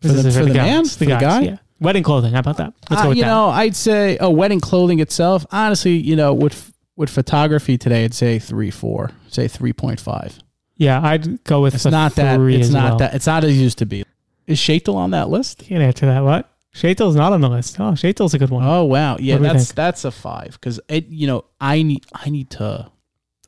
For 0.00 0.08
This 0.08 0.22
the- 0.24 0.30
for 0.32 0.44
the 0.46 0.54
guys. 0.54 0.56
man? 0.56 0.82
The 0.84 0.88
For 0.88 1.04
the 1.04 1.16
guy? 1.16 1.40
Yeah. 1.42 1.56
Wedding 1.82 2.02
clothing. 2.02 2.32
How 2.32 2.40
about 2.40 2.56
that? 2.58 2.72
Let's 2.88 3.00
Uh, 3.00 3.04
go 3.04 3.08
with 3.10 3.18
you 3.18 3.24
that. 3.24 3.30
know 3.30 3.48
i'd 3.48 3.76
say 3.76 4.16
oh 4.18 4.30
wedding 4.30 4.60
clothing 4.60 5.00
itself 5.00 5.44
honestly 5.50 5.92
you 5.96 6.14
know 6.16 6.32
with 6.32 6.72
with 6.96 7.10
photography 7.10 7.76
today 7.76 8.04
i'd 8.04 8.14
say 8.14 8.38
three 8.38 8.70
four 8.70 9.10
say 9.28 9.46
3.5 9.48 10.38
yeah, 10.76 11.00
I'd 11.00 11.44
go 11.44 11.60
with 11.60 11.74
it's 11.74 11.84
not 11.84 12.14
that 12.16 12.40
it's 12.40 12.70
not 12.70 12.84
well. 12.90 12.96
that 12.98 13.14
it's 13.14 13.26
not 13.26 13.44
as 13.44 13.56
used 13.60 13.78
to 13.78 13.86
be 13.86 14.04
Is 14.46 14.58
Shaitel 14.58 14.94
on 14.96 15.10
that 15.12 15.28
list? 15.28 15.58
Can't 15.58 15.82
answer 15.82 16.06
that. 16.06 16.20
What? 16.24 16.50
Shaitel's 16.74 17.14
not 17.14 17.32
on 17.32 17.40
the 17.40 17.48
list. 17.48 17.78
Oh, 17.78 17.92
Shaitel's 17.92 18.34
a 18.34 18.38
good 18.38 18.50
one. 18.50 18.64
Oh 18.64 18.84
wow, 18.84 19.16
yeah, 19.20 19.34
What 19.34 19.38
do 19.38 19.42
we 19.42 19.48
that's 19.52 19.72
that's 19.72 20.04
a 20.04 20.10
five 20.10 20.52
because 20.52 20.80
it. 20.88 21.06
You 21.08 21.26
know, 21.28 21.44
I 21.60 21.82
need 21.82 22.04
I 22.12 22.30
need 22.30 22.50
to. 22.50 22.90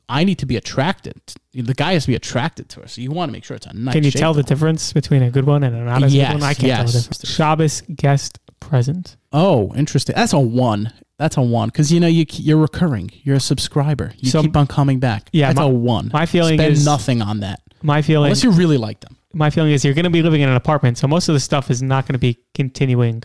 I 0.07 0.23
need 0.23 0.37
to 0.39 0.45
be 0.45 0.55
attracted. 0.55 1.19
The 1.53 1.73
guy 1.73 1.93
has 1.93 2.03
to 2.03 2.09
be 2.09 2.15
attracted 2.15 2.69
to 2.69 2.81
her, 2.81 2.87
so 2.87 3.01
you 3.01 3.11
want 3.11 3.29
to 3.29 3.33
make 3.33 3.43
sure 3.43 3.55
it's 3.55 3.65
a 3.65 3.73
nice. 3.73 3.85
One. 3.85 3.93
Can 3.93 4.03
you 4.03 4.11
tell 4.11 4.33
the 4.33 4.43
difference 4.43 4.93
between 4.93 5.23
a 5.23 5.31
good 5.31 5.45
one 5.45 5.63
and 5.63 5.75
an 5.75 5.87
honest 5.87 6.13
Yes, 6.13 6.33
good 6.33 6.41
one? 6.41 6.43
I 6.43 6.53
can't 6.53 6.57
tell 6.73 6.85
the 6.85 6.91
yes. 6.93 7.07
difference. 7.07 7.29
Shabbos 7.33 7.81
guest 7.95 8.39
present. 8.59 9.17
Oh, 9.33 9.73
interesting. 9.75 10.15
That's 10.15 10.33
a 10.33 10.39
one. 10.39 10.91
That's 11.17 11.37
a 11.37 11.41
one 11.41 11.69
because 11.69 11.91
you 11.91 11.99
know 11.99 12.07
you 12.07 12.25
you're 12.29 12.57
recurring. 12.57 13.09
You're 13.23 13.37
a 13.37 13.39
subscriber. 13.39 14.13
You 14.17 14.29
So- 14.29 14.41
keep 14.41 14.55
on 14.57 14.67
coming 14.67 14.99
back. 14.99 15.29
Yeah, 15.31 15.47
that's 15.47 15.57
my- 15.59 15.65
a 15.65 15.69
one. 15.69 16.09
my 16.13 16.25
feeling 16.25 16.57
Spend 16.59 16.73
is- 16.73 16.85
nothing 16.85 17.21
on 17.21 17.39
that 17.39 17.61
My 17.81 18.01
feeling, 18.01 18.27
unless 18.27 18.43
you 18.43 18.51
really 18.51 18.77
like 18.77 18.99
them. 18.99 19.15
my 19.33 19.49
feeling 19.49 19.71
is 19.71 19.85
you're 19.85 19.93
going 19.93 20.03
to 20.03 20.09
be 20.09 20.21
living 20.21 20.41
in 20.41 20.49
an 20.49 20.55
apartment, 20.55 20.97
so 20.97 21.07
most 21.07 21.29
of 21.29 21.33
the 21.33 21.39
stuff 21.39 21.71
is 21.71 21.81
not 21.81 22.05
going 22.05 22.13
to 22.13 22.19
be 22.19 22.37
continuing 22.53 23.23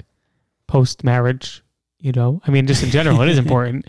post 0.67 1.05
marriage. 1.05 1.63
You 1.99 2.13
know, 2.13 2.41
I 2.47 2.51
mean, 2.51 2.67
just 2.67 2.83
in 2.83 2.91
general, 2.91 3.21
it 3.23 3.29
is 3.29 3.37
important, 3.45 3.87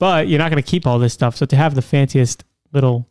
but 0.00 0.26
you're 0.26 0.38
not 0.38 0.50
going 0.50 0.60
to 0.60 0.68
keep 0.68 0.86
all 0.86 0.98
this 0.98 1.12
stuff. 1.12 1.36
So 1.36 1.46
to 1.46 1.54
have 1.54 1.76
the 1.76 1.82
fanciest 1.82 2.42
little 2.72 3.06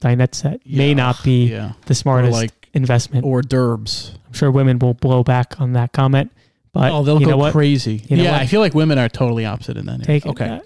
dinette 0.00 0.34
set 0.34 0.64
may 0.64 0.94
not 0.94 1.22
be 1.22 1.48
Yeah, 1.48 1.72
the 1.84 1.94
smartest 1.94 2.32
like 2.32 2.68
investment. 2.72 3.26
Or 3.26 3.42
d'oeuvres. 3.42 4.12
I'm 4.26 4.32
sure 4.32 4.50
women 4.50 4.78
will 4.78 4.94
blow 4.94 5.22
back 5.22 5.60
on 5.60 5.74
that 5.74 5.92
comment, 5.92 6.30
but 6.72 6.92
oh, 6.92 7.02
they'll 7.02 7.20
you 7.20 7.26
go 7.26 7.32
know 7.32 7.36
what? 7.36 7.52
crazy. 7.52 8.04
You 8.08 8.16
know 8.16 8.22
yeah, 8.22 8.32
what? 8.32 8.40
I 8.40 8.46
feel 8.46 8.60
like 8.60 8.74
women 8.74 8.96
are 8.96 9.08
totally 9.08 9.44
opposite 9.44 9.76
in 9.76 9.86
that. 9.86 10.04
Take 10.04 10.24
okay. 10.24 10.44
okay. 10.44 10.60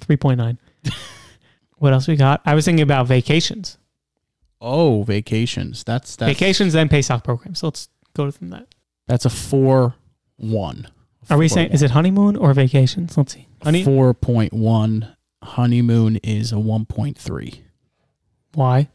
Three 0.00 0.16
point 0.16 0.38
nine. 0.38 0.58
what 1.78 1.92
else 1.92 2.08
we 2.08 2.16
got? 2.16 2.42
I 2.44 2.54
was 2.54 2.64
thinking 2.64 2.82
about 2.82 3.06
vacations. 3.06 3.78
Oh, 4.60 5.04
vacations. 5.04 5.84
That's 5.84 6.16
that's 6.16 6.32
vacations 6.32 6.72
then 6.72 6.88
Pesach 6.88 7.22
programs. 7.22 7.60
So 7.60 7.68
let's 7.68 7.88
go 8.14 8.28
from 8.32 8.50
that. 8.50 8.66
That's 9.06 9.24
a 9.24 9.30
four 9.30 9.94
one. 10.36 10.88
Are 11.28 11.38
we 11.38 11.48
saying 11.48 11.70
is 11.72 11.82
it 11.82 11.90
honeymoon 11.90 12.36
or 12.36 12.54
vacations? 12.54 13.16
Let's 13.16 13.34
see. 13.34 13.46
Honey, 13.62 13.84
four 13.84 14.14
point 14.14 14.52
one? 14.52 15.14
Honeymoon 15.42 16.16
is 16.16 16.52
a 16.52 16.58
one 16.58 16.86
point 16.86 17.18
three. 17.18 17.62
why? 18.54 18.88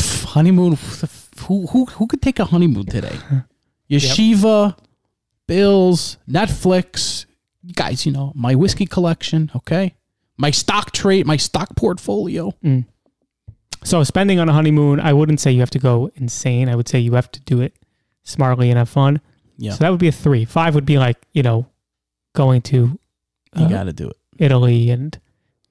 Honeymoon. 0.00 0.76
Who 1.46 1.66
who 1.68 1.86
who 1.86 2.06
could 2.06 2.20
take 2.20 2.38
a 2.38 2.44
honeymoon 2.44 2.86
today? 2.86 3.16
Yeshiva, 3.90 4.76
bills, 5.46 6.18
Netflix. 6.28 7.24
You 7.62 7.72
guys, 7.72 8.04
you 8.04 8.12
know 8.12 8.32
my 8.34 8.54
whiskey 8.54 8.86
collection. 8.86 9.50
Okay, 9.56 9.94
my 10.36 10.50
stock 10.50 10.92
trade, 10.92 11.26
my 11.26 11.36
stock 11.36 11.74
portfolio. 11.76 12.52
Mm. 12.62 12.86
So 13.84 14.02
spending 14.04 14.38
on 14.38 14.48
a 14.48 14.52
honeymoon, 14.52 15.00
I 15.00 15.12
wouldn't 15.12 15.40
say 15.40 15.52
you 15.52 15.60
have 15.60 15.70
to 15.70 15.78
go 15.78 16.10
insane. 16.16 16.68
I 16.68 16.76
would 16.76 16.88
say 16.88 16.98
you 16.98 17.14
have 17.14 17.30
to 17.32 17.40
do 17.40 17.60
it 17.60 17.74
smartly 18.22 18.70
and 18.70 18.78
have 18.78 18.88
fun. 18.88 19.20
Yeah. 19.58 19.72
So 19.72 19.78
that 19.78 19.90
would 19.90 20.00
be 20.00 20.08
a 20.08 20.12
three. 20.12 20.44
Five 20.46 20.74
would 20.74 20.86
be 20.86 20.98
like 20.98 21.18
you 21.32 21.42
know, 21.42 21.66
going 22.34 22.62
to 22.62 22.98
You 23.56 23.64
uh, 23.64 23.68
got 23.68 23.84
to 23.84 23.92
do 23.92 24.08
it. 24.08 24.16
Italy 24.38 24.90
and 24.90 25.18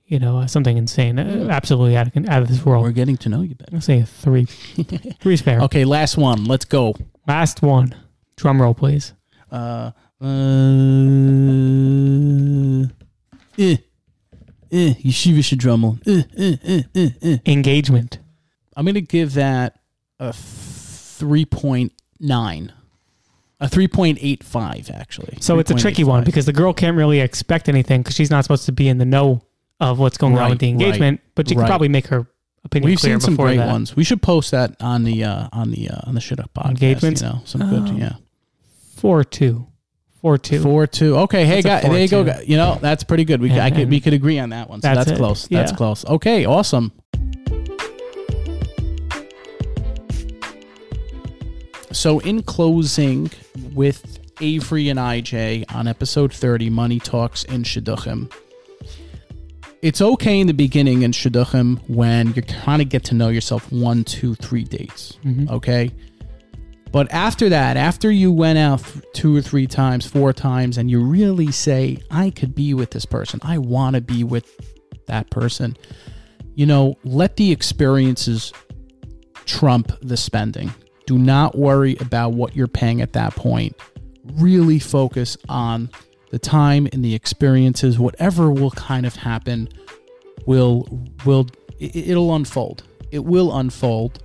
you 0.05 0.19
know 0.19 0.39
uh, 0.39 0.47
something 0.47 0.77
insane, 0.77 1.17
uh, 1.17 1.47
absolutely 1.49 1.95
out 1.97 2.13
of 2.15 2.29
out 2.29 2.41
of 2.41 2.49
this 2.49 2.65
world. 2.65 2.83
We're 2.83 2.91
getting 2.91 3.17
to 3.17 3.29
know 3.29 3.41
you 3.41 3.55
better. 3.55 3.75
I'll 3.75 3.81
say 3.81 4.01
a 4.01 4.05
three. 4.05 4.45
Three's 5.21 5.41
fair. 5.41 5.61
Okay, 5.61 5.85
last 5.85 6.17
one. 6.17 6.43
Let's 6.45 6.65
go. 6.65 6.95
Last 7.27 7.61
one. 7.61 7.95
Drum 8.35 8.61
roll, 8.61 8.73
please. 8.73 9.13
Uh, 9.51 9.91
uh, 10.21 10.25
eh, 13.57 13.77
eh, 14.71 14.93
Yeshiva 15.01 15.41
Shadrummel. 15.41 15.99
Eh, 16.05 16.23
eh, 16.37 16.57
eh, 16.63 16.83
eh, 16.93 17.09
eh. 17.21 17.37
Engagement. 17.45 18.19
I'm 18.75 18.85
going 18.85 18.95
to 18.95 19.01
give 19.01 19.33
that 19.33 19.79
a 20.19 20.29
3.9. 20.29 22.71
A 23.59 23.65
3.85, 23.67 24.91
actually. 24.93 25.37
So 25.41 25.57
it's 25.57 25.71
a 25.71 25.75
tricky 25.75 26.03
one 26.03 26.23
because 26.23 26.45
the 26.45 26.53
girl 26.53 26.73
can't 26.73 26.95
really 26.95 27.19
expect 27.21 27.67
anything 27.69 28.01
because 28.03 28.15
she's 28.15 28.29
not 28.29 28.43
supposed 28.43 28.65
to 28.67 28.71
be 28.71 28.87
in 28.87 28.99
the 28.99 29.05
know 29.05 29.41
of 29.79 29.97
what's 29.97 30.17
going 30.17 30.33
on 30.33 30.39
Right, 30.39 30.49
with 30.51 30.59
the 30.59 30.69
engagement. 30.69 31.21
but 31.33 31.47
she 31.47 31.55
can 31.55 31.61
right. 31.61 31.67
probably 31.67 31.87
make 31.87 32.05
her 32.07 32.27
opinion 32.63 32.89
We've 32.91 32.99
clear 32.99 33.13
seen 33.13 33.19
some 33.19 33.33
before 33.33 33.47
great 33.47 33.57
that. 33.57 33.67
ones. 33.67 33.95
We 33.95 34.03
should 34.03 34.21
post 34.21 34.51
that 34.51 34.75
on 34.79 35.03
the 35.05 35.23
uh, 35.23 35.47
on 35.51 35.71
the 35.71 35.89
uh, 35.89 36.01
on 36.05 36.13
the 36.13 36.21
shit 36.21 36.39
up 36.39 36.53
podcast. 36.53 36.69
Engagements? 36.69 37.21
You 37.21 37.27
know, 37.29 37.41
some 37.45 37.61
good. 37.67 37.89
Um, 37.89 37.97
yeah, 37.97 38.15
Four 38.95 39.23
two. 39.23 39.65
Four 40.21 40.37
two. 40.37 40.61
four 40.61 40.85
two. 40.85 41.15
Okay, 41.17 41.45
hey 41.45 41.61
That's 41.61 41.83
a 41.83 41.87
guys, 41.87 41.91
there 41.93 42.01
you 42.01 42.07
go. 42.09 42.23
4-2. 42.23 42.25
guy- 42.27 42.43
You 42.47 42.57
know, 42.57 42.77
that's 42.81 43.03
pretty 43.03 43.23
good. 43.25 43.41
We 43.41 43.49
could, 43.49 43.59
I 43.59 43.71
could 43.71 43.89
we 43.89 43.99
could 43.99 44.13
agree 44.13 44.37
on 44.39 44.49
that 44.49 44.69
one. 44.69 44.81
So 44.81 44.87
That's 44.87 44.97
that's, 45.05 45.11
it. 45.11 45.17
close. 45.17 45.47
That's 45.47 45.71
Yeah. 45.71 45.77
close. 45.77 46.05
Okay, 46.05 46.45
awesome. 46.45 46.91
So, 51.91 52.19
in 52.19 52.43
closing, 52.43 53.31
with 53.73 54.19
Avery 54.41 54.89
and 54.89 54.99
IJ 54.99 55.73
on 55.73 55.87
episode 55.87 56.33
30, 56.33 56.69
Money 56.69 56.99
Talks 56.99 57.43
in 57.45 57.63
Shidduchim, 57.63 58.31
it's 59.81 60.01
okay 60.01 60.39
in 60.39 60.47
the 60.47 60.53
beginning 60.53 61.03
in 61.03 61.11
Shidduchim 61.11 61.79
when 61.89 62.33
you're 62.33 62.43
trying 62.43 62.79
to 62.79 62.85
get 62.85 63.03
to 63.05 63.15
know 63.15 63.29
yourself 63.29 63.71
one, 63.71 64.03
two, 64.03 64.35
three 64.35 64.63
dates. 64.63 65.17
Mm-hmm. 65.23 65.49
Okay. 65.49 65.91
But 66.91 67.11
after 67.11 67.49
that, 67.49 67.77
after 67.77 68.09
you 68.09 68.31
went 68.31 68.57
out 68.57 68.81
two 69.13 69.35
or 69.35 69.41
three 69.41 69.67
times, 69.67 70.05
four 70.05 70.33
times, 70.33 70.77
and 70.77 70.89
you 70.89 71.01
really 71.01 71.51
say, 71.51 71.99
I 72.09 72.29
could 72.29 72.55
be 72.55 72.73
with 72.73 72.91
this 72.91 73.05
person, 73.05 73.39
I 73.43 73.57
want 73.57 73.95
to 73.95 74.01
be 74.01 74.23
with 74.23 74.49
that 75.07 75.29
person, 75.29 75.77
you 76.55 76.65
know, 76.65 76.97
let 77.03 77.35
the 77.35 77.51
experiences 77.51 78.53
trump 79.45 79.91
the 80.01 80.17
spending. 80.17 80.73
Do 81.07 81.17
not 81.17 81.57
worry 81.57 81.95
about 81.99 82.33
what 82.33 82.55
you're 82.55 82.67
paying 82.67 83.01
at 83.01 83.13
that 83.13 83.33
point. 83.35 83.75
Really 84.33 84.77
focus 84.77 85.37
on 85.49 85.89
the 86.31 86.37
time 86.37 86.87
and 86.91 87.03
the 87.03 87.15
experiences. 87.15 87.97
Whatever 87.97 88.51
will 88.51 88.71
kind 88.71 89.05
of 89.05 89.15
happen 89.15 89.69
will 90.45 90.87
will 91.25 91.47
it- 91.79 91.95
it'll 91.95 92.35
unfold. 92.35 92.83
It 93.11 93.23
will 93.23 93.57
unfold. 93.57 94.19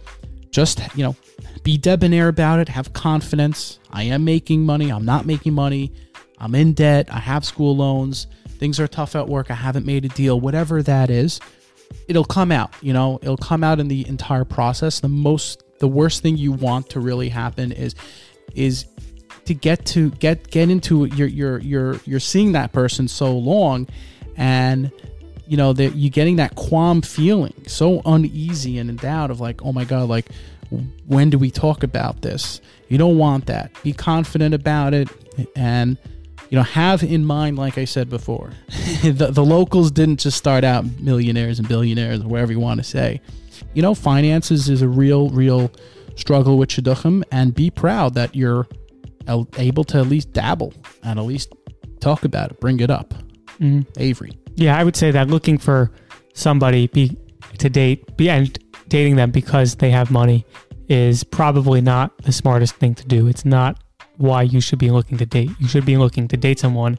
Just 0.51 0.81
you 0.97 1.05
know, 1.05 1.17
be 1.63 1.79
debonair 1.79 2.27
about 2.29 2.59
it. 2.59 2.69
Have 2.69 2.93
confidence. 2.93 3.79
I 3.91 4.03
am 4.03 4.25
making 4.25 4.67
money. 4.67 4.91
I'm 4.91 5.05
not 5.05 5.25
making 5.25 5.55
money. 5.55 5.93
I'm 6.39 6.55
in 6.57 6.73
debt. 6.73 7.09
I 7.13 7.21
have 7.21 7.45
school 7.45 7.77
loans. 7.77 8.27
Things 8.59 8.81
are 8.81 8.89
tough 8.89 9.15
at 9.15 9.29
work. 9.29 9.51
I 9.51 9.55
haven't 9.55 9.87
made 9.87 10.05
a 10.05 10.09
deal. 10.09 10.41
Whatever 10.41 10.83
that 10.83 11.11
is, 11.11 11.39
it'll 12.09 12.25
come 12.25 12.51
out 12.51 12.73
you 12.81 12.93
know 12.93 13.19
it'll 13.23 13.37
come 13.37 13.63
out 13.63 13.79
in 13.79 13.87
the 13.87 14.07
entire 14.09 14.45
process 14.45 14.99
the 15.01 15.09
most 15.09 15.63
the 15.83 15.89
worst 15.89 16.23
thing 16.23 16.37
you 16.37 16.53
want 16.53 16.89
to 16.91 17.01
really 17.01 17.29
happen 17.29 17.73
is 17.73 17.95
is 18.55 18.87
to 19.45 19.53
get 19.53 19.85
to 19.85 20.11
get 20.13 20.49
get 20.51 20.71
into 20.71 21.05
it 21.05 21.15
you're 21.15 21.29
you're 21.29 21.59
you're 21.59 22.01
you're 22.05 22.21
seeing 22.21 22.53
that 22.53 22.73
person 22.73 23.09
so 23.09 23.37
long 23.37 23.89
and 24.37 24.93
you 25.49 25.57
know 25.57 25.73
that 25.73 25.97
you're 25.97 26.11
getting 26.11 26.37
that 26.37 26.55
qualm 26.55 27.03
feeling 27.03 27.53
so 27.67 28.01
uneasy 28.07 28.79
and 28.79 28.89
in 28.89 28.97
doubt 28.97 29.31
of 29.31 29.41
like 29.41 29.61
oh 29.63 29.73
my 29.73 29.85
god 29.85 30.09
like 30.09 30.29
when 31.07 31.31
do 31.31 31.39
we 31.39 31.51
talk 31.51 31.83
about 31.83 32.23
this? 32.23 32.61
You 32.89 32.99
don't 32.99 33.19
want 33.19 33.47
that. 33.47 33.71
Be 33.83 33.93
confident 33.93 34.55
about 34.55 34.95
it 34.95 35.09
and 35.57 35.99
you 36.51 36.57
know 36.57 36.63
have 36.63 37.03
in 37.03 37.25
mind 37.25 37.57
like 37.57 37.79
i 37.79 37.87
said 37.87 38.11
before 38.11 38.51
the, 39.03 39.29
the 39.31 39.43
locals 39.43 39.91
didn't 39.91 40.21
just 40.21 40.37
start 40.37 40.63
out 40.65 40.85
millionaires 41.01 41.59
and 41.59 41.67
billionaires 41.67 42.21
or 42.21 42.29
whatever 42.29 42.53
you 42.53 42.61
want 42.61 42.77
to 42.77 42.85
say 42.85 43.19
you 43.75 43.83
know 43.83 43.95
finances 43.95 44.69
is 44.69 44.83
a 44.83 44.89
real 44.89 45.31
real 45.31 45.71
struggle 46.17 46.59
with 46.59 46.69
shidduchim 46.69 47.23
and 47.33 47.55
be 47.55 47.71
proud 47.71 48.15
that 48.15 48.35
you're 48.35 48.67
able 49.57 49.85
to 49.85 49.99
at 49.99 50.07
least 50.07 50.33
dabble 50.33 50.75
and 51.05 51.19
at 51.19 51.25
least 51.25 51.53
talk 52.01 52.25
about 52.25 52.51
it 52.51 52.61
bring 52.61 52.81
it 52.81 52.91
up 52.91 53.15
mm-hmm. 53.61 53.81
avery 53.99 54.33
Yeah, 54.57 54.77
I 54.79 54.85
would 54.85 54.97
say 54.97 55.11
that 55.11 55.29
looking 55.29 55.59
for 55.59 55.91
somebody 56.35 56.87
be 56.89 57.17
to 57.59 57.69
date, 57.71 58.17
be 58.17 58.29
and 58.29 58.59
dating 58.89 59.17
them 59.17 59.31
because 59.31 59.77
they 59.77 59.91
have 59.91 60.11
money 60.11 60.45
is 60.89 61.25
probably 61.25 61.81
not 61.81 62.17
the 62.19 62.33
smartest 62.33 62.77
thing 62.77 62.95
to 62.97 63.07
do. 63.07 63.29
It's 63.29 63.45
not 63.45 63.83
why 64.17 64.43
you 64.43 64.61
should 64.61 64.79
be 64.79 64.91
looking 64.91 65.19
to 65.19 65.27
date. 65.27 65.51
You 65.59 65.69
should 65.69 65.87
be 65.87 65.97
looking 65.97 66.29
to 66.29 66.37
date 66.37 66.59
someone 66.59 66.99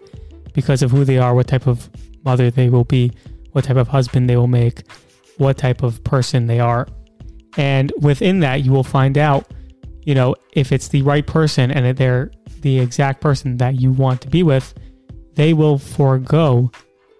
because 0.53 0.81
of 0.81 0.91
who 0.91 1.05
they 1.05 1.17
are, 1.17 1.35
what 1.35 1.47
type 1.47 1.67
of 1.67 1.89
mother 2.23 2.49
they 2.49 2.69
will 2.69 2.83
be, 2.83 3.11
what 3.51 3.65
type 3.65 3.77
of 3.77 3.87
husband 3.87 4.29
they 4.29 4.37
will 4.37 4.47
make, 4.47 4.83
what 5.37 5.57
type 5.57 5.83
of 5.83 6.03
person 6.03 6.47
they 6.47 6.59
are. 6.59 6.87
And 7.57 7.91
within 7.99 8.39
that, 8.39 8.63
you 8.63 8.71
will 8.71 8.83
find 8.83 9.17
out, 9.17 9.51
you 10.03 10.15
know, 10.15 10.35
if 10.53 10.71
it's 10.71 10.87
the 10.87 11.01
right 11.01 11.25
person 11.25 11.71
and 11.71 11.97
they're 11.97 12.31
the 12.61 12.79
exact 12.79 13.21
person 13.21 13.57
that 13.57 13.79
you 13.79 13.91
want 13.91 14.21
to 14.21 14.29
be 14.29 14.43
with, 14.43 14.73
they 15.35 15.53
will 15.53 15.77
forego 15.77 16.71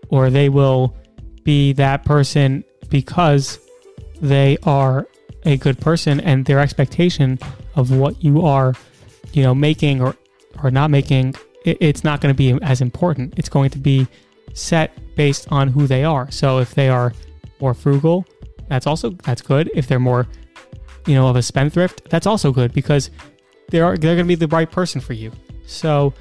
or 0.10 0.30
they 0.30 0.50
will 0.50 0.96
be 1.44 1.74
that 1.74 2.06
person 2.06 2.64
because 2.90 3.60
they 4.22 4.58
are 4.64 5.08
a 5.46 5.58
good 5.58 5.80
person 5.80 6.20
and 6.22 6.46
their 6.46 6.60
expectation 6.60 7.38
of 7.76 7.92
what 7.92 8.24
you 8.24 8.42
are, 8.42 8.74
you 9.34 9.44
know, 9.44 9.54
making 9.54 10.02
or 10.02 10.16
or 10.62 10.72
not 10.72 10.92
making, 10.92 11.36
it, 11.66 11.78
it's 11.80 12.04
not 12.04 12.22
going 12.22 12.34
to 12.34 12.38
be 12.38 12.58
as 12.64 12.82
important. 12.82 13.34
It's 13.38 13.50
going 13.50 13.70
to 13.72 13.80
be 13.80 14.08
set 14.54 14.92
based 15.16 15.52
on 15.52 15.68
who 15.70 15.88
they 15.88 16.04
are. 16.04 16.30
So 16.32 16.60
if 16.60 16.76
they 16.76 16.90
are 16.90 17.14
more 17.64 17.74
frugal, 17.74 18.26
that's 18.68 18.86
also 18.86 19.12
that's 19.24 19.42
good. 19.42 19.72
If 19.74 19.88
they're 19.88 20.00
more, 20.00 20.28
you 21.08 21.16
know, 21.16 21.28
of 21.30 21.36
a 21.36 21.42
spendthrift, 21.42 22.10
that's 22.10 22.28
also 22.28 22.52
good 22.52 22.74
because 22.74 23.10
they're 23.70 23.98
they're 23.98 24.16
going 24.16 24.28
to 24.28 24.36
be 24.36 24.36
the 24.36 24.48
right 24.48 24.70
person 24.70 25.02
for 25.02 25.14
you. 25.14 25.32
So 25.66 26.14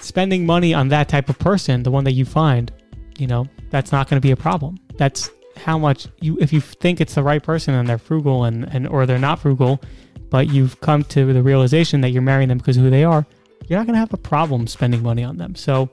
spending 0.00 0.46
money 0.46 0.72
on 0.72 0.88
that 0.88 1.08
type 1.08 1.28
of 1.28 1.38
person, 1.38 1.82
the 1.82 1.90
one 1.90 2.04
that 2.04 2.12
you 2.12 2.24
find, 2.24 2.72
you 3.18 3.26
know, 3.26 3.46
that's 3.70 3.92
not 3.92 4.08
going 4.08 4.20
to 4.20 4.26
be 4.26 4.30
a 4.30 4.36
problem. 4.36 4.78
That's 4.96 5.30
how 5.56 5.78
much 5.78 6.06
you 6.20 6.38
if 6.40 6.52
you 6.52 6.60
think 6.60 7.00
it's 7.00 7.14
the 7.14 7.22
right 7.22 7.42
person 7.42 7.74
and 7.74 7.88
they're 7.88 7.98
frugal 7.98 8.44
and, 8.44 8.64
and 8.72 8.86
or 8.86 9.04
they're 9.04 9.18
not 9.18 9.40
frugal, 9.40 9.82
but 10.30 10.48
you've 10.48 10.80
come 10.80 11.02
to 11.04 11.32
the 11.32 11.42
realization 11.42 12.00
that 12.02 12.10
you're 12.10 12.22
marrying 12.22 12.48
them 12.48 12.58
because 12.58 12.76
of 12.76 12.84
who 12.84 12.90
they 12.90 13.04
are, 13.04 13.26
you're 13.66 13.78
not 13.78 13.86
going 13.86 13.94
to 13.94 14.00
have 14.00 14.14
a 14.14 14.18
problem 14.18 14.66
spending 14.66 15.02
money 15.02 15.24
on 15.24 15.36
them. 15.38 15.54
So, 15.54 15.90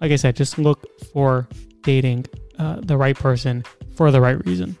like 0.00 0.12
I 0.12 0.16
said, 0.16 0.34
just 0.36 0.58
look 0.58 0.86
for 1.12 1.46
dating 1.82 2.26
uh, 2.58 2.76
the 2.80 2.96
right 2.96 3.16
person 3.16 3.64
for 3.96 4.10
the 4.10 4.20
right 4.20 4.44
reason. 4.46 4.76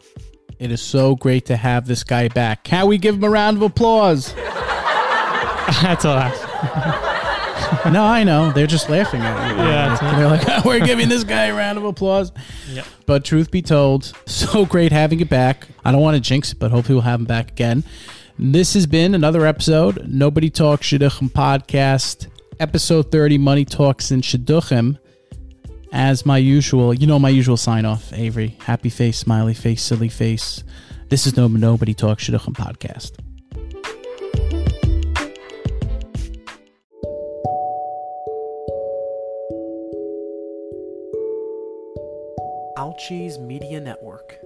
It 0.58 0.70
is 0.70 0.80
so 0.80 1.16
great 1.16 1.46
to 1.46 1.56
have 1.56 1.86
this 1.86 2.04
guy 2.04 2.28
back. 2.28 2.64
Can 2.64 2.86
we 2.86 2.98
give 2.98 3.16
him 3.16 3.24
a 3.24 3.30
round 3.30 3.56
of 3.56 3.62
applause? 3.62 4.32
That's 5.82 6.04
all. 6.04 6.16
I- 6.18 7.90
no, 7.92 8.04
I 8.04 8.22
know. 8.24 8.52
They're 8.52 8.66
just 8.66 8.88
laughing 8.90 9.22
at 9.22 9.50
you. 9.50 9.56
Yeah, 9.56 10.14
They're 10.16 10.28
like, 10.28 10.64
we're 10.64 10.80
giving 10.84 11.08
this 11.08 11.24
guy 11.24 11.46
a 11.46 11.54
round 11.54 11.78
of 11.78 11.84
applause. 11.84 12.30
Yep. 12.70 12.84
But 13.06 13.24
truth 13.24 13.50
be 13.50 13.62
told, 13.62 14.12
so 14.26 14.66
great 14.66 14.92
having 14.92 15.20
it 15.20 15.28
back. 15.30 15.66
I 15.84 15.90
don't 15.90 16.00
want 16.00 16.14
to 16.16 16.20
jinx 16.20 16.52
it, 16.52 16.58
but 16.58 16.70
hopefully 16.70 16.94
we'll 16.96 17.02
have 17.02 17.20
him 17.20 17.26
back 17.26 17.50
again. 17.50 17.82
This 18.38 18.74
has 18.74 18.86
been 18.86 19.14
another 19.14 19.46
episode, 19.46 20.06
Nobody 20.08 20.50
Talks 20.50 20.86
Shidduchim 20.86 21.30
podcast, 21.30 22.28
episode 22.60 23.10
30, 23.10 23.38
Money 23.38 23.64
Talks 23.64 24.10
in 24.10 24.20
Shidduchim. 24.20 24.98
As 25.94 26.24
my 26.24 26.38
usual, 26.38 26.94
you 26.94 27.06
know 27.06 27.18
my 27.18 27.28
usual 27.28 27.58
sign 27.58 27.84
off, 27.84 28.14
Avery. 28.14 28.56
Happy 28.60 28.88
face, 28.88 29.18
smiley 29.18 29.52
face, 29.52 29.82
silly 29.82 30.08
face. 30.08 30.64
This 31.10 31.26
is 31.26 31.36
no 31.36 31.48
Nobody 31.48 31.92
Talks 31.92 32.24
Shidduchim 32.24 32.54
podcast. 32.54 33.12
Ouchies 42.78 43.38
Media 43.38 43.78
Network. 43.78 44.38